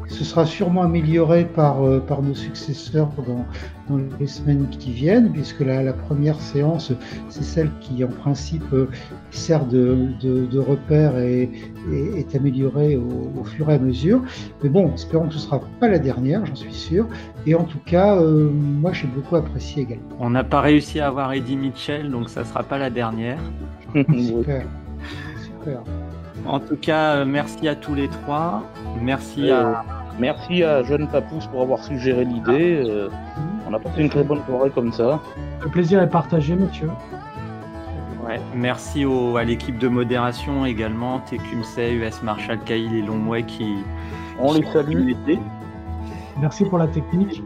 [0.07, 3.45] Ce sera sûrement amélioré par, euh, par nos successeurs dans,
[3.89, 6.91] dans, les semaines qui viennent, puisque la, la première séance,
[7.29, 8.87] c'est celle qui, en principe, euh,
[9.31, 11.49] sert de, de, de repère et,
[11.91, 14.21] et, est améliorée au, au, fur et à mesure.
[14.63, 17.07] Mais bon, espérons que ce ne sera pas la dernière, j'en suis sûr.
[17.47, 20.05] Et en tout cas, euh, moi, j'ai beaucoup apprécié également.
[20.19, 23.39] On n'a pas réussi à avoir Eddie Mitchell, donc ça ne sera pas la dernière.
[23.93, 24.67] Super.
[25.43, 25.83] Super.
[26.45, 28.63] En tout cas, merci à tous les trois.
[29.01, 29.85] Merci euh, à.
[30.17, 32.83] Merci à Jeune Papousse pour avoir suggéré l'idée.
[32.85, 33.09] Euh,
[33.67, 35.19] on a passé une très bonne soirée comme ça.
[35.61, 36.89] Le plaisir est partagé, monsieur.
[38.25, 43.75] Ouais, merci au, à l'équipe de modération également, TQMC, US Marshall, Kail et Longway qui.
[44.39, 45.13] On les salue.
[46.39, 47.43] Merci pour la technique.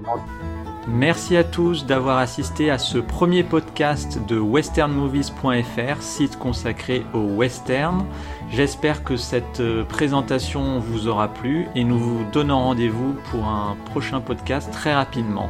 [0.87, 8.05] Merci à tous d'avoir assisté à ce premier podcast de westernmovies.fr, site consacré au western.
[8.51, 13.77] J'espère que cette euh, présentation vous aura plu et nous vous donnons rendez-vous pour un
[13.85, 15.49] prochain podcast très rapidement.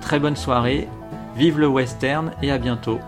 [0.00, 0.86] Très bonne soirée,
[1.36, 3.00] vive le western et à bientôt.